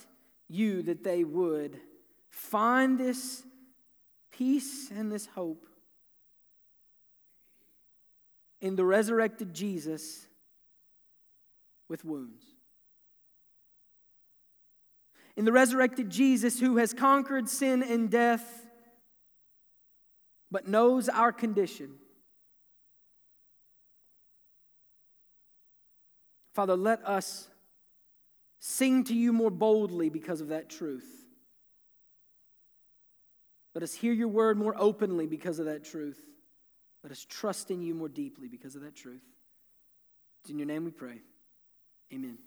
you, 0.52 0.82
that 0.82 1.04
they 1.04 1.24
would 1.24 1.80
find 2.28 2.98
this 2.98 3.42
peace 4.30 4.90
and 4.90 5.10
this 5.10 5.26
hope 5.26 5.66
in 8.60 8.76
the 8.76 8.84
resurrected 8.84 9.52
Jesus 9.52 10.26
with 11.88 12.04
wounds 12.04 12.44
in 15.36 15.44
the 15.44 15.52
resurrected 15.52 16.10
Jesus 16.10 16.60
who 16.60 16.76
has 16.76 16.92
conquered 16.92 17.48
sin 17.48 17.82
and 17.82 18.10
death, 18.10 18.66
but 20.50 20.68
knows 20.68 21.08
our 21.08 21.32
condition. 21.32 21.94
Father, 26.54 26.76
let 26.76 27.04
us 27.06 27.48
sing 28.64 29.02
to 29.02 29.14
you 29.14 29.32
more 29.32 29.50
boldly 29.50 30.08
because 30.08 30.40
of 30.40 30.48
that 30.48 30.68
truth. 30.68 31.04
Let 33.74 33.82
us 33.82 33.92
hear 33.92 34.12
your 34.12 34.28
word 34.28 34.56
more 34.56 34.74
openly 34.78 35.26
because 35.26 35.58
of 35.58 35.66
that 35.66 35.82
truth. 35.84 36.20
Let 37.02 37.10
us 37.10 37.26
trust 37.28 37.72
in 37.72 37.82
you 37.82 37.92
more 37.92 38.08
deeply 38.08 38.46
because 38.46 38.76
of 38.76 38.82
that 38.82 38.94
truth. 38.94 39.24
It's 40.42 40.50
in 40.50 40.58
your 40.58 40.66
name 40.66 40.84
we 40.84 40.92
pray. 40.92 41.22
Amen. 42.14 42.38